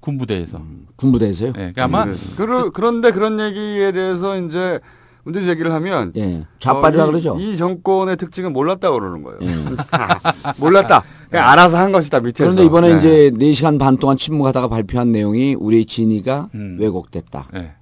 군부대에서. 0.00 0.62
군부대에서요. 0.96 1.48
예, 1.48 1.52
그러니까 1.72 1.84
아마 1.84 2.04
네. 2.04 2.12
그러, 2.36 2.70
그런데 2.70 3.12
그런 3.12 3.40
얘기에 3.40 3.92
대해서 3.92 4.38
이제 4.38 4.78
문제 5.24 5.42
제기를 5.42 5.72
하면 5.72 6.12
예. 6.16 6.44
좌빨이라 6.58 7.04
어, 7.04 7.06
이- 7.06 7.10
그러죠. 7.10 7.36
이 7.38 7.56
정권의 7.56 8.16
특징은 8.16 8.52
몰랐다 8.52 8.90
그러는 8.90 9.22
거예요. 9.22 9.38
예. 9.42 9.48
몰랐다. 10.58 11.02
그냥 11.28 11.48
알아서 11.48 11.76
한 11.78 11.92
것이다 11.92 12.20
밑에서. 12.20 12.44
그런데 12.50 12.64
이번에 12.64 12.92
네. 12.92 12.98
이제 12.98 13.30
4시간 13.36 13.78
반 13.78 13.96
동안 13.96 14.16
침묵하다가 14.16 14.68
발표한 14.68 15.12
내용이 15.12 15.54
우리의 15.54 15.84
진위가 15.84 16.48
음. 16.54 16.76
왜곡됐다. 16.80 17.48
예. 17.56 17.72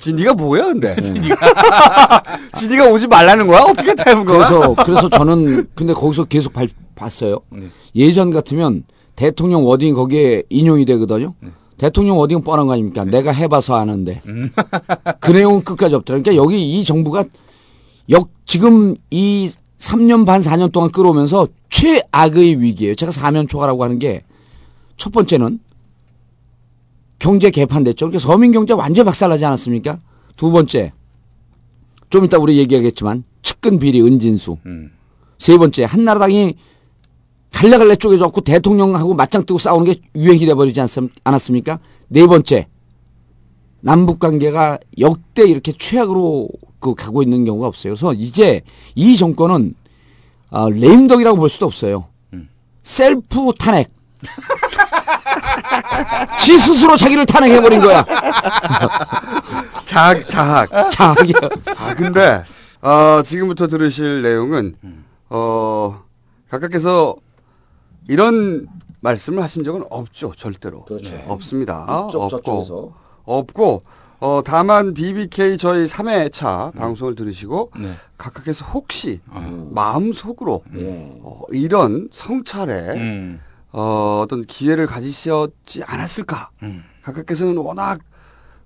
진이가 0.00 0.34
뭐야 0.34 0.66
근데? 0.66 0.94
진이가 1.00 1.36
진이가 2.56 2.86
오지 2.90 3.08
말라는 3.08 3.46
거야? 3.48 3.62
어떻게 3.62 3.94
닮은 3.94 4.24
거야? 4.24 4.48
그래서 4.48 4.74
그래서 4.84 5.08
저는 5.08 5.68
근데 5.74 5.92
거기서 5.92 6.24
계속 6.24 6.52
발, 6.52 6.68
봤어요. 6.94 7.40
네. 7.50 7.68
예전 7.96 8.30
같으면 8.30 8.84
대통령 9.16 9.66
wording 9.66 9.94
거기에 9.94 10.44
인용이 10.50 10.84
되거든요. 10.84 11.34
네. 11.40 11.50
대통령 11.78 12.18
wording 12.18 12.42
뻔한 12.42 12.66
거 12.66 12.74
아닙니까? 12.74 13.04
내가 13.04 13.32
해봐서 13.32 13.76
아는데 13.76 14.20
그 15.20 15.30
내용은 15.30 15.64
끝까지 15.64 15.94
없더라고요. 15.94 16.22
그러니까 16.22 16.42
여기 16.42 16.78
이 16.80 16.84
정부가 16.84 17.24
역 18.10 18.28
지금 18.44 18.94
이 19.10 19.50
3년 19.78 20.26
반 20.26 20.40
4년 20.40 20.72
동안 20.72 20.90
끌어오면서 20.90 21.48
최악의 21.70 22.60
위기예요. 22.60 22.94
제가 22.94 23.12
사면초가라고 23.12 23.84
하는 23.84 23.98
게 23.98 24.22
첫 24.98 25.12
번째는 25.12 25.60
경제 27.18 27.50
개판됐죠. 27.50 28.06
그러니까 28.06 28.18
서민 28.18 28.52
경제 28.52 28.74
완전 28.74 29.06
박살나지 29.06 29.44
않았습니까? 29.44 30.00
두 30.36 30.50
번째 30.50 30.92
좀 32.10 32.24
이따 32.24 32.36
우리 32.38 32.58
얘기하겠지만 32.58 33.24
측근 33.42 33.78
비리 33.78 34.02
은진수. 34.02 34.58
음. 34.66 34.92
세 35.38 35.56
번째 35.56 35.84
한나라당이 35.84 36.54
갈래갈래 37.52 37.96
쪼개져갖고 37.96 38.42
대통령하고 38.42 39.14
맞짱 39.14 39.44
뜨고 39.44 39.58
싸우는 39.58 39.92
게 39.92 40.00
유행이 40.14 40.46
돼버리지 40.46 40.80
않았습니까? 41.24 41.80
네 42.08 42.26
번째 42.26 42.68
남북 43.80 44.18
관계가 44.18 44.78
역대 44.98 45.44
이렇게 45.44 45.72
최악으로 45.72 46.48
그 46.78 46.94
가고 46.94 47.22
있는 47.22 47.44
경우가 47.44 47.66
없어요. 47.66 47.94
그래서 47.94 48.12
이제 48.12 48.62
이 48.94 49.16
정권은 49.16 49.74
아, 50.50 50.68
레임덕이라고 50.70 51.36
볼 51.36 51.48
수도 51.48 51.66
없어요. 51.66 52.06
셀프 52.82 53.52
탄핵. 53.58 53.90
지 56.40 56.58
스스로 56.58 56.96
자기를 56.96 57.26
탄핵해버린 57.26 57.80
거야. 57.80 58.04
자학, 59.84 60.28
자학. 60.30 60.90
자기야. 60.90 61.34
아, 61.76 61.94
근데, 61.94 62.42
어, 62.80 63.20
지금부터 63.22 63.66
들으실 63.66 64.22
내용은, 64.22 64.74
어, 65.28 66.02
각각께서 66.48 67.16
이런 68.08 68.66
말씀을 69.00 69.42
하신 69.42 69.62
적은 69.62 69.84
없죠, 69.90 70.32
절대로. 70.36 70.84
그렇죠. 70.84 71.14
없습니다. 71.28 71.84
이쪽 72.08 72.22
없고, 72.22 72.28
저쪽에서. 72.28 72.92
없고, 73.24 73.82
어, 74.20 74.42
다만 74.44 74.94
BBK 74.94 75.58
저희 75.58 75.84
3회차 75.84 76.74
방송을 76.74 77.14
들으시고 77.14 77.70
네. 77.78 77.92
각각께서 78.16 78.64
혹시 78.64 79.20
어. 79.28 79.70
마음속으로 79.72 80.64
예. 80.74 81.12
어, 81.22 81.42
이런 81.52 82.08
성찰에 82.10 82.96
음. 82.96 83.40
어, 83.70 84.22
어떤 84.24 84.42
기회를 84.42 84.86
가지셨지 84.86 85.84
않았을까? 85.84 86.50
음. 86.64 86.82
각각께서는 87.02 87.58
워낙 87.58 88.00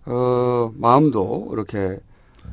어, 0.07 0.72
마음도 0.74 1.51
이렇게 1.53 1.99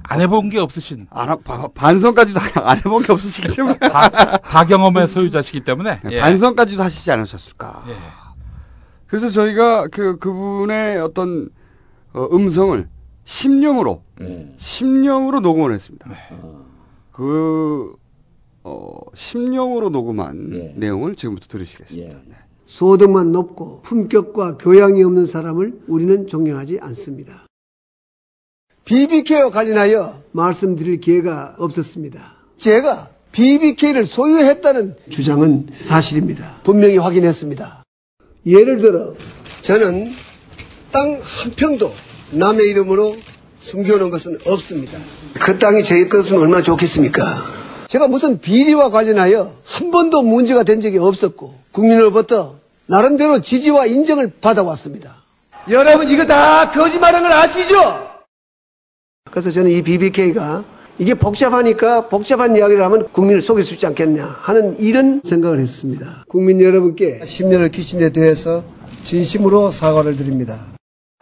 안 0.04 0.22
해본 0.22 0.50
게 0.50 0.60
없으신 0.60 1.08
안, 1.12 1.30
하- 1.30 1.36
바- 1.36 1.68
반성까지도 1.68 2.40
안 2.64 2.78
해본 2.78 3.04
게 3.04 3.12
없으시기 3.14 3.56
때문에 3.56 3.78
다, 3.80 4.38
다경험의 4.38 5.08
소유자시기 5.08 5.62
때문에 5.62 6.00
네, 6.04 6.12
예. 6.14 6.20
반성까지도 6.20 6.82
하시지 6.84 7.12
않으셨을까? 7.12 7.84
예. 7.90 7.94
그래서 9.08 9.30
저희가 9.30 9.88
그 9.88 10.18
그분의 10.18 11.00
어떤 11.00 11.50
어, 12.14 12.28
음성을 12.32 12.88
심령으로 13.24 14.04
예. 14.22 14.54
심령으로 14.58 15.40
녹음을 15.42 15.74
했습니다. 15.74 16.10
네. 16.10 16.16
그 17.12 17.96
어, 18.64 18.98
심령으로 19.14 19.90
녹음한 19.90 20.50
예. 20.54 20.74
내용을 20.76 21.16
지금부터 21.16 21.48
들으시겠습니다. 21.48 22.10
예. 22.10 22.22
소득만 22.66 23.32
높고 23.32 23.82
품격과 23.82 24.58
교양이 24.58 25.04
없는 25.04 25.26
사람을 25.26 25.82
우리는 25.88 26.28
존경하지 26.28 26.80
않습니다. 26.82 27.46
BBK와 28.90 29.52
관련하여 29.52 30.20
말씀드릴 30.32 31.00
기회가 31.00 31.54
없었습니다. 31.60 32.34
제가 32.58 33.10
BBK를 33.32 34.04
소유했다는 34.04 34.96
주장은 35.12 35.68
사실입니다. 35.86 36.56
분명히 36.64 36.98
확인했습니다. 36.98 37.84
예를 38.48 38.78
들어 38.78 39.14
저는 39.62 40.12
땅 40.92 41.20
한 41.22 41.52
평도 41.56 41.94
남의 42.32 42.68
이름으로 42.70 43.16
숨겨놓은 43.60 44.10
것은 44.10 44.40
없습니다. 44.48 44.98
그 45.40 45.60
땅이 45.60 45.84
제 45.84 46.08
것은 46.08 46.40
얼마나 46.40 46.64
좋겠습니까? 46.64 47.22
제가 47.88 48.08
무슨 48.08 48.40
비리와 48.40 48.90
관련하여 48.90 49.54
한 49.66 49.92
번도 49.92 50.24
문제가 50.24 50.64
된 50.64 50.82
적이 50.82 50.98
없었고 50.98 51.54
국민으로부터 51.72 52.56
나름대로 52.88 53.40
지지와 53.40 53.86
인정을 53.86 54.32
받아왔습니다. 54.42 55.14
여러분 55.70 56.10
이거 56.10 56.26
다 56.26 56.72
거짓말한 56.72 57.22
걸 57.22 57.32
아시죠? 57.32 58.09
그래서 59.32 59.52
저는 59.52 59.72
이 59.72 59.84
BBK가 59.84 60.64
이게 60.98 61.14
복잡하니까 61.14 62.10
복잡한 62.10 62.56
이야기를 62.56 62.84
하면 62.84 63.08
국민을 63.14 63.42
속일 63.42 63.64
수 63.64 63.74
있지 63.74 63.86
않겠냐 63.86 64.26
하는 64.42 64.78
이런 64.80 65.22
생각을 65.24 65.60
했습니다. 65.60 66.26
국민 66.28 66.62
여러분께 66.62 67.26
심려를 67.26 67.70
끼친 67.70 68.00
데 68.00 68.12
대해서 68.12 68.64
진심으로 69.04 69.72
사과를 69.72 70.18
드립니다. 70.18 70.58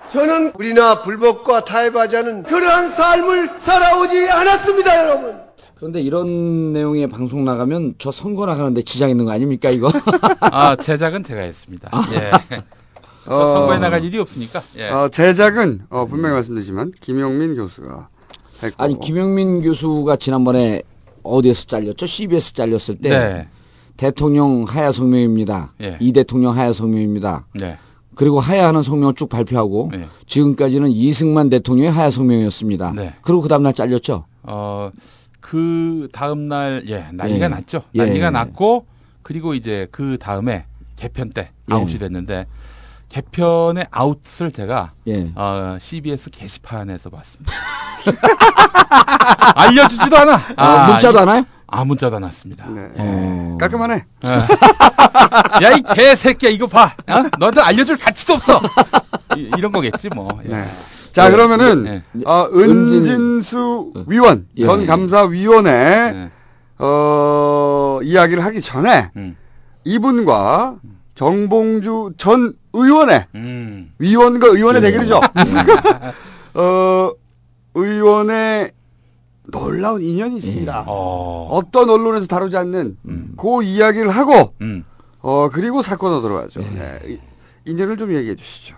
저는 0.10 0.54
불이나 0.54 1.02
불법과 1.02 1.66
타협하지 1.66 2.18
않은 2.18 2.44
그러한 2.44 2.90
삶을 2.90 3.50
살아오지 3.60 4.30
않았습니다, 4.30 5.06
여러분. 5.06 5.36
그런데 5.76 6.02
이런 6.02 6.74
내용의 6.74 7.08
방송 7.08 7.46
나가면 7.46 7.96
저 8.00 8.12
선거 8.12 8.48
나가는데 8.48 8.82
지장 8.82 9.12
있는 9.12 9.26
거 9.26 9.32
아닙니까 9.32 9.70
이거? 9.70 9.92
아 10.42 10.76
제작은 10.76 11.24
제가 11.24 11.42
했습니다. 11.42 11.92
예. 12.14 12.32
저 13.28 13.34
어. 13.34 13.48
선거에 13.60 13.78
나갈 13.78 14.04
일이 14.04 14.18
없으니까. 14.18 14.62
예. 14.78 14.90
어, 14.90 15.10
제작은 15.10 15.82
어, 15.90 16.06
분명히 16.06 16.36
말씀드리지만 16.36 16.94
김용민 17.02 17.56
교수가 17.56 18.08
했고 18.64 18.84
아니 18.84 19.00
김영민 19.00 19.62
교수가 19.62 20.16
지난번에 20.16 20.82
어디에서 21.24 21.66
잘렸죠? 21.66 22.06
CBS 22.06 22.54
잘렸을 22.54 22.98
때 22.98 23.10
네. 23.10 23.48
대통령 23.98 24.64
하야 24.64 24.92
성명입니다. 24.92 25.74
예. 25.82 25.98
이 26.00 26.14
대통령 26.14 26.56
하야 26.56 26.72
성명입니다. 26.72 27.46
네. 27.56 27.78
그리고 28.16 28.40
하야하는 28.40 28.82
성명을 28.82 29.14
쭉 29.16 29.28
발표하고 29.30 29.90
네. 29.92 30.08
지금까지는 30.26 30.90
이승만 30.90 31.50
대통령의 31.50 31.92
하야 31.92 32.10
성명이었습니다. 32.10 32.94
네. 32.96 33.14
그리고 33.22 33.42
그 33.42 33.50
다음날 33.50 33.74
잘렸죠. 33.74 34.26
어, 34.44 34.92
그 35.40 36.08
다음 36.12 36.48
날, 36.48 36.84
예, 36.88 37.08
난리가 37.12 37.46
예. 37.46 37.48
났죠. 37.50 37.84
예. 37.94 38.00
난리가 38.00 38.32
났고, 38.32 38.86
그리고 39.22 39.54
이제 39.54 39.88
그 39.92 40.18
다음에 40.20 40.66
개편 40.96 41.30
때 41.30 41.52
예. 41.70 41.74
아웃이 41.74 42.00
됐는데, 42.00 42.48
개편의 43.10 43.88
아웃을 43.90 44.52
제가, 44.52 44.92
예. 45.08 45.32
어, 45.36 45.78
CBS 45.80 46.30
게시판에서 46.30 47.10
봤습니다. 47.10 47.54
알려주지도 49.56 50.18
않아. 50.18 50.42
아, 50.56 50.88
문자도 50.92 51.18
이- 51.18 51.22
안 51.22 51.28
와요? 51.28 51.46
아, 51.68 51.84
문자도 51.86 52.16
안 52.18 52.24
왔습니다. 52.24 52.66
네. 52.68 52.90
어. 52.98 53.58
깔끔하네. 53.60 54.06
야, 55.64 55.72
이 55.72 55.82
개새끼야, 55.96 56.50
이거 56.52 56.68
봐. 56.68 56.94
어? 57.10 57.24
너한테 57.40 57.62
알려줄 57.62 57.98
가치도 57.98 58.34
없어. 58.36 58.62
이, 59.36 59.50
런 59.60 59.72
거겠지, 59.72 60.10
뭐. 60.10 60.28
예. 60.46 60.50
네. 60.50 60.66
자 61.14 61.32
그러면은 61.32 61.84
네. 61.84 62.04
어, 62.28 62.48
은진- 62.52 63.08
은진수 63.10 63.94
위원 64.08 64.46
예. 64.58 64.66
전 64.66 64.86
감사위원회 64.86 66.12
네. 66.12 66.32
어, 66.78 68.00
이야기를 68.04 68.46
하기 68.46 68.62
전에 68.62 69.10
음. 69.16 69.36
이분과 69.84 70.76
정봉주 71.16 72.12
전 72.20 72.54
의원의 72.78 73.26
음. 73.36 73.92
위원과 74.00 74.48
의원의 74.48 74.82
예. 74.84 74.88
대결이죠. 74.92 75.20
어, 76.56 77.12
의원의 77.76 78.72
놀라운 79.52 80.02
인연이 80.02 80.38
있습니다. 80.38 80.86
어. 80.88 81.48
어떤 81.52 81.90
언론에서 81.90 82.28
다루지 82.28 82.58
않는 82.58 82.98
그 83.38 83.64
이야기를 83.64 84.10
하고 84.10 84.54
음. 84.62 84.84
어 85.20 85.50
그리고 85.52 85.82
사건으로 85.82 86.22
들어가죠. 86.22 86.60
네. 86.60 87.00
이- 87.08 87.20
인연을 87.70 87.98
좀 87.98 88.14
얘기해 88.14 88.36
주시죠. 88.36 88.76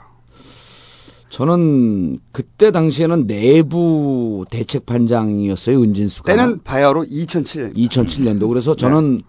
저는 1.30 2.20
그때 2.32 2.72
당시에는 2.72 3.28
내부 3.28 4.46
대책 4.50 4.86
반장이었어요 4.86 5.82
은진수가. 5.82 6.34
때는 6.36 6.62
바야흐로 6.64 7.04
2007년. 7.06 7.76
2007년도. 7.76 8.48
그래서 8.50 8.76
저는 8.76 9.22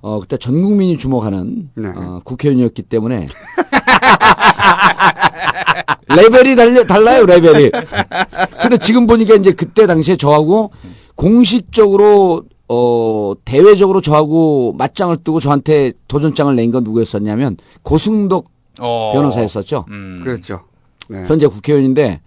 어 0.00 0.20
그때 0.20 0.36
전 0.36 0.62
국민이 0.62 0.96
주목하는 0.96 1.70
네. 1.74 1.88
어, 1.94 2.20
국회의원이었기 2.24 2.82
때문에 2.82 3.26
레벨이 6.08 6.56
달려, 6.56 6.84
달라요 6.84 7.26
레벨이. 7.26 7.70
근데 8.60 8.78
지금 8.78 9.06
보니까 9.06 9.34
이제 9.34 9.52
그때 9.52 9.86
당시에 9.86 10.16
저하고 10.16 10.70
공식적으로 11.14 12.44
어 12.68 13.32
대외적으로 13.44 14.00
저하고 14.00 14.74
맞짱을 14.76 15.18
뜨고 15.24 15.40
저한테 15.40 15.92
도전장을 16.06 16.54
낸 16.54 16.70
건 16.70 16.84
누구였었냐면 16.84 17.56
고승덕 17.82 18.44
어. 18.80 19.12
변호사였었죠. 19.14 19.86
음. 19.88 20.20
그렇죠. 20.22 20.60
네. 21.08 21.24
현재 21.26 21.46
국회의원인데 21.46 22.20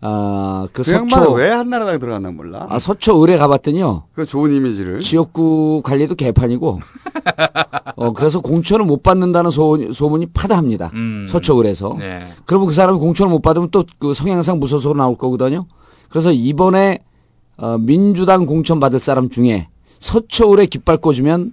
아 0.00 0.66
그 0.72 0.82
그 0.84 0.92
양반은 0.92 1.24
서초 1.24 1.32
왜 1.36 1.50
한나라당에 1.50 1.98
들어갔나 1.98 2.30
몰라. 2.30 2.66
아 2.70 2.78
서초 2.78 3.16
의뢰 3.16 3.36
가봤더니요. 3.36 4.04
그 4.14 4.24
좋은 4.24 4.52
이미지를. 4.54 5.00
지역구 5.00 5.82
관리도 5.84 6.14
개판이고, 6.14 6.80
어, 7.96 8.12
그래서 8.12 8.40
공천을 8.40 8.84
못 8.84 9.02
받는다는 9.02 9.50
소, 9.50 9.92
소문이 9.92 10.26
파다합니다. 10.26 10.90
음. 10.94 11.26
서초 11.28 11.58
을에서. 11.60 11.96
네. 11.98 12.28
그러면 12.46 12.68
그 12.68 12.74
사람이 12.74 12.98
공천을 12.98 13.30
못 13.30 13.40
받으면 13.42 13.70
또 13.70 13.84
그 13.98 14.14
성향상 14.14 14.60
무소속으로 14.60 14.98
나올 14.98 15.18
거거든요. 15.18 15.66
그래서 16.10 16.30
이번에 16.32 17.00
어, 17.56 17.76
민주당 17.78 18.46
공천 18.46 18.78
받을 18.78 19.00
사람 19.00 19.28
중에 19.28 19.66
서초 19.98 20.52
을에 20.52 20.66
깃발 20.66 20.98
꽂으면 20.98 21.52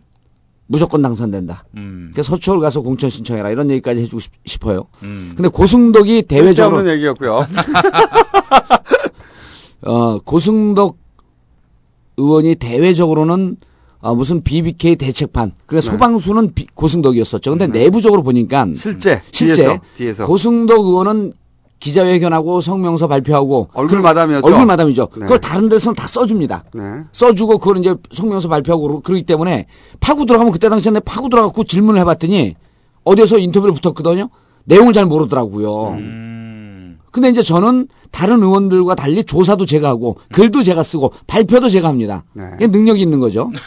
무조건 0.67 1.01
당선된다. 1.01 1.65
음. 1.77 2.09
그래서 2.13 2.31
서초을 2.31 2.59
가서 2.59 2.81
공천 2.81 3.09
신청해라 3.09 3.49
이런 3.51 3.69
얘기까지 3.69 4.01
해주고 4.01 4.19
싶, 4.19 4.31
싶어요. 4.45 4.85
음. 5.03 5.33
근데 5.35 5.47
고승덕이 5.49 6.23
대외적으로 6.23 6.77
쓸데없는 6.77 6.93
얘기였고요. 6.95 7.45
어, 9.85 10.19
고승덕 10.19 10.97
의원이 12.17 12.55
대외적으로는 12.55 13.57
어, 13.99 14.15
무슨 14.15 14.43
BBK 14.43 14.95
대책판. 14.97 15.51
그래 15.65 15.81
네. 15.81 15.87
소방수는 15.89 16.53
비- 16.53 16.67
고승덕이었었죠. 16.73 17.51
근데 17.51 17.67
내부적으로 17.67 18.23
보니까 18.23 18.67
실제 18.75 19.21
실제 19.31 19.55
뒤에서 19.63 19.79
뒤에서 19.95 20.25
고승덕 20.27 20.85
의원은 20.85 21.33
기자회견하고 21.79 22.61
성명서 22.61 23.07
발표하고 23.07 23.69
얼굴 23.73 23.97
그- 23.97 24.03
마담이었죠. 24.03 24.47
얼굴 24.47 24.65
마담이죠. 24.65 25.07
네. 25.15 25.21
그걸 25.21 25.39
다른 25.39 25.69
데서는 25.69 25.95
다 25.95 26.07
써줍니다. 26.07 26.63
네. 26.73 26.81
써주고 27.11 27.57
그걸 27.59 27.77
이제 27.77 27.95
성명서 28.13 28.47
발표하고 28.49 28.87
그러- 28.87 28.99
그러기 29.01 29.23
때문에 29.23 29.67
파고 29.99 30.25
들어가면 30.25 30.51
그때 30.51 30.69
당시에 30.69 30.91
내가 30.91 31.03
파고 31.05 31.29
들어가고 31.29 31.63
질문을 31.63 31.99
해봤더니 32.01 32.55
어디에서 33.03 33.37
인터뷰를 33.37 33.73
붙었거든요. 33.75 34.29
내용을 34.63 34.93
잘 34.93 35.05
모르더라고요. 35.05 35.89
음. 35.99 36.97
근데 37.11 37.29
이제 37.29 37.43
저는 37.43 37.87
다른 38.11 38.41
의원들과 38.41 38.95
달리 38.95 39.23
조사도 39.23 39.65
제가 39.65 39.89
하고 39.89 40.17
글도 40.33 40.63
제가 40.63 40.81
쓰고 40.83 41.13
발표도 41.27 41.69
제가 41.69 41.87
합니다. 41.87 42.23
네. 42.33 42.49
이게 42.55 42.67
능력이 42.67 43.01
있는 43.01 43.19
거죠. 43.19 43.51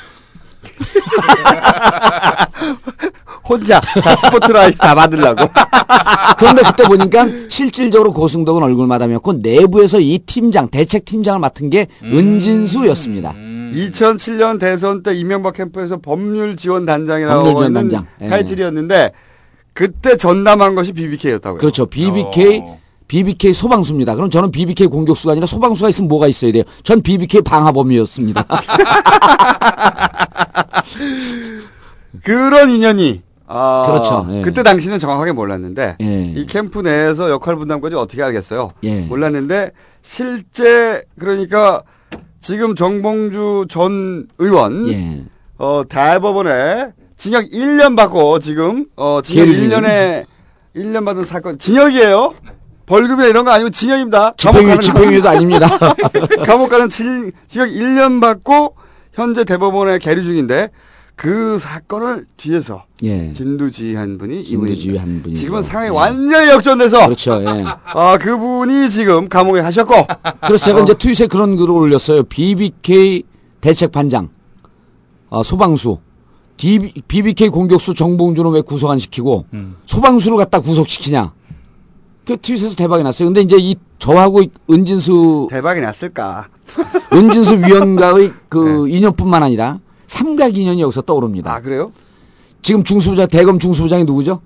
혼자 3.49 3.81
다 3.81 4.17
스포트라이트 4.17 4.79
다 4.79 4.95
받으려고. 4.95 5.47
그런데 6.39 6.63
그때 6.63 6.85
보니까 6.85 7.27
실질적으로 7.49 8.13
고승덕은 8.13 8.63
얼굴 8.63 8.87
마담이었고 8.87 9.35
내부에서 9.35 10.01
이 10.01 10.19
팀장 10.19 10.69
대책 10.69 11.05
팀장을 11.05 11.39
맡은 11.41 11.71
게 11.71 11.87
은진수였습니다. 12.03 13.33
음. 13.33 13.73
2007년 13.75 14.59
대선 14.59 15.03
때 15.03 15.15
이명박 15.15 15.55
캠프에서 15.55 15.99
법률 15.99 16.57
지원 16.57 16.85
단장이라고 16.87 17.61
하는 17.61 17.73
단장. 17.75 18.07
예. 18.23 18.29
타이틀이었는데 18.29 19.13
그때 19.73 20.17
전담한 20.17 20.75
것이 20.75 20.93
BBK였다고요. 20.93 21.59
그렇죠. 21.59 21.87
BBK 21.87 22.61
어. 22.63 22.79
BBK 23.09 23.55
소방수입니다. 23.55 24.15
그럼 24.15 24.31
저는 24.31 24.51
BBK 24.51 24.87
공격수가 24.89 25.33
아니라 25.33 25.47
소방수가 25.47 25.89
있으면 25.89 26.09
뭐가 26.09 26.29
있어야 26.29 26.53
돼요? 26.53 26.65
전 26.83 27.01
BBK 27.01 27.41
방화범이었습니다. 27.43 28.45
그런 32.23 32.71
인연이 32.71 33.23
아, 33.49 33.85
그렇죠. 33.87 34.27
예. 34.31 34.43
그때 34.43 34.63
당시는 34.63 34.99
정확하게 34.99 35.33
몰랐는데 35.33 35.97
예. 36.01 36.25
이 36.37 36.47
캠프 36.47 36.81
내에서 36.81 37.31
역할 37.31 37.57
분담까지 37.57 37.97
어떻게 37.97 38.23
알겠어요? 38.23 38.73
예. 38.83 39.01
몰랐는데 39.01 39.71
실제 40.03 41.03
그러니까 41.19 41.83
지금 42.41 42.75
정봉주 42.75 43.67
전 43.69 44.27
의원 44.39 44.89
예. 44.89 45.25
어 45.57 45.83
대법원에 45.89 46.93
징역 47.17 47.47
1년 47.51 47.97
받고 47.97 48.39
지금 48.39 48.87
어 48.97 49.21
징역 49.25 49.47
계류 49.47 49.57
중인. 49.57 49.71
1년에 49.71 50.27
1년 50.77 51.05
받은 51.05 51.25
사건 51.25 51.59
징역이에요. 51.59 52.35
벌금이나 52.87 53.27
이런 53.27 53.45
거 53.45 53.51
아니고 53.51 53.71
징역입니다. 53.71 54.35
집행유, 54.39 54.79
집행유예도 54.81 55.29
아닙니다. 55.29 55.69
감옥 56.47 56.71
가는 56.71 56.89
징, 56.89 57.33
징역 57.47 57.69
1년 57.69 58.21
받고 58.21 58.77
현재 59.13 59.45
대법원에 59.45 59.99
계류 59.99 60.23
중인데 60.23 60.71
그 61.19 61.59
사건을 61.59 62.27
뒤에서 62.37 62.85
예. 63.03 63.33
진두지휘한 63.33 64.19
분이 64.19 64.45
진두지휘한 64.45 65.03
이분입니다. 65.03 65.23
분이죠. 65.25 65.41
지금은 65.41 65.63
상황이 65.63 65.89
예. 65.89 65.91
완전히 65.91 66.49
역전돼서 66.49 67.07
그렇죠. 67.07 67.43
예. 67.43 67.65
아 67.93 68.17
그분이 68.19 68.89
지금 68.89 69.29
감옥에 69.29 69.61
가셨고 69.61 69.95
그래서 70.47 70.65
제가 70.67 70.79
어, 70.79 70.83
이제 70.85 70.95
트윗에 70.95 71.27
그런 71.27 71.57
글을 71.57 71.73
올렸어요. 71.73 72.23
BBK 72.23 73.25
대책 73.61 73.91
반장, 73.91 74.29
어, 75.29 75.43
소방수, 75.43 75.99
DB, 76.57 76.93
BBK 77.09 77.49
공격수 77.49 77.95
정봉준은 77.95 78.53
왜 78.53 78.61
구속 78.61 78.89
안 78.89 79.01
시키고 79.01 79.47
소방수를 79.87 80.37
갖다 80.37 80.61
구속시키냐. 80.61 81.33
그 82.25 82.37
트윗에서 82.37 82.77
대박이 82.77 83.03
났어요. 83.03 83.27
근데 83.27 83.41
이제 83.41 83.57
이 83.59 83.75
저하고 83.99 84.43
은진수 84.71 85.49
대박이 85.51 85.81
났을까? 85.81 86.47
은진수 87.13 87.57
위원과의 87.67 88.33
그 88.49 88.89
인연뿐만 88.89 89.43
아니라 89.43 89.81
삼각 90.09 90.57
인연이 90.59 90.83
여기서 90.83 91.03
떠오릅니다. 91.03 91.55
아 91.55 91.61
그래요? 91.61 91.93
지금 92.63 92.83
중수부장 92.83 93.29
대검 93.29 93.59
중수부장이 93.61 94.05
누구죠? 94.05 94.41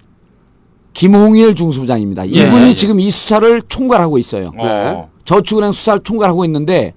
김홍일 0.93 1.55
중수부장입니다. 1.55 2.29
예, 2.29 2.47
이분이 2.47 2.69
예. 2.71 2.75
지금 2.75 3.01
이 3.01 3.11
수사를 3.11 3.63
총괄하고 3.69 4.19
있어요. 4.19 4.53
어. 4.59 5.09
저축은행 5.25 5.73
수사를 5.73 6.01
총괄하고 6.05 6.45
있는데 6.45 6.93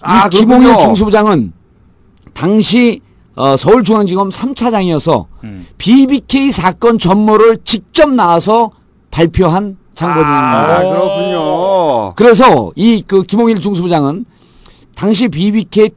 아, 0.00 0.26
이 0.28 0.30
김홍일 0.30 0.62
그렇군요. 0.68 0.80
중수부장은 0.86 1.52
당시 2.32 3.00
어, 3.36 3.56
서울중앙지검 3.56 4.30
3차장이어서 4.30 5.26
음. 5.44 5.66
BBK 5.76 6.52
사건 6.52 6.98
전모를 6.98 7.58
직접 7.64 8.08
나와서 8.10 8.70
발표한 9.10 9.76
장본인입니다. 9.96 10.76
아 10.76 10.82
그렇군요. 10.82 12.14
그래서 12.14 12.72
이 12.76 13.02
그 13.06 13.24
김홍일 13.24 13.60
중수부장은 13.60 14.24
당시 14.94 15.28
BBK 15.28 15.90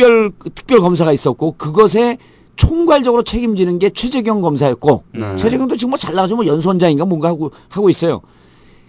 특별 0.00 0.32
특별 0.54 0.80
검사가 0.80 1.12
있었고 1.12 1.52
그것에 1.52 2.16
총괄적으로 2.56 3.22
책임지는 3.22 3.78
게 3.78 3.90
최재경 3.90 4.40
검사였고 4.40 5.04
네. 5.14 5.36
최재경도 5.36 5.76
지금 5.76 5.90
뭐 5.90 5.98
잘 5.98 6.14
나가지고 6.14 6.42
뭐 6.42 6.46
연수원장인가 6.46 7.04
뭔가 7.04 7.28
하고 7.28 7.50
하고 7.68 7.90
있어요. 7.90 8.22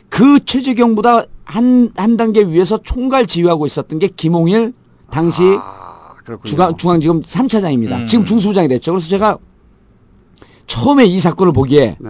그 0.10 0.44
최재경보다 0.46 1.26
한 1.44 1.92
한 1.98 2.16
단계 2.18 2.44
위에서 2.44 2.80
총괄 2.82 3.26
지휘하고 3.26 3.66
있었던 3.66 4.00
게 4.00 4.08
김홍일 4.08 4.74
당시 5.10 5.44
아. 5.60 6.14
중앙 6.46 6.78
중앙지검 6.78 7.24
3차장입니다. 7.24 7.92
음. 8.02 8.08
지금 8.08 8.26
중수부장이 8.26 8.68
됐죠. 8.70 8.94
그래서 8.94 9.10
제가 9.10 9.38
처음에 10.68 11.06
이 11.06 11.20
사건을 11.20 11.52
보기에 11.52 11.98
네. 12.00 12.10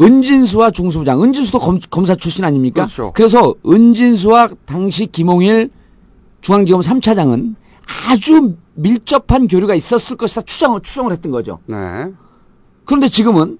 은진수와 0.00 0.72
중수부장, 0.72 1.22
은진수도 1.22 1.60
검, 1.60 1.78
검사 1.90 2.16
출신 2.16 2.44
아닙니까? 2.44 2.86
그렇죠. 2.86 3.12
래서 3.16 3.54
은진수와 3.64 4.48
당시 4.64 5.06
김홍일 5.06 5.70
중앙지검 6.40 6.80
3차장은 6.80 7.54
아주 7.86 8.56
밀접한 8.74 9.48
교류가 9.48 9.74
있었을 9.74 10.16
것이다 10.16 10.42
추정을, 10.42 10.80
추정을 10.80 11.12
했던 11.12 11.30
거죠. 11.32 11.58
네. 11.66 11.76
그런데 12.84 13.08
지금은 13.08 13.58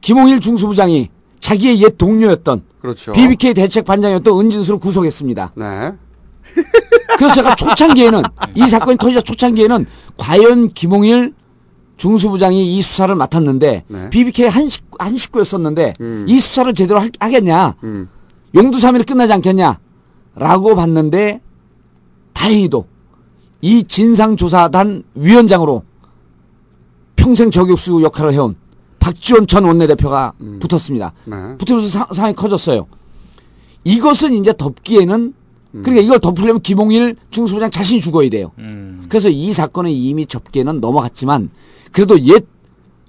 김홍일 0.00 0.40
중수부장이 0.40 1.10
자기의 1.40 1.82
옛 1.82 1.96
동료였던 1.98 2.62
그렇죠. 2.80 3.12
BBK 3.12 3.54
대책 3.54 3.84
반장이었던 3.84 4.38
은진수를 4.40 4.78
구속했습니다. 4.80 5.52
네. 5.56 5.92
그래서 7.18 7.34
제가 7.34 7.54
초창기에는 7.56 8.22
이 8.54 8.66
사건이 8.68 8.96
터지자 8.98 9.20
초창기에는 9.22 9.86
과연 10.16 10.68
김홍일 10.72 11.34
중수부장이 11.96 12.76
이 12.76 12.82
수사를 12.82 13.14
맡았는데 13.14 13.84
네. 13.86 14.10
BBK 14.10 14.46
한, 14.48 14.68
식구, 14.68 14.96
한 14.98 15.16
식구였었는데 15.16 15.94
음. 16.00 16.26
이 16.28 16.40
수사를 16.40 16.72
제대로 16.74 17.00
할- 17.00 17.10
하겠냐 17.20 17.76
음. 17.84 18.08
용두사미로 18.54 19.04
끝나지 19.04 19.32
않겠냐 19.32 19.78
라고 20.36 20.74
봤는데 20.74 21.40
다행히도 22.32 22.86
이 23.64 23.82
진상조사단 23.84 25.04
위원장으로 25.14 25.84
평생 27.16 27.50
저격수 27.50 28.02
역할을 28.02 28.34
해온 28.34 28.56
박지원 29.00 29.46
전 29.46 29.64
원내대표가 29.64 30.34
붙었습니다. 30.60 31.14
네. 31.24 31.36
붙으면서 31.56 31.88
사- 31.88 32.08
상황이 32.12 32.34
커졌어요. 32.34 32.86
이것은 33.84 34.34
이제 34.34 34.52
덮기에는 34.54 35.32
음. 35.76 35.82
그러니까 35.82 36.04
이걸 36.04 36.18
덮으려면 36.20 36.60
김홍일 36.60 37.16
중수부장 37.30 37.70
자신이 37.70 38.02
죽어야 38.02 38.28
돼요. 38.28 38.52
음. 38.58 39.06
그래서 39.08 39.30
이 39.30 39.50
사건은 39.54 39.90
이미 39.92 40.26
접기에는 40.26 40.82
넘어갔지만 40.82 41.48
그래도 41.90 42.20
옛 42.20 42.44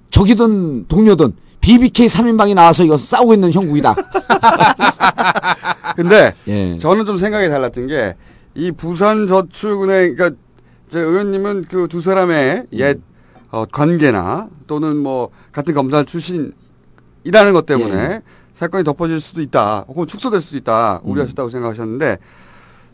적이든 0.10 0.88
동료든 0.88 1.34
BBK 1.60 2.08
3인방이 2.08 2.54
나와서 2.54 2.86
이거 2.86 2.96
싸우고 2.96 3.34
있는 3.34 3.52
형국이다. 3.52 3.94
근데 5.98 6.34
예. 6.48 6.78
저는 6.78 7.06
좀 7.06 7.18
생각이 7.18 7.50
달랐던 7.50 7.88
게 7.88 8.16
이 8.58 8.72
부산 8.72 9.28
저축은행 9.28 10.16
그러니까 10.16 10.32
제 10.90 11.00
의원님은 11.00 11.66
그 11.66 11.88
두 11.88 12.02
사람의 12.02 12.68
옛 12.74 13.00
어, 13.52 13.66
관계나 13.72 14.50
또는 14.68 14.98
뭐 14.98 15.30
같은 15.52 15.74
검사 15.74 16.04
출신이라는 16.04 17.54
것 17.54 17.66
때문에 17.66 17.96
예. 17.96 18.22
사건이 18.54 18.84
덮어질 18.84 19.20
수도 19.20 19.42
있다 19.42 19.86
혹은 19.88 20.08
축소될 20.08 20.42
수도 20.42 20.58
있다 20.58 21.02
음. 21.04 21.12
우려하셨다고 21.12 21.50
생각하셨는데 21.50 22.18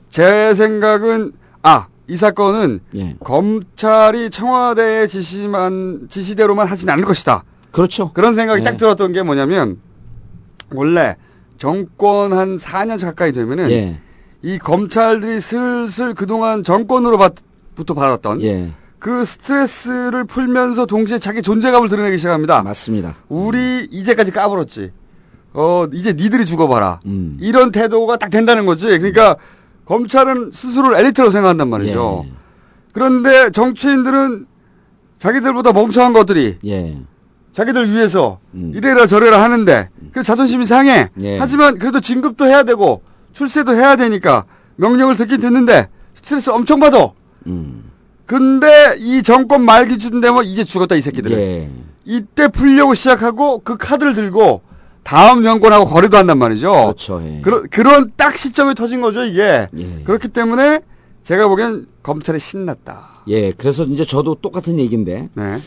제 0.10 0.54
생각은 0.54 1.34
아 1.64 1.88
이 2.12 2.18
사건은 2.18 2.82
예. 2.96 3.16
검찰이 3.22 4.32
청와대의 4.32 5.08
지시만 5.08 6.08
지시대로만 6.10 6.68
하진 6.68 6.90
않을 6.90 7.06
것이다. 7.06 7.46
그렇죠. 7.72 8.12
그런 8.12 8.34
생각이 8.34 8.60
예. 8.60 8.64
딱 8.66 8.76
들었던 8.76 9.14
게 9.14 9.24
뭐냐면 9.24 9.80
원래 10.72 11.16
정권 11.58 12.34
한 12.34 12.58
4년 12.58 13.02
가까이 13.02 13.32
되면은 13.32 13.72
예. 13.72 14.02
이 14.42 14.58
검찰들이 14.58 15.40
슬슬 15.40 16.14
그동안 16.14 16.64
정권으로 16.64 17.18
부터 17.76 17.94
받았던 17.94 18.42
예. 18.42 18.72
그 19.00 19.26
스트레스를 19.26 20.26
풀면서 20.26 20.86
동시에 20.86 21.18
자기 21.18 21.42
존재감을 21.42 21.90
드러내기 21.90 22.18
시작합니다. 22.18 22.62
맞습니다. 22.64 23.16
우리 23.30 23.88
이제까지 23.90 24.32
까불었지. 24.32 24.92
어 25.54 25.86
이제 25.92 26.14
니들이 26.14 26.46
죽어봐라. 26.46 27.02
음. 27.08 27.38
이런 27.42 27.72
태도가 27.72 28.18
딱 28.18 28.30
된다는 28.30 28.66
거지. 28.66 28.86
그러니까 28.86 29.38
검찰은 29.86 30.52
스스로를 30.54 30.98
엘리트로 31.00 31.32
생각한단 31.32 31.70
말이죠. 31.70 32.26
예. 32.28 32.32
그런데 32.94 33.50
정치인들은 33.50 34.46
자기들보다 35.18 35.74
멍청한 35.74 36.14
것들이 36.14 36.58
예. 36.66 36.98
자기들 37.54 37.90
위해서 37.90 38.40
음. 38.54 38.72
이래라 38.76 39.08
저래라 39.08 39.42
하는데 39.42 39.90
그 40.14 40.24
자존심이 40.24 40.66
상해. 40.66 41.10
예. 41.22 41.38
하지만 41.40 41.80
그래도 41.80 42.00
진급도 42.00 42.46
해야 42.46 42.64
되고 42.64 43.02
출세도 43.34 43.74
해야 43.76 43.96
되니까 43.96 44.46
명령을 44.76 45.16
듣긴 45.16 45.42
듣는데 45.42 45.90
스트레스 46.14 46.50
엄청 46.50 46.80
받아. 46.80 47.12
음. 47.48 47.84
근데 48.26 48.96
이 49.00 49.22
정권 49.24 49.64
말 49.64 49.88
기 49.88 49.98
준 49.98 50.22
되면 50.22 50.46
이제 50.46 50.64
죽었다 50.64 50.96
이 50.96 51.02
새끼들은. 51.02 51.38
예. 51.38 51.70
이때 52.06 52.48
풀려고 52.48 52.94
시작하고 52.94 53.60
그 53.64 53.78
카드를 53.78 54.14
들고 54.14 54.62
다음 55.04 55.44
정권하고 55.44 55.86
거래도 55.86 56.18
한단 56.18 56.38
말이죠. 56.38 56.72
그렇죠. 56.72 57.22
예. 57.26 57.42
그런 57.42 57.68
그런 57.70 58.12
딱 58.16 58.38
시점에 58.38 58.74
터진 58.74 59.02
거죠 59.02 59.24
이게. 59.26 59.68
예. 59.76 59.88
그렇기 60.04 60.30
때문에 60.30 60.82
제가 61.24 61.48
보기엔 61.48 61.88
검찰이 62.04 62.40
신났다. 62.40 63.24
예. 63.28 63.52
그래서 63.52 63.84
이제 63.84 64.06
저도 64.06 64.36
똑같은 64.36 64.80
얘기인데 64.80 65.30
네. 65.34 65.58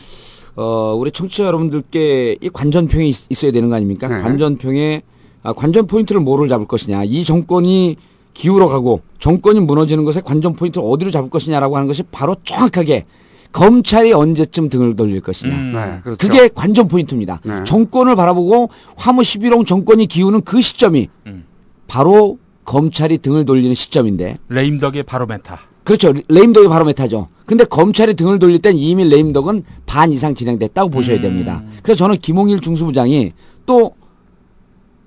어, 0.56 0.94
우리 0.98 1.10
청취자 1.10 1.44
여러분들께 1.44 2.38
이 2.40 2.48
관전평이 2.48 3.08
있, 3.08 3.16
있어야 3.28 3.52
되는 3.52 3.68
거 3.68 3.74
아닙니까? 3.76 4.08
네. 4.08 4.22
관전평에 4.22 5.02
아, 5.42 5.52
관전 5.52 5.86
포인트를 5.86 6.20
뭐를 6.22 6.48
잡을 6.48 6.66
것이냐. 6.66 7.04
이 7.04 7.24
정권이 7.24 7.96
기울어 8.34 8.68
가고 8.68 9.00
정권이 9.20 9.60
무너지는 9.60 10.04
것에 10.04 10.20
관전 10.20 10.54
포인트를 10.54 10.86
어디로 10.86 11.10
잡을 11.10 11.30
것이냐라고 11.30 11.76
하는 11.76 11.88
것이 11.88 12.02
바로 12.02 12.36
정확하게 12.44 13.06
검찰이 13.52 14.12
언제쯤 14.12 14.68
등을 14.68 14.96
돌릴 14.96 15.20
것이냐. 15.20 15.54
음. 15.54 15.72
네. 15.72 16.00
그렇죠. 16.02 16.18
그게 16.18 16.48
관전 16.48 16.88
포인트입니다. 16.88 17.40
네. 17.44 17.64
정권을 17.64 18.16
바라보고 18.16 18.70
화무 18.96 19.22
11홍 19.22 19.66
정권이 19.66 20.06
기우는 20.06 20.42
그 20.42 20.60
시점이 20.60 21.08
음. 21.26 21.44
바로 21.86 22.38
검찰이 22.64 23.18
등을 23.18 23.44
돌리는 23.44 23.72
시점인데 23.74 24.36
레임덕의 24.48 25.04
바로메타. 25.04 25.60
그렇죠. 25.84 26.12
레임덕이 26.28 26.66
바로 26.68 26.84
메타죠. 26.86 27.28
근데 27.46 27.64
검찰이 27.64 28.14
등을 28.14 28.38
돌릴 28.38 28.58
땐 28.58 28.76
이미 28.76 29.04
레임덕은 29.04 29.64
반 29.86 30.10
이상 30.12 30.34
진행됐다고 30.34 30.90
보셔야 30.90 31.16
음. 31.16 31.22
됩니다. 31.22 31.62
그래서 31.82 31.98
저는 31.98 32.16
김홍일 32.16 32.60
중수부장이 32.60 33.32
또 33.66 33.94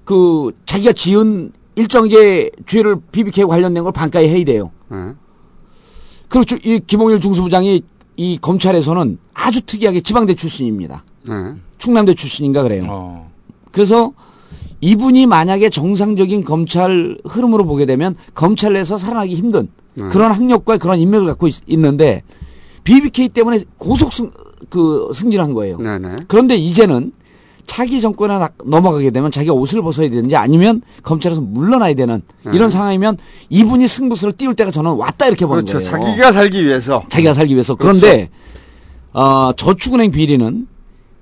그 0.07 0.53
자기가 0.65 0.93
지은 0.93 1.51
일정하게 1.77 2.49
죄를 2.65 2.97
BBK 3.11 3.45
관련된 3.45 3.83
걸 3.83 3.93
반가에 3.93 4.27
해야 4.27 4.43
돼요. 4.43 4.71
네. 4.89 5.13
그렇죠. 6.27 6.57
이 6.63 6.81
김홍일 6.85 7.21
중수부장이 7.21 7.83
이 8.17 8.37
검찰에서는 8.41 9.19
아주 9.33 9.61
특이하게 9.61 10.01
지방대 10.01 10.33
출신입니다. 10.33 11.03
네. 11.23 11.53
충남대 11.77 12.15
출신인가 12.15 12.63
그래요. 12.63 12.83
어. 12.87 13.31
그래서 13.71 14.11
이분이 14.81 15.27
만약에 15.27 15.69
정상적인 15.69 16.43
검찰 16.43 17.17
흐름으로 17.25 17.65
보게 17.65 17.85
되면 17.85 18.15
검찰 18.33 18.73
내에서 18.73 18.97
살아나기 18.97 19.35
힘든 19.35 19.69
네. 19.93 20.07
그런 20.09 20.31
학력과 20.31 20.77
그런 20.77 20.99
인맥을 20.99 21.27
갖고 21.27 21.47
있, 21.47 21.61
는데 21.67 22.23
BBK 22.83 23.29
때문에 23.29 23.63
고속 23.77 24.13
승, 24.13 24.31
그 24.69 25.11
승진한 25.13 25.53
거예요. 25.53 25.77
네네. 25.77 26.17
그런데 26.27 26.55
이제는 26.55 27.11
차기 27.67 28.01
정권에 28.01 28.39
나- 28.39 28.49
넘어가게 28.65 29.11
되면 29.11 29.29
자기가 29.29 29.53
옷을 29.53 29.81
벗어야 29.83 30.09
되는지 30.09 30.35
아니면 30.35 30.81
검찰에서 31.03 31.41
물러나야 31.41 31.93
되는 31.93 32.21
네. 32.43 32.51
이런 32.55 32.69
상황이면 32.71 33.17
이분이 33.49 33.87
승부수를 33.87 34.33
띄울 34.33 34.55
때가 34.55 34.71
저는 34.71 34.93
왔다 34.93 35.27
이렇게 35.27 35.45
보는 35.45 35.65
그렇죠. 35.65 35.91
거예요. 35.91 36.05
자기가 36.07 36.31
살기 36.31 36.65
위해서. 36.65 37.03
자기가 37.09 37.33
살기 37.33 37.53
위해서. 37.53 37.75
그렇죠. 37.75 37.99
그런데 37.99 38.29
어, 39.13 39.51
저축은행 39.55 40.11
비리는 40.11 40.67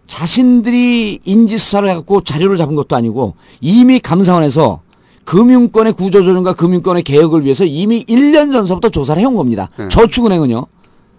자신들이 0.08 1.20
인지 1.26 1.58
수사를 1.58 1.90
해갖고 1.90 2.22
자료를 2.24 2.58
잡은 2.58 2.76
것도 2.76 2.96
아니고 2.96 3.36
이미 3.60 4.00
감사원에서 4.00 4.82
금융권의 5.26 5.94
구조조정과 5.94 6.54
금융권의 6.54 7.02
개혁을 7.04 7.44
위해서 7.44 7.66
이미 7.66 8.06
1년 8.06 8.52
전서부터 8.52 8.90
조사를 8.90 9.20
해온 9.20 9.36
겁니다. 9.36 9.70
네. 9.78 9.90
저축은행은요. 9.90 10.68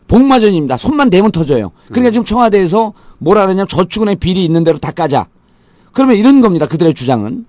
복마전입니다. 0.08 0.76
손만 0.76 1.10
대면 1.10 1.30
터져요. 1.30 1.66
네. 1.66 1.88
그러니까 1.88 2.10
지금 2.12 2.24
청와대에서 2.24 2.92
뭐라 3.18 3.42
그러냐면 3.42 3.66
저축은행 3.68 4.18
비리 4.18 4.44
있는 4.44 4.64
대로 4.64 4.78
다 4.78 4.92
까자. 4.92 5.26
그러면 5.92 6.16
이런 6.16 6.40
겁니다. 6.40 6.66
그들의 6.66 6.94
주장은. 6.94 7.46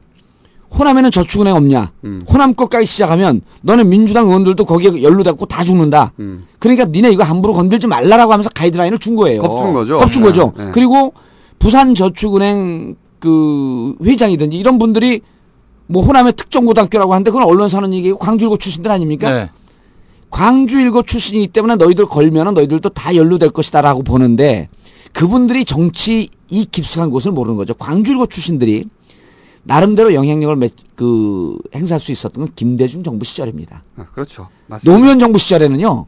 호남에는 0.70 1.12
저축은행 1.12 1.56
없냐? 1.56 1.92
음. 2.04 2.22
호남 2.28 2.54
것까지 2.54 2.86
시작하면 2.86 3.42
너는 3.62 3.90
민주당 3.90 4.28
의원들도 4.28 4.66
거기에 4.66 5.02
연루됐고 5.02 5.46
다 5.46 5.64
죽는다. 5.64 6.12
음. 6.20 6.44
그러니까 6.60 6.86
니네 6.86 7.12
이거 7.12 7.24
함부로 7.24 7.54
건들지 7.54 7.88
말라라고 7.88 8.34
하면서 8.34 8.50
가이드라인을 8.50 9.00
준 9.00 9.16
거예요. 9.16 9.42
겁준 9.42 9.74
거죠. 9.74 9.98
겁준 9.98 10.22
네, 10.24 10.28
거죠. 10.28 10.54
네. 10.58 10.72
그리고 10.74 11.14
부산 11.58 11.96
저축은행 11.96 12.96
그 13.20 13.96
회장이든지 14.04 14.58
이런 14.58 14.78
분들이 14.78 15.22
뭐 15.88 16.04
호남의 16.04 16.34
특정 16.34 16.66
고등학교라고 16.66 17.14
하는데 17.14 17.32
그건 17.32 17.48
언론사 17.48 17.78
하는 17.78 17.94
얘기고 17.94 18.18
광주일고 18.18 18.58
출신들 18.58 18.92
아닙니까? 18.92 19.32
네. 19.32 19.50
광주 20.30 20.80
일고 20.80 21.04
출신이기 21.04 21.48
때문에 21.48 21.76
너희들 21.76 22.06
걸면은 22.06 22.54
너희들도 22.54 22.90
다 22.90 23.16
연루될 23.16 23.52
것이다라고 23.52 24.04
보는데 24.04 24.70
그분들이 25.14 25.66
정치 25.66 26.30
이 26.50 26.66
깊숙한 26.66 27.10
곳을 27.10 27.32
모르는 27.32 27.56
거죠. 27.58 27.74
광주 27.74 28.12
일고 28.12 28.28
출신들이 28.28 28.86
나름대로 29.64 30.14
영향력을 30.14 30.56
매- 30.56 30.70
그 30.96 31.58
행사할 31.76 32.00
수 32.00 32.12
있었던 32.12 32.46
건 32.46 32.54
김대중 32.56 33.04
정부 33.04 33.26
시절입니다. 33.26 33.84
아, 33.98 34.06
그렇죠. 34.14 34.48
맞습니다. 34.68 34.92
노무현 34.98 35.20
정부 35.20 35.38
시절에는요. 35.38 36.06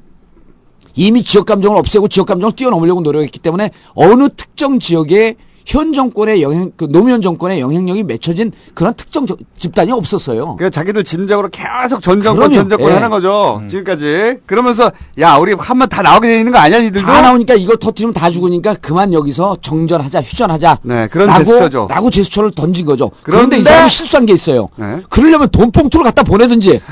이미 0.96 1.24
지역 1.24 1.46
감정을 1.46 1.78
없애고 1.78 2.08
지역 2.08 2.28
감정을 2.28 2.54
뛰어넘으려고 2.56 3.02
노력했기 3.02 3.40
때문에 3.40 3.72
어느 3.94 4.30
특정 4.36 4.80
지역에 4.80 5.36
현 5.66 5.94
정권의 5.94 6.42
영향, 6.42 6.72
그 6.76 6.86
노무현 6.90 7.22
정권의 7.22 7.60
영향력이 7.60 8.04
맺혀진 8.04 8.52
그런 8.74 8.94
특정 8.96 9.26
저- 9.28 9.38
집단이 9.58 9.92
없었어요. 9.92 10.56
그 10.56 10.70
자기들 10.72 11.04
짐작으로 11.04 11.50
계속 11.50 12.02
전 12.02 12.22
정권 12.22 12.50
그럼요. 12.50 12.54
전 12.56 12.70
정권 12.70 12.90
예. 12.90 12.94
하는 12.96 13.10
거죠. 13.10 13.62
지금까지. 13.68 14.38
그러면서 14.46 14.92
야 15.20 15.36
우리 15.36 15.54
한 15.54 15.78
번 15.80 15.90
다 15.90 16.02
나오게 16.02 16.28
돼 16.28 16.38
있는 16.40 16.52
거 16.52 16.58
아니야 16.58 16.80
니들도? 16.80 17.06
다 17.06 17.22
나오니까 17.22 17.54
이걸 17.56 17.78
터트리면 17.78 18.14
다 18.14 18.30
죽으니까 18.32 18.76
그만 18.82 19.14
여기서 19.14 19.58
정전하자, 19.62 20.22
휴전하자. 20.22 20.80
네, 20.84 21.08
그런 21.08 21.28
라고, 21.28 21.44
제스처죠. 21.44 21.88
라고 21.90 22.10
제스처를 22.10 22.52
던진 22.52 22.86
거죠. 22.86 23.12
그런데, 23.24 23.58
그런데 23.58 23.58
이 23.60 23.64
사람이 23.64 23.90
실수한 23.90 24.26
게 24.26 24.34
있어요. 24.34 24.70
네. 24.76 25.02
그러려면 25.10 25.50
돈 25.50 25.72
봉투를 25.72 26.04
갖다 26.04 26.24
보내든지. 26.24 26.82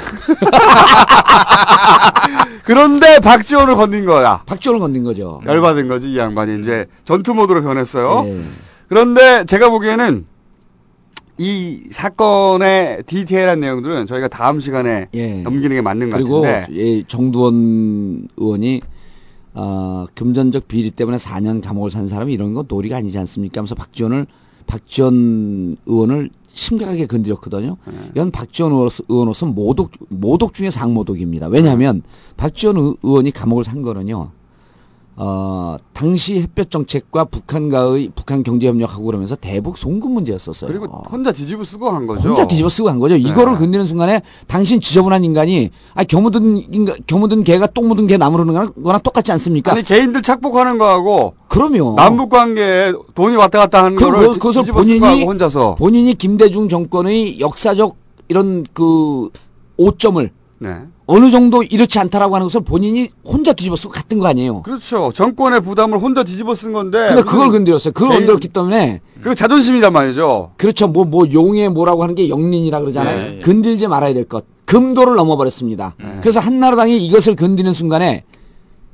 그런데 2.63 3.19
박지원을 3.19 3.75
건든 3.75 4.05
거야. 4.05 4.41
박지원을 4.45 4.79
건든 4.79 5.03
거죠. 5.03 5.41
열받은 5.45 5.87
거지 5.87 6.11
이 6.11 6.17
양반이 6.17 6.59
이제 6.61 6.85
전투 7.05 7.33
모드로 7.33 7.63
변했어요. 7.63 8.25
예. 8.27 8.39
그런데 8.87 9.45
제가 9.45 9.69
보기에는 9.69 10.25
이 11.39 11.83
사건의 11.91 13.03
디테일한 13.05 13.59
내용들은 13.59 14.05
저희가 14.07 14.27
다음 14.27 14.59
시간에 14.59 15.07
예. 15.13 15.41
넘기는 15.41 15.69
게 15.75 15.81
맞는 15.81 16.09
것 16.09 16.17
그리고 16.17 16.41
같은데. 16.41 16.79
예, 16.79 17.03
정두원 17.03 18.27
의원이 18.37 18.81
어, 19.53 20.05
금전적 20.15 20.67
비리 20.67 20.89
때문에 20.91 21.17
4년 21.17 21.61
감옥을 21.63 21.91
산 21.91 22.07
사람이 22.07 22.33
이런 22.33 22.53
건 22.53 22.67
도리가 22.67 22.97
아니지 22.97 23.17
않습니까? 23.19 23.59
하면서 23.59 23.75
박지원을 23.75 24.25
박지원 24.65 25.77
의원을 25.85 26.29
심각하게 26.49 27.05
건드렸거든요. 27.05 27.77
네. 27.85 27.93
이건 28.15 28.31
박지원 28.31 28.71
의원으로서, 29.09 29.45
모독 29.45 29.91
모독 30.09 30.53
중에 30.55 30.71
상모독입니다. 30.71 31.47
왜냐하면 31.47 32.01
박지원 32.35 32.77
의- 32.77 32.95
의원이 33.03 33.31
감옥을 33.31 33.63
산 33.63 33.81
거는요. 33.83 34.31
어, 35.19 35.77
당시 35.93 36.39
햇볕 36.39 36.69
정책과 36.69 37.25
북한과의 37.25 38.11
북한 38.13 38.43
경제 38.43 38.67
협력하고 38.67 39.03
그러면서 39.05 39.35
대북 39.35 39.75
송금 39.79 40.11
문제였었어요. 40.11 40.69
그리고 40.69 40.85
혼자 41.09 41.31
뒤집어 41.31 41.63
쓰고 41.63 41.89
한 41.89 42.05
거죠. 42.05 42.29
혼자 42.29 42.45
뒤집어 42.45 42.69
쓰고 42.69 42.87
간 42.87 42.99
거죠. 42.99 43.15
이거를 43.15 43.55
건드는 43.55 43.87
순간에 43.87 44.21
당신 44.45 44.79
지저분한 44.79 45.23
인간이 45.23 45.71
아 45.95 46.03
겨묻은 46.03 46.71
인간 46.71 46.95
겨묻은 47.07 47.43
개가 47.43 47.65
똥 47.67 47.87
묻은 47.87 48.05
개 48.05 48.17
나무르는 48.17 48.71
거나 48.83 48.99
똑같지 48.99 49.31
않습니까? 49.31 49.71
아니 49.71 49.81
개인들 49.81 50.21
착복하는 50.21 50.77
거하고 50.77 51.33
그럼요. 51.47 51.95
남북 51.95 52.29
관계에 52.29 52.93
돈이 53.15 53.35
왔다 53.37 53.57
갔다 53.57 53.85
하는 53.85 53.95
그, 53.97 54.05
거를 54.05 54.27
그, 54.27 54.33
그것을 54.33 54.71
본인이 54.71 55.25
혼자서. 55.25 55.75
본인이 55.79 56.13
김대중 56.13 56.69
정권의 56.69 57.39
역사적 57.39 57.95
이런 58.27 58.65
그 58.71 59.29
오점을 59.77 60.29
네. 60.59 60.75
어느 61.05 61.29
정도 61.29 61.61
이렇지 61.63 61.99
않다라고 61.99 62.35
하는 62.35 62.45
것을 62.47 62.61
본인이 62.61 63.09
혼자 63.23 63.53
뒤집어 63.53 63.75
쓰고 63.75 63.93
갔던 63.93 64.19
거 64.19 64.27
아니에요. 64.27 64.63
그렇죠. 64.63 65.11
정권의 65.13 65.61
부담을 65.61 65.99
혼자 65.99 66.23
뒤집어 66.23 66.55
쓴 66.55 66.73
건데. 66.73 67.07
근데 67.07 67.21
그걸 67.21 67.49
건드렸어요. 67.51 67.93
그걸 67.93 68.09
개인- 68.09 68.19
건드렸기 68.21 68.47
때문에 68.49 69.01
그 69.21 69.35
자존심이란 69.35 69.93
말이죠. 69.93 70.51
그렇죠. 70.57 70.87
뭐, 70.87 71.05
뭐, 71.05 71.25
용의 71.31 71.69
뭐라고 71.69 72.03
하는 72.03 72.15
게 72.15 72.27
영린이라 72.29 72.79
그러잖아요. 72.81 73.17
네, 73.17 73.29
네. 73.35 73.41
건들지 73.41 73.87
말아야 73.87 74.13
될 74.13 74.25
것. 74.25 74.45
금도를 74.65 75.15
넘어버렸습니다. 75.15 75.95
그래서 76.21 76.39
한나라당이 76.41 76.97
이것을 77.05 77.35
건드는 77.37 77.71
순간에 77.71 78.23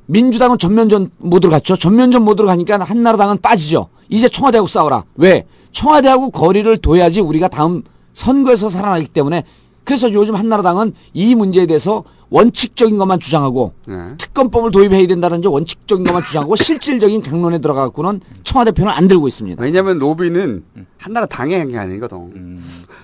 민주당은 0.06 0.58
전면전 0.58 1.10
모드로 1.18 1.50
갔죠. 1.52 1.78
전면전 1.78 2.24
모드로 2.24 2.48
가니까 2.48 2.78
한나라당은 2.84 3.40
빠지죠. 3.42 3.88
이제 4.10 4.30
청와대하고 4.30 4.68
싸워라. 4.68 5.04
왜? 5.16 5.46
청와대하고 5.72 6.30
거리를 6.30 6.78
둬야지 6.78 7.22
우리가 7.22 7.48
다음 7.48 7.82
선거에서 8.14 8.70
살아나기 8.70 9.08
때문에 9.08 9.44
그래서 9.84 10.12
요즘 10.14 10.36
한나라당은 10.36 10.94
이 11.14 11.36
문제에 11.36 11.66
대해서 11.66 12.04
원칙적인 12.30 12.98
것만 12.98 13.20
주장하고 13.20 13.74
네. 13.86 13.96
특검법을 14.18 14.72
도입해야 14.72 15.06
된다는 15.06 15.44
원칙적인 15.46 16.04
것만 16.04 16.24
주장하고 16.24 16.56
실질적인 16.56 17.22
강론에 17.22 17.60
들어가고는 17.60 18.22
청와대 18.44 18.72
편을 18.72 18.92
안 18.92 19.08
들고 19.08 19.28
있습니다. 19.28 19.62
왜냐하면 19.62 20.00
노비는 20.00 20.64
한나라 20.98 21.28
당에 21.28 21.58
한 21.60 21.70
게 21.70 21.78
아니거든. 21.78 22.60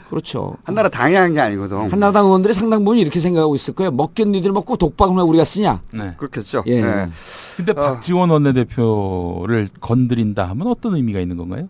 그렇죠. 0.10 0.56
한나라 0.64 0.90
당에 0.90 1.16
한 1.16 1.34
게 1.34 1.40
아니거든. 1.42 1.92
한나라당 1.92 2.26
의원들이 2.26 2.56
상당 2.56 2.84
부분 2.84 2.98
이렇게 2.98 3.20
생각하고 3.20 3.54
있을 3.54 3.76
거예요. 3.76 3.92
먹겠 3.92 4.28
니들 4.30 4.52
먹고 4.52 4.78
독박을 4.78 5.16
왜 5.18 5.22
우리가 5.22 5.44
쓰냐? 5.46 5.82
네. 5.94 6.14
그렇겠죠. 6.18 6.64
예. 6.66 6.82
네. 6.82 7.10
근데 7.56 7.74
박지원 7.74 8.32
원내대표를 8.32 9.70
건드린다 9.80 10.46
하면 10.50 10.68
어떤 10.68 10.96
의미가 10.96 11.20
있는 11.20 11.38
건가요? 11.38 11.68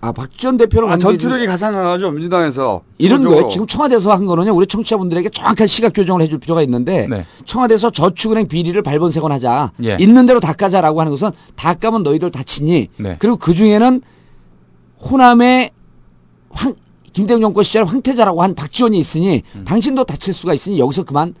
아 0.00 0.12
박지원 0.12 0.56
대표는 0.58 0.90
아, 0.90 0.96
전투력이 0.96 1.46
가장 1.46 1.72
강하죠 1.72 2.12
민주당에서. 2.12 2.82
이런. 2.98 3.24
거예요. 3.24 3.48
지금 3.48 3.66
청와대에서 3.66 4.12
한 4.12 4.26
거는요. 4.26 4.54
우리 4.54 4.66
청취자분들에게 4.66 5.30
정확한 5.30 5.66
시각 5.66 5.92
교정을 5.92 6.22
해줄 6.22 6.38
필요가 6.38 6.62
있는데 6.62 7.08
네. 7.08 7.26
청와대에서 7.44 7.90
저축은행 7.90 8.46
비리를 8.46 8.80
발본색원하자 8.80 9.72
예. 9.84 9.96
있는 9.98 10.24
대로 10.26 10.38
닦아자라고 10.38 11.00
하는 11.00 11.10
것은 11.10 11.30
다 11.56 11.74
까면 11.74 12.04
너희들 12.04 12.30
다치니 12.30 12.88
네. 12.96 13.16
그리고 13.18 13.36
그 13.36 13.54
중에는 13.54 14.00
호남의 15.00 15.70
황 16.50 16.74
김대중 17.12 17.40
정권 17.40 17.64
시절 17.64 17.84
황태자라고 17.84 18.42
한 18.42 18.54
박지원이 18.54 18.96
있으니 18.98 19.42
음. 19.56 19.64
당신도 19.64 20.04
다칠 20.04 20.32
수가 20.32 20.54
있으니 20.54 20.78
여기서 20.78 21.02
그만 21.02 21.34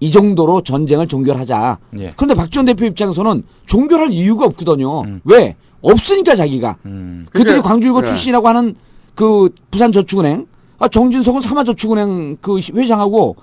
이 0.00 0.12
정도로 0.12 0.62
전쟁을 0.62 1.08
종결하자. 1.08 1.78
예. 1.98 2.12
그런데 2.16 2.34
박지원 2.36 2.66
대표 2.66 2.84
입장에서는 2.84 3.42
종결할 3.66 4.12
이유가 4.12 4.46
없거든요. 4.46 5.02
음. 5.02 5.20
왜? 5.24 5.56
없으니까 5.80 6.34
자기가. 6.36 6.76
그들이 6.82 7.56
그게- 7.56 7.60
광주일고 7.60 8.00
네. 8.02 8.06
출신이라고 8.08 8.48
하는 8.48 8.74
그 9.14 9.50
부산저축은행, 9.70 10.46
아, 10.78 10.88
정진석은 10.88 11.40
삼화저축은행 11.40 12.38
그 12.40 12.58
회장하고 12.58 13.36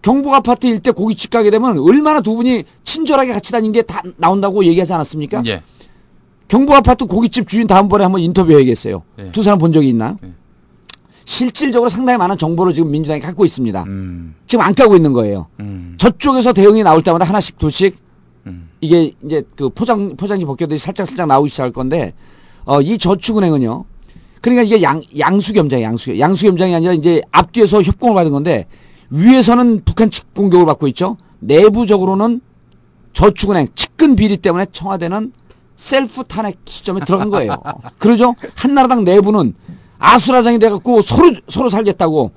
경북 0.00 0.32
아파트 0.32 0.66
일대 0.66 0.90
고깃집 0.90 1.30
가게 1.30 1.50
되면 1.50 1.78
얼마나 1.78 2.20
두 2.20 2.34
분이 2.36 2.64
친절하게 2.84 3.32
같이 3.32 3.52
다닌 3.52 3.72
게 3.72 3.82
다 3.82 4.00
나온다고 4.16 4.64
얘기하지 4.64 4.92
않았습니까? 4.92 5.42
예. 5.46 5.62
경북 6.46 6.74
아파트 6.74 7.04
고깃집 7.04 7.48
주인 7.48 7.66
다음번에 7.66 8.04
한번 8.04 8.20
인터뷰해야겠어요. 8.22 9.02
예. 9.18 9.32
두 9.32 9.42
사람 9.42 9.58
본 9.58 9.72
적이 9.72 9.88
있나? 9.90 10.16
예. 10.24 10.32
실질적으로 11.24 11.90
상당히 11.90 12.16
많은 12.16 12.38
정보를 12.38 12.72
지금 12.72 12.90
민주당이 12.90 13.20
갖고 13.20 13.44
있습니다. 13.44 13.82
음. 13.86 14.34
지금 14.46 14.64
안 14.64 14.74
까고 14.74 14.96
있는 14.96 15.12
거예요. 15.12 15.46
음. 15.60 15.94
저쪽에서 15.98 16.54
대응이 16.54 16.82
나올 16.82 17.02
때마다 17.02 17.26
하나씩 17.26 17.58
둘씩 17.58 17.96
음. 18.46 18.68
이게 18.80 19.12
이제 19.24 19.42
그 19.56 19.68
포장 19.68 20.16
포장지 20.16 20.44
벗겨듯이 20.44 20.84
살짝 20.84 21.06
살짝 21.06 21.26
나오기 21.26 21.50
시작할 21.50 21.72
건데 21.72 22.14
어 22.64 22.80
이 22.80 22.98
저축은행은요 22.98 23.84
그러니까 24.40 24.62
이게 24.62 24.82
양, 24.82 25.02
양수겸장, 25.18 25.82
양수, 25.82 26.18
양수겸장이 26.18 26.74
아니라 26.74 26.92
이제 26.92 27.20
앞뒤에서 27.32 27.82
협공을 27.82 28.14
받은 28.14 28.30
건데 28.30 28.66
위에서는 29.10 29.82
북한 29.84 30.10
측 30.10 30.32
공격을 30.34 30.64
받고 30.66 30.86
있죠. 30.88 31.16
내부적으로는 31.40 32.40
저축은행 33.14 33.68
측근 33.74 34.14
비리 34.16 34.36
때문에 34.36 34.66
청와대는 34.70 35.32
셀프 35.76 36.22
탄핵 36.24 36.58
시점에 36.66 37.00
들어간 37.04 37.30
거예요. 37.30 37.56
그러죠? 37.98 38.34
한나라당 38.54 39.04
내부는 39.04 39.54
아수라장이 39.98 40.58
돼갖고 40.60 41.02
서로 41.02 41.32
서로 41.48 41.68
살겠다고 41.68 42.30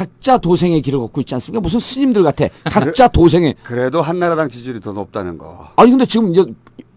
각자 0.00 0.38
도생의 0.38 0.80
길을 0.80 0.98
걷고 0.98 1.20
있지 1.20 1.34
않습니까? 1.34 1.60
무슨 1.60 1.78
스님들 1.78 2.22
같아. 2.22 2.46
각자 2.64 3.06
도생의. 3.06 3.56
그래도 3.62 4.00
한나라당 4.00 4.48
지지율이 4.48 4.80
더 4.80 4.92
높다는 4.92 5.36
거. 5.36 5.68
아니 5.76 5.90
근데 5.90 6.06
지금 6.06 6.32
이제 6.32 6.42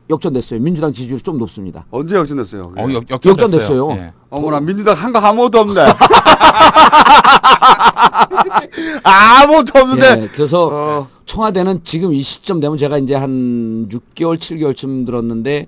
역전됐어요. 0.10 0.62
민주당 0.62 0.94
지지율이 0.94 1.22
좀 1.22 1.38
높습니다. 1.38 1.86
언제 1.92 2.16
역전됐어요? 2.16 2.74
어, 2.78 2.88
역, 2.94 3.04
역전됐어요. 3.12 3.92
예. 3.92 4.14
어머나 4.30 4.62
민주당 4.62 4.96
한 4.96 5.12
거 5.12 5.20
아무것도 5.20 5.60
없네. 5.60 5.82
아무것도 9.04 9.80
없는데. 9.80 10.22
예, 10.24 10.30
그래서 10.34 11.10
청와대는 11.26 11.82
지금 11.84 12.14
이 12.14 12.22
시점 12.22 12.62
되면 12.62 12.78
제가 12.78 13.00
이제 13.00 13.16
한 13.16 13.90
6개월, 13.90 14.38
7개월쯤 14.40 15.06
들었는데 15.06 15.68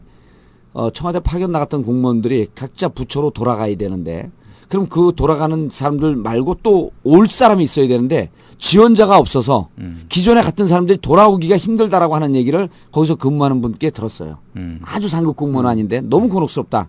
어, 0.72 0.90
청와대 0.90 1.20
파견 1.20 1.52
나갔던 1.52 1.84
공무원들이 1.84 2.48
각자 2.56 2.88
부처로 2.88 3.32
돌아가야 3.32 3.76
되는데 3.76 4.32
그럼 4.70 4.88
그 4.88 5.12
돌아가는 5.16 5.70
사람들 5.72 6.16
말고 6.16 6.56
또 6.64 6.92
올 7.04 7.28
사람이 7.28 7.64
있어야 7.64 7.88
되는데 7.88 8.30
지원자가 8.58 9.18
없어서 9.18 9.70
기존에 10.10 10.42
갔던 10.42 10.68
사람들이 10.68 11.00
돌아오기가 11.00 11.58
힘들다라고 11.58 12.16
하는 12.16 12.36
얘기를 12.36 12.70
거기서 12.92 13.16
근무하는 13.16 13.62
분께 13.62 13.90
들었어요. 13.92 14.40
음. 14.56 14.80
아주 14.84 15.08
상급 15.10 15.36
공무원 15.36 15.68
아닌데 15.68 16.02
너무 16.02 16.30
곤혹스럽다. 16.30 16.88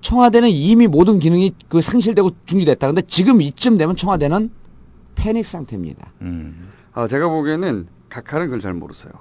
청와대는 0.00 0.50
이미 0.50 0.86
모든 0.88 1.18
기능이 1.18 1.52
그 1.68 1.80
상실되고 1.80 2.30
중지됐다. 2.46 2.88
근데 2.88 3.02
지금 3.02 3.40
이쯤 3.40 3.78
되면 3.78 3.96
청와대는 3.96 4.50
패닉 5.14 5.46
상태입니다. 5.46 6.12
음. 6.22 6.68
아, 6.92 7.06
제가 7.06 7.28
보기에는 7.28 7.86
각하는 8.08 8.46
그걸 8.46 8.60
잘 8.60 8.74
모르세요. 8.74 9.12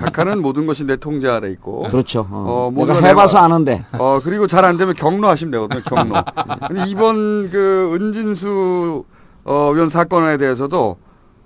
각하는 0.00 0.42
모든 0.42 0.66
것이 0.66 0.84
내 0.84 0.96
통제 0.96 1.28
아래 1.28 1.50
있고. 1.50 1.84
그렇죠. 1.84 2.26
어. 2.30 2.70
모든 2.72 2.94
내가 2.94 3.00
걸 3.00 3.10
해봐서 3.10 3.38
내가- 3.38 3.44
아는데. 3.44 3.84
어, 3.92 4.20
그리고 4.22 4.46
잘 4.46 4.64
안 4.64 4.76
되면 4.76 4.94
경로 4.94 5.28
하시면 5.28 5.50
되거든요, 5.52 5.80
경로. 5.82 6.14
근데 6.66 6.84
이번 6.88 7.50
그 7.50 7.90
은진수 7.94 9.04
어, 9.44 9.70
위원 9.74 9.88
사건에 9.88 10.36
대해서도 10.36 10.96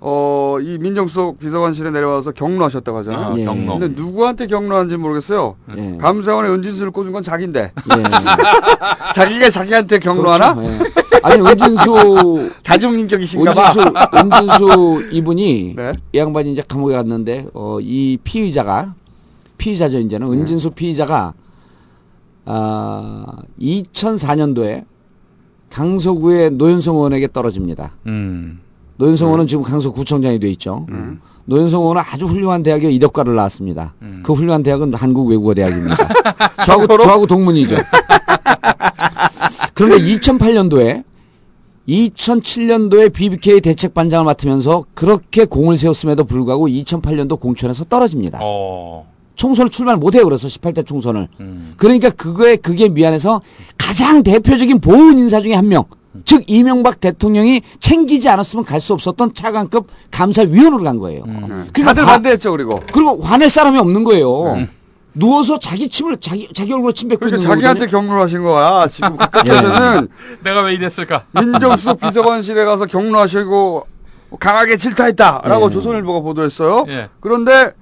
어, 0.05 0.57
이 0.61 0.77
민정수석 0.79 1.39
비서관실에 1.39 1.89
내려와서 1.91 2.31
경로하셨다고 2.31 2.97
하잖아요. 2.97 3.25
아, 3.33 3.37
예. 3.37 3.45
경로. 3.45 3.79
근데 3.79 3.95
누구한테 4.01 4.47
경로한지 4.47 4.97
모르겠어요. 4.97 5.55
예. 5.77 5.97
감사원에 6.01 6.49
은진수를 6.49 6.91
꽂은 6.91 7.13
건 7.13 7.23
자기인데. 7.23 7.71
예. 7.97 8.03
자기가 9.15 9.49
자기한테 9.49 9.99
경로하나? 9.99 10.55
그렇죠. 10.55 11.02
예. 11.25 11.31
아니 11.31 11.41
은진수 11.41 12.51
다중인격이신가 12.63 13.53
봐. 13.53 13.73
은진수 13.73 13.93
은진수 14.15 15.09
이분이 15.15 15.73
네. 15.75 15.93
이 16.13 16.17
양반이 16.17 16.51
이제 16.51 16.63
감옥에 16.67 16.95
갔는데 16.95 17.47
어, 17.53 17.77
이 17.81 18.17
피의자가 18.23 18.95
피의자죠 19.57 19.99
이제는 19.99 20.27
네. 20.27 20.33
은진수 20.37 20.71
피의자가 20.71 21.33
아 22.45 23.25
2004년도에 23.59 24.85
강서구의 25.69 26.51
노현성 26.51 26.95
의원에게 26.95 27.29
떨어집니다. 27.31 27.93
음. 28.07 28.59
노현성 28.97 29.27
의원은 29.27 29.47
지금 29.47 29.63
강서구청장이 29.63 30.39
돼 30.39 30.49
있죠. 30.51 30.85
노현성 31.45 31.81
의원은 31.81 32.01
아주 32.05 32.25
훌륭한 32.25 32.61
대학에 32.61 32.91
이력과를 32.91 33.33
나왔습니다. 33.35 33.93
그 34.21 34.33
훌륭한 34.33 34.61
대학은 34.61 34.93
한국 34.93 35.29
외국어 35.29 35.53
대학입니다. 35.55 35.97
저하고, 36.65 36.85
저하고 36.87 37.25
동문이죠. 37.25 37.77
그런데 39.73 39.97
2008년도에 39.97 41.03
2007년도에 41.87 43.11
BBK 43.13 43.61
대책 43.61 43.93
반장을 43.93 44.25
맡으면서 44.25 44.85
그렇게 44.93 45.45
공을 45.45 45.77
세웠음에도 45.77 46.23
불구하고 46.23 46.67
2008년도 46.67 47.39
공천에서 47.39 47.83
떨어집니다. 47.85 48.39
어. 48.41 49.05
총선을 49.35 49.71
출마를 49.71 49.99
못해요. 49.99 50.23
그래서 50.25 50.47
18대 50.47 50.85
총선을. 50.85 51.27
음. 51.39 51.73
그러니까 51.77 52.09
그거에 52.11 52.55
그게 52.55 52.87
미안해서 52.87 53.41
가장 53.77 54.23
대표적인 54.23 54.79
보훈 54.79 55.17
인사 55.19 55.41
중에 55.41 55.53
한 55.53 55.67
명. 55.67 55.83
즉 56.25 56.43
이명박 56.47 57.01
대통령이 57.01 57.61
챙기지 57.79 58.29
않았으면 58.29 58.63
갈 58.65 58.79
수 58.79 58.93
없었던 58.93 59.33
차관급 59.33 59.87
감사위원으로 60.11 60.83
간 60.83 60.99
거예요. 60.99 61.23
그러니까 61.23 61.83
다들 61.85 62.03
화- 62.03 62.11
반대했죠, 62.13 62.51
그리고. 62.51 62.79
그리고 62.93 63.19
화낼 63.23 63.49
사람이 63.49 63.79
없는 63.79 64.03
거예요. 64.03 64.67
누워서 65.13 65.59
자기 65.59 65.89
침을 65.89 66.17
자기 66.19 66.49
자기 66.53 66.73
얼굴에 66.73 66.93
침 66.93 67.09
뱉고 67.09 67.19
그러니까 67.19 67.37
있는 67.37 67.47
자기한테 67.49 67.79
거거든요. 67.85 67.99
경로를 68.01 68.23
하신 68.23 68.43
거야. 68.43 68.87
지금 68.87 69.15
각각에서는 69.17 70.07
내가 70.43 70.61
왜 70.63 70.73
이랬을까? 70.73 71.25
민정수석 71.39 71.99
비서관실에 71.99 72.65
가서 72.65 72.85
경로하시고 72.85 73.87
강하게 74.39 74.77
질타했다라고 74.77 75.67
예. 75.67 75.69
조선일보가 75.69 76.21
보도했어요. 76.21 76.85
예. 76.87 77.09
그런데 77.19 77.73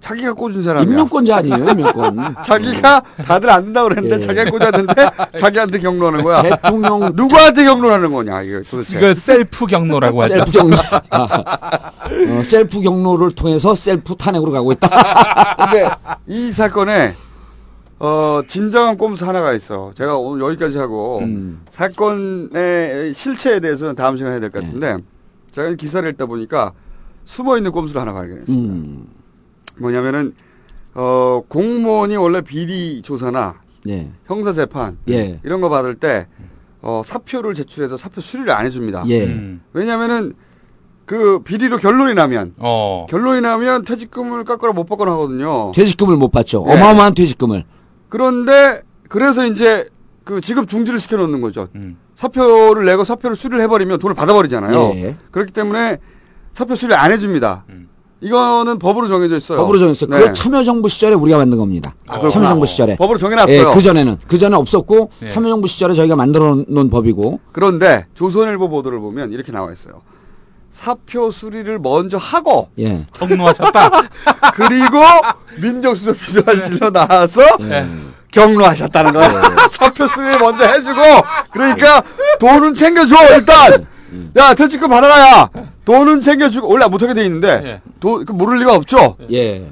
자기가 0.00 0.34
꽂은 0.34 0.62
사람이야. 0.62 0.90
임명권자 0.90 1.36
아니에요, 1.38 1.56
임명권. 1.56 2.36
자기가 2.46 3.00
다들 3.26 3.50
안 3.50 3.64
된다고 3.64 3.88
그랬는데 3.88 4.16
예. 4.16 4.20
자기가 4.20 4.50
꽂았는데 4.50 5.10
자기한테 5.40 5.78
격노하는 5.80 6.22
거야. 6.22 6.42
대통령 6.42 7.12
누구한테 7.16 7.64
격노하는 7.64 8.12
거냐 8.12 8.42
이거 8.42 8.60
도대체. 8.62 8.98
이거 8.98 9.14
셀프 9.14 9.66
격노라고 9.66 10.22
하죠. 10.22 10.34
셀프 10.34 10.50
격노. 10.52 10.76
어, 10.76 12.42
셀프 12.42 12.80
격노를 12.80 13.32
통해서 13.34 13.74
셀프 13.74 14.14
탄핵으로 14.14 14.52
가고 14.52 14.70
있다. 14.72 14.88
근데 15.58 15.90
이 16.28 16.52
사건에 16.52 17.14
어 17.98 18.42
진정한 18.46 18.98
꼼수 18.98 19.26
하나가 19.26 19.54
있어. 19.54 19.90
제가 19.96 20.16
오늘 20.18 20.44
여기까지 20.46 20.78
하고 20.78 21.20
음. 21.22 21.62
사건의 21.70 23.14
실체에 23.14 23.58
대해서는 23.60 23.94
다음 23.96 24.16
시간에 24.16 24.34
해야 24.34 24.40
될 24.40 24.50
것 24.50 24.62
같은데 24.62 24.98
제가 25.50 25.68
이 25.70 25.76
기사를 25.76 26.08
읽다 26.10 26.26
보니까 26.26 26.72
숨어 27.24 27.56
있는 27.56 27.72
꼼수를 27.72 28.00
하나 28.02 28.12
발견했습니다. 28.12 28.72
음. 28.72 29.06
뭐냐면은 29.78 30.34
어 30.94 31.42
공무원이 31.48 32.16
원래 32.16 32.40
비리 32.40 33.02
조사나 33.02 33.60
예. 33.88 34.10
형사 34.26 34.52
재판 34.52 34.98
예. 35.08 35.40
이런 35.44 35.60
거 35.60 35.68
받을 35.68 35.94
때 35.94 36.26
어, 36.82 37.02
사표를 37.04 37.54
제출해서 37.54 37.96
사표 37.96 38.20
수리를 38.20 38.50
안 38.52 38.64
해줍니다. 38.66 39.04
예. 39.08 39.24
음. 39.24 39.60
왜냐하면은 39.72 40.34
그 41.04 41.40
비리로 41.40 41.78
결론이 41.78 42.14
나면 42.14 42.54
어. 42.58 43.06
결론이 43.08 43.40
나면 43.40 43.84
퇴직금을 43.84 44.44
깎거나 44.44 44.72
못 44.72 44.84
받거나 44.84 45.12
하거든요. 45.12 45.72
퇴직금을 45.74 46.16
못 46.16 46.30
받죠. 46.30 46.64
예. 46.68 46.72
어마어마한 46.72 47.14
퇴직금을. 47.14 47.64
그런데 48.08 48.82
그래서 49.08 49.46
이제 49.46 49.88
그 50.24 50.40
지급 50.40 50.68
중지를 50.68 50.98
시켜놓는 50.98 51.40
거죠. 51.40 51.68
음. 51.76 51.96
사표를 52.14 52.84
내고 52.84 53.04
사표를 53.04 53.36
수리를 53.36 53.60
해버리면 53.62 53.98
돈을 53.98 54.14
받아버리잖아요. 54.14 54.92
예. 54.96 55.16
그렇기 55.30 55.52
때문에 55.52 55.98
사표 56.52 56.74
수리를 56.74 56.96
안 56.98 57.12
해줍니다. 57.12 57.64
이거는 58.20 58.78
법으로 58.78 59.08
정해져 59.08 59.36
있어요. 59.36 59.58
법으로 59.58 59.78
정했어요. 59.78 60.10
네. 60.10 60.18
그걸 60.18 60.34
참여정부 60.34 60.88
시절에 60.88 61.14
우리가 61.14 61.38
만든 61.38 61.58
겁니다. 61.58 61.94
그렇구나. 62.06 62.30
참여정부 62.30 62.66
시절에. 62.66 62.96
법으로 62.96 63.18
정해놨어요. 63.18 63.56
예, 63.70 63.74
그 63.74 63.82
전에는 63.82 64.18
그 64.26 64.38
전에 64.38 64.56
없었고 64.56 65.10
예. 65.24 65.28
참여정부 65.28 65.68
시절에 65.68 65.94
저희가 65.94 66.16
만들어 66.16 66.56
놓은 66.66 66.88
법이고. 66.90 67.40
그런데 67.52 68.06
조선일보 68.14 68.68
보도를 68.70 69.00
보면 69.00 69.32
이렇게 69.32 69.52
나와 69.52 69.70
있어요. 69.72 70.00
사표 70.70 71.30
수리를 71.30 71.78
먼저 71.78 72.16
하고 72.16 72.68
예. 72.78 73.06
경로하셨다. 73.14 73.90
그리고 74.56 74.98
민정수석 75.60 76.18
비서관실로 76.18 76.90
나와서 76.90 77.42
예. 77.62 77.86
경로하셨다는 78.32 79.12
거예요. 79.12 79.42
사표 79.70 80.06
수리 80.06 80.36
먼저 80.38 80.64
해주고 80.66 81.00
그러니까 81.52 82.02
돈은 82.38 82.74
챙겨줘 82.74 83.16
일단. 83.34 83.86
야 84.36 84.54
퇴직금 84.54 84.88
받아라야. 84.88 85.50
돈은 85.84 86.20
챙겨주고 86.20 86.68
원래 86.68 86.86
못하게 86.86 87.14
돼 87.14 87.24
있는데 87.24 87.48
예. 87.64 87.80
돈그 88.00 88.32
모를 88.32 88.58
리가 88.58 88.74
없죠. 88.74 89.16
예. 89.32 89.66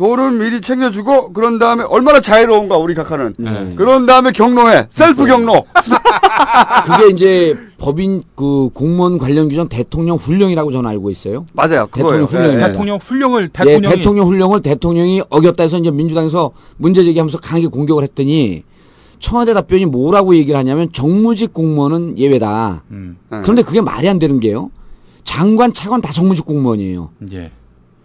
돈은 0.00 0.38
미리 0.38 0.62
챙겨주고 0.62 1.34
그런 1.34 1.58
다음에 1.58 1.84
얼마나 1.84 2.20
자유로운가 2.20 2.78
우리 2.78 2.94
각하는. 2.94 3.34
네. 3.36 3.74
그런 3.76 4.06
다음에 4.06 4.32
경로해 4.32 4.86
셀프 4.88 5.26
경로. 5.26 5.66
그게 6.86 7.12
이제 7.12 7.54
법인 7.76 8.22
그 8.34 8.70
공무원 8.72 9.18
관련 9.18 9.50
규정 9.50 9.68
대통령 9.68 10.16
훈령이라고 10.16 10.72
저는 10.72 10.88
알고 10.88 11.10
있어요. 11.10 11.44
맞아요. 11.52 11.86
대통령. 11.92 12.28
예, 12.32 12.56
대통령 12.58 12.96
훈령을 12.96 13.42
예, 13.42 13.48
대통령이 13.52 13.94
대통령 13.94 14.26
훈령을 14.26 14.62
대통령이 14.62 15.22
어겼다 15.28 15.64
해서 15.64 15.76
이제 15.76 15.90
민주당에서 15.90 16.52
문제 16.78 17.04
제기하면서 17.04 17.36
강하게 17.38 17.66
공격을 17.66 18.02
했더니 18.02 18.64
청와대 19.20 19.54
답변이 19.54 19.84
뭐라고 19.86 20.34
얘기를 20.34 20.58
하냐면 20.58 20.90
정무직 20.92 21.52
공무원은 21.52 22.18
예외다. 22.18 22.82
음. 22.90 23.18
예. 23.32 23.40
그런데 23.42 23.62
그게 23.62 23.80
말이 23.80 24.08
안 24.08 24.18
되는 24.18 24.40
게요. 24.40 24.70
장관, 25.24 25.72
차관 25.72 26.00
다 26.00 26.12
정무직 26.12 26.46
공무원이에요. 26.46 27.10
예. 27.32 27.52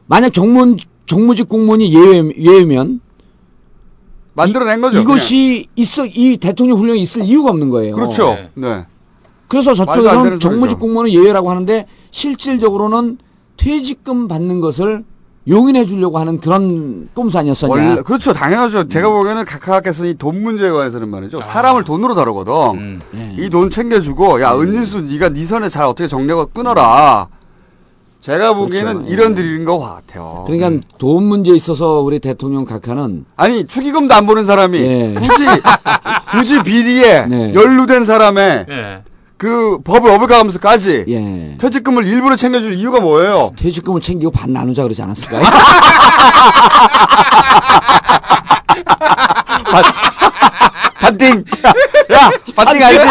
만약 0.06 0.32
정무원, 0.34 0.78
정무직 1.08 1.50
공무원이 1.50 1.94
예외, 1.94 2.32
예외면 2.38 3.00
만들어낸 4.34 4.82
거죠. 4.82 5.00
이것이 5.00 5.68
있어, 5.76 6.06
이 6.06 6.38
대통령 6.38 6.78
훈령이 6.78 7.02
있을 7.02 7.24
이유가 7.24 7.50
없는 7.52 7.70
거예요. 7.70 7.96
그냥. 7.96 8.10
그렇죠. 8.10 8.36
네. 8.36 8.50
네. 8.56 8.86
그래서 9.48 9.74
되는 10.24 10.40
정무직 10.40 10.60
소리죠. 10.60 10.80
공무원은 10.80 11.12
예외라고 11.14 11.50
하는데 11.50 11.88
실질적으로는 12.12 13.18
퇴직금 13.56 14.28
받는 14.28 14.60
것을 14.60 15.06
용인해 15.48 15.86
주려고 15.86 16.18
하는 16.18 16.40
그런 16.40 17.08
꼼수 17.14 17.38
아니었었냐. 17.38 17.72
원래 17.74 18.02
그렇죠 18.02 18.34
당연하죠. 18.34 18.88
제가 18.88 19.10
보기에는 19.10 19.46
각하께서 19.46 20.06
이 20.06 20.16
돈 20.18 20.42
문제에 20.42 20.72
관해서는 20.72 21.08
말이죠 21.10 21.42
사람을 21.42 21.84
돈으로 21.84 22.16
다루거든. 22.16 23.02
이돈 23.38 23.70
챙겨주고 23.70 24.42
야 24.42 24.56
은진수 24.56 25.02
네가 25.02 25.30
네 25.30 25.44
선에 25.44 25.70
잘 25.70 25.84
어떻게 25.86 26.08
정력을 26.08 26.46
끊어라. 26.54 27.28
제가 28.22 28.54
보기에는 28.54 29.06
이런 29.06 29.36
드리는 29.36 29.66
것 29.66 29.78
같아요. 29.78 30.46
그러니까 30.48 30.84
돈 30.98 31.26
문제에 31.26 31.54
있어서 31.54 32.00
우리 32.00 32.18
대통령 32.18 32.66
각하는 32.66 33.26
아니 33.36 33.68
축의금도 33.68 34.16
안 34.16 34.26
보는 34.26 34.46
사람이 34.46 34.80
예. 34.80 35.14
굳이 35.14 35.46
굳이 36.32 36.64
비리에 36.64 37.26
네. 37.28 37.54
연루된 37.54 38.04
사람의 38.04 38.66
예. 38.68 39.04
그 39.38 39.80
법을 39.84 40.10
어불가하면서까지 40.12 41.06
예. 41.10 41.58
퇴직금을 41.58 42.06
일부러 42.08 42.38
챙겨줄 42.38 42.74
이유가 42.74 43.02
뭐예요? 43.02 43.52
퇴직금을 43.58 44.02
챙기고 44.02 44.32
반 44.32 44.54
나누자 44.54 44.84
그러지 44.84 45.02
않았을까요? 45.02 45.44
반띵. 51.00 51.44
야, 52.12 52.32
반띵 52.56 52.84
알지? 52.84 53.06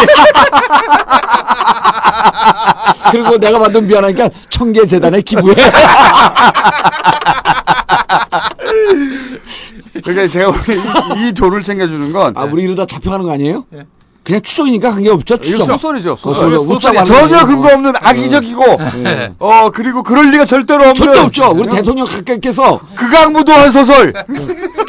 그리고 3.13 3.39
내가 3.39 3.59
만든 3.59 3.87
미안하니까 3.87 4.29
청계 4.51 4.87
재단에 4.87 5.21
기부해. 5.21 5.55
그러니까 10.03 10.29
제가 10.29 10.51
보기에 10.51 10.77
이, 10.77 11.29
이 11.29 11.33
돈을 11.33 11.63
챙겨주는 11.63 12.13
건 12.13 12.37
아 12.37 12.43
우리 12.45 12.63
이러다 12.65 12.85
잡혀가는 12.87 13.25
거 13.25 13.33
아니에요? 13.33 13.65
그냥 14.25 14.41
추정이니까 14.41 14.91
관계 14.93 15.11
없죠. 15.11 15.37
추정. 15.37 15.67
속설이죠. 15.67 16.17
소설. 16.17 16.51
소설. 16.55 16.75
웃자고 16.75 16.99
하는 16.99 17.05
전혀. 17.05 17.47
근거 17.47 17.75
없는 17.75 17.93
악의적이고 17.95 18.65
네. 19.03 19.35
어 19.39 19.71
그리고 19.71 20.03
그럴 20.03 20.31
리가 20.31 20.47
절대로 20.47 20.81
없는 20.81 20.95
절대 20.95 21.21
없죠. 21.21 21.51
우리 21.55 21.69
대통령 21.69 22.07
각하께서 22.07 22.81
극악무도한 22.97 23.71
소설. 23.71 24.13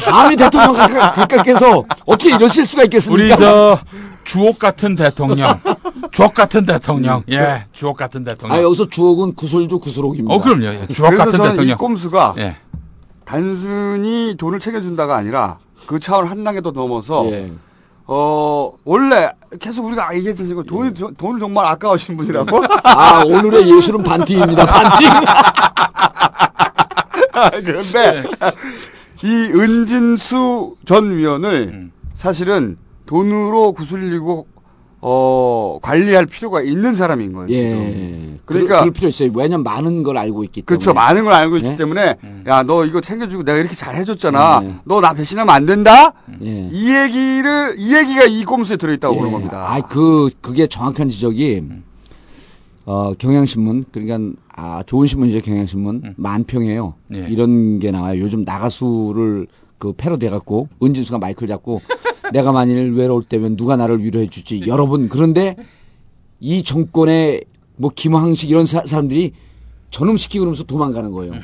감히 0.00 0.36
대통령 0.36 0.72
각하- 0.72 1.12
각하께서 1.12 1.84
어떻게 2.06 2.34
이러실 2.34 2.64
수가 2.64 2.84
있겠습니까? 2.84 3.34
우리 3.34 3.36
저 3.38 3.78
주옥 4.24 4.58
같은 4.58 4.96
대통령, 4.96 5.48
주옥 6.10 6.32
같은 6.34 6.64
대통령, 6.64 7.22
예, 7.30 7.66
주옥 7.74 7.96
같은 7.98 8.24
대통령. 8.24 8.56
아 8.56 8.62
여기서 8.62 8.88
주옥은 8.88 9.34
구슬주 9.34 9.78
구슬옥입니다. 9.78 10.34
어, 10.34 10.40
그럼요. 10.40 10.64
예, 10.64 10.86
주옥 10.92 11.14
같은 11.16 11.32
대통령. 11.32 11.66
이 11.68 11.74
꼼수가 11.74 12.34
예. 12.38 12.56
단순히 13.26 14.34
돈을 14.38 14.60
챙겨준다가 14.60 15.16
아니라 15.16 15.58
그 15.86 16.00
차원 16.00 16.26
한 16.26 16.42
단계 16.42 16.60
더 16.62 16.70
넘어서 16.70 17.26
예. 17.30 17.52
어 18.08 18.72
원래 18.84 19.30
계속 19.60 19.86
우리가 19.86 20.14
얘기했지 20.14 20.42
않습니까? 20.42 20.68
돈이 20.68 20.94
저- 20.94 21.10
돈을 21.16 21.40
정말 21.40 21.66
아까우신 21.66 22.16
분이라고. 22.16 22.62
아 22.84 23.22
오늘의 23.24 23.68
예술은 23.76 24.02
반띵입니다. 24.02 24.66
반띵. 24.66 25.08
그런데 27.64 28.24
이 29.22 29.50
은진수 29.54 30.76
전 30.86 31.16
위원을 31.16 31.90
사실은 32.14 32.78
돈으로 33.06 33.72
구슬리고 33.72 34.46
어 35.00 35.78
관리할 35.82 36.26
필요가 36.26 36.62
있는 36.62 36.94
사람인 36.94 37.32
거예요. 37.32 37.48
지금. 37.48 37.70
예. 37.70 38.38
그러니까 38.44 38.80
그럴 38.80 38.92
필요 38.92 39.08
있어요. 39.08 39.30
왜냐면 39.34 39.62
많은 39.62 40.02
걸 40.02 40.16
알고 40.16 40.42
있기 40.44 40.62
때문에. 40.62 40.66
그렇죠. 40.66 40.94
많은 40.94 41.24
걸 41.24 41.32
알고 41.34 41.56
있기 41.58 41.68
예? 41.70 41.76
때문에 41.76 42.16
야너 42.46 42.86
이거 42.86 43.00
챙겨주고 43.00 43.44
내가 43.44 43.58
이렇게 43.58 43.74
잘 43.74 43.94
해줬잖아. 43.96 44.80
너나 44.84 45.12
배신하면 45.12 45.54
안 45.54 45.66
된다. 45.66 46.12
예. 46.42 46.68
이 46.72 46.94
얘기를 46.94 47.74
이 47.76 47.94
얘기가 47.94 48.24
이 48.24 48.44
꼼수에 48.44 48.76
들어있다고 48.76 49.16
보는 49.16 49.32
겁니다. 49.32 49.66
아, 49.68 49.80
그 49.82 50.30
그게 50.40 50.66
정확한 50.66 51.08
지적이 51.10 51.64
어 52.86 53.12
경향신문 53.18 53.86
그러니까 53.92 54.40
아 54.54 54.82
좋은 54.86 55.06
신문이죠 55.06 55.40
경향신문 55.40 56.14
만평이에요. 56.16 56.94
예. 57.14 57.26
이런 57.28 57.78
게 57.80 57.90
나와요. 57.90 58.20
요즘 58.20 58.44
나가수를 58.44 59.46
그 59.78 59.92
패러디 59.92 60.26
해갖고 60.26 60.68
은진수가 60.82 61.18
마이크를 61.18 61.48
잡고 61.48 61.82
내가 62.32 62.52
만일 62.52 62.92
외로울 62.94 63.24
때면 63.24 63.56
누가 63.56 63.76
나를 63.76 64.02
위로해 64.02 64.28
주지. 64.28 64.62
여러분 64.66 65.08
그런데 65.08 65.56
이 66.40 66.62
정권의 66.62 67.44
뭐 67.76 67.90
김황식 67.94 68.50
이런 68.50 68.66
사, 68.66 68.82
사람들이 68.86 69.32
전음시키고 69.90 70.42
그러면서 70.42 70.64
도망가는 70.64 71.10
거예요. 71.12 71.34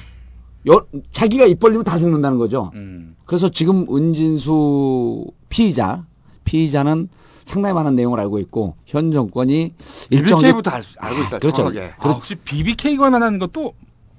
여, 0.69 0.85
자기가 1.13 1.45
입 1.47 1.59
벌리면 1.61 1.85
다 1.85 1.99
죽는다는 1.99 2.39
거죠. 2.39 2.71
음. 2.75 3.15
그래서 3.27 3.51
지금 3.51 3.85
은진수 3.95 5.27
피의자, 5.49 6.05
피의자는 6.45 7.09
상당히 7.45 7.75
많은 7.75 7.97
내용을 7.97 8.21
알고 8.21 8.39
있고 8.41 8.77
현 8.87 9.11
정권이 9.11 9.73
일정 10.11 10.39
BBK부터 10.41 10.71
알 10.71 10.83
수- 10.83 10.95
알고 10.99 11.21
있다. 11.23 11.39
그렇죠. 11.41 11.57
정확하게. 11.57 11.93
아, 11.99 12.09
혹시 12.11 12.35
BBK가 12.37 13.11
관한 13.11 13.39
것도 13.39 13.73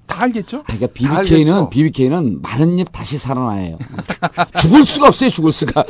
다 0.06 0.24
알겠죠? 0.24 0.64
그러니까 0.64 0.88
다 0.88 0.94
BBK는. 1.22 1.70
BBK는 1.70 2.42
마른 2.42 2.78
입 2.78 2.92
다시 2.92 3.18
살아나요. 3.18 3.80
죽을 4.60 4.86
수가 4.86 5.08
없어요. 5.08 5.30
죽을 5.30 5.52
수가. 5.54 5.86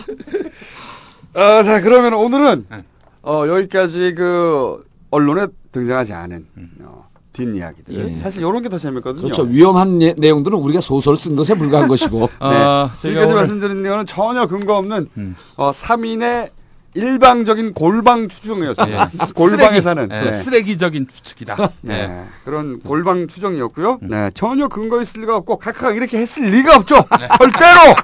어, 1.36 1.64
자 1.64 1.82
그러면 1.82 2.14
오늘은 2.14 2.66
네. 2.70 2.84
어, 3.24 3.46
여기까지 3.48 4.14
그 4.16 4.84
언론에 5.12 5.48
등장하지 5.72 6.14
않은 6.14 6.46
어, 6.82 7.08
뒷이야기들. 7.34 7.96
음. 7.96 8.10
예. 8.12 8.16
사실 8.16 8.42
이런 8.42 8.62
게 8.62 8.70
더 8.70 8.78
재밌거든요. 8.78 9.24
그렇죠. 9.24 9.44
위험한 9.44 10.02
예- 10.02 10.14
내용들은 10.18 10.58
우리가 10.60 10.82
소설 10.82 11.18
쓴 11.18 11.36
것에 11.36 11.56
불과한 11.56 11.88
것이고. 11.88 12.20
네. 12.42 12.46
어, 12.46 12.90
제가 12.92 12.98
지금까지 13.02 13.26
오늘- 13.26 13.36
말씀드린 13.36 13.82
내용은 13.82 14.06
전혀 14.06 14.46
근거 14.46 14.78
없는 14.78 15.10
음. 15.18 15.36
어, 15.56 15.72
3인의 15.72 16.50
일방적인 16.96 17.74
골방 17.74 18.30
추정이었어요. 18.30 19.08
골방에 19.34 19.82
쓰레기, 19.82 19.82
사는. 19.82 20.10
예, 20.12 20.32
네. 20.32 20.34
쓰레기적인 20.44 21.08
추측이다. 21.14 21.70
네. 21.82 21.94
예. 21.94 22.24
그런 22.46 22.80
골방 22.82 23.28
추정이었고요. 23.28 24.00
음. 24.04 24.08
네. 24.10 24.30
전혀 24.34 24.68
근거 24.68 25.02
있을 25.02 25.22
리가 25.22 25.36
없고 25.38 25.58
각하가 25.58 25.92
이렇게 25.92 26.18
했을 26.20 26.44
리가 26.50 26.76
없죠. 26.78 26.96
네. 26.96 27.28
절대로 27.38 27.96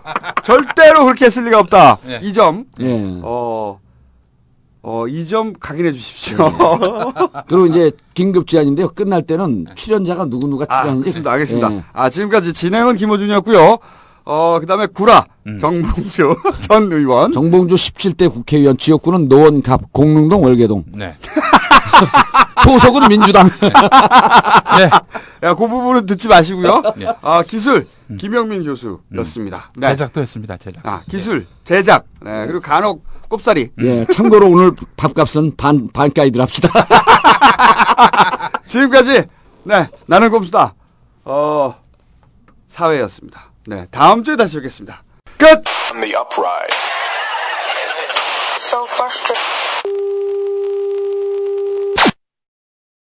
절대로 0.44 1.06
그렇게 1.06 1.26
했을 1.26 1.44
리가 1.46 1.60
없다. 1.60 2.00
네. 2.06 2.20
이 2.24 2.34
점. 2.34 2.66
예. 2.80 3.20
어. 3.24 3.80
어, 4.82 5.08
이 5.08 5.26
점 5.28 5.54
각인해 5.60 5.92
주십시오. 5.92 6.38
그리고 7.50 7.66
이제 7.68 7.92
긴급 8.14 8.48
제안인데요. 8.48 8.88
끝날 8.90 9.22
때는 9.22 9.66
출연자가 9.76 10.26
누구 10.26 10.48
누가 10.48 10.66
아. 10.70 10.90
알겠습니다. 10.90 11.30
알겠습니다. 11.32 11.74
예. 11.74 11.84
아, 11.92 12.10
지금까지 12.10 12.54
진행은 12.54 12.96
김호준이었고요. 12.96 13.78
어, 14.32 14.60
그 14.60 14.68
다음에 14.68 14.86
구라 14.86 15.26
정봉주 15.60 16.36
전 16.70 16.92
의원. 16.94 17.32
정봉주 17.32 17.74
17대 17.74 18.32
국회의원 18.32 18.78
지역구는 18.78 19.28
노원갑 19.28 19.92
공릉동 19.92 20.44
월계동. 20.44 20.84
네. 20.94 21.16
소속은 22.64 23.08
민주당. 23.08 23.50
야, 25.42 25.56
그 25.56 25.68
부분은 25.68 26.06
듣지 26.06 26.28
마시고요. 26.28 26.84
네. 26.98 27.08
아, 27.24 27.42
기술 27.42 27.88
김영민 28.20 28.64
교수였습니다. 28.66 29.72
네. 29.76 29.88
제작도 29.90 30.22
했습니다. 30.22 30.58
제작. 30.58 30.86
아, 30.86 31.02
기술 31.10 31.48
제작. 31.64 32.06
네. 32.22 32.46
그리고 32.46 32.60
간혹 32.60 33.04
꼽사리. 33.30 33.70
예, 33.82 34.06
참고로 34.14 34.48
오늘 34.48 34.74
밥값은 34.96 35.56
반 35.58 35.90
반가이들 35.92 36.40
합시다. 36.40 36.70
지금까지 38.68 39.24
네, 39.64 39.88
나는 40.06 40.30
꼼수다. 40.30 40.76
어, 41.26 41.76
사회였습니다. 42.68 43.49
네, 43.70 43.86
다음 43.92 44.24
주에 44.24 44.36
다시 44.36 44.56
뵙겠습니다. 44.56 45.04
끝. 45.38 45.64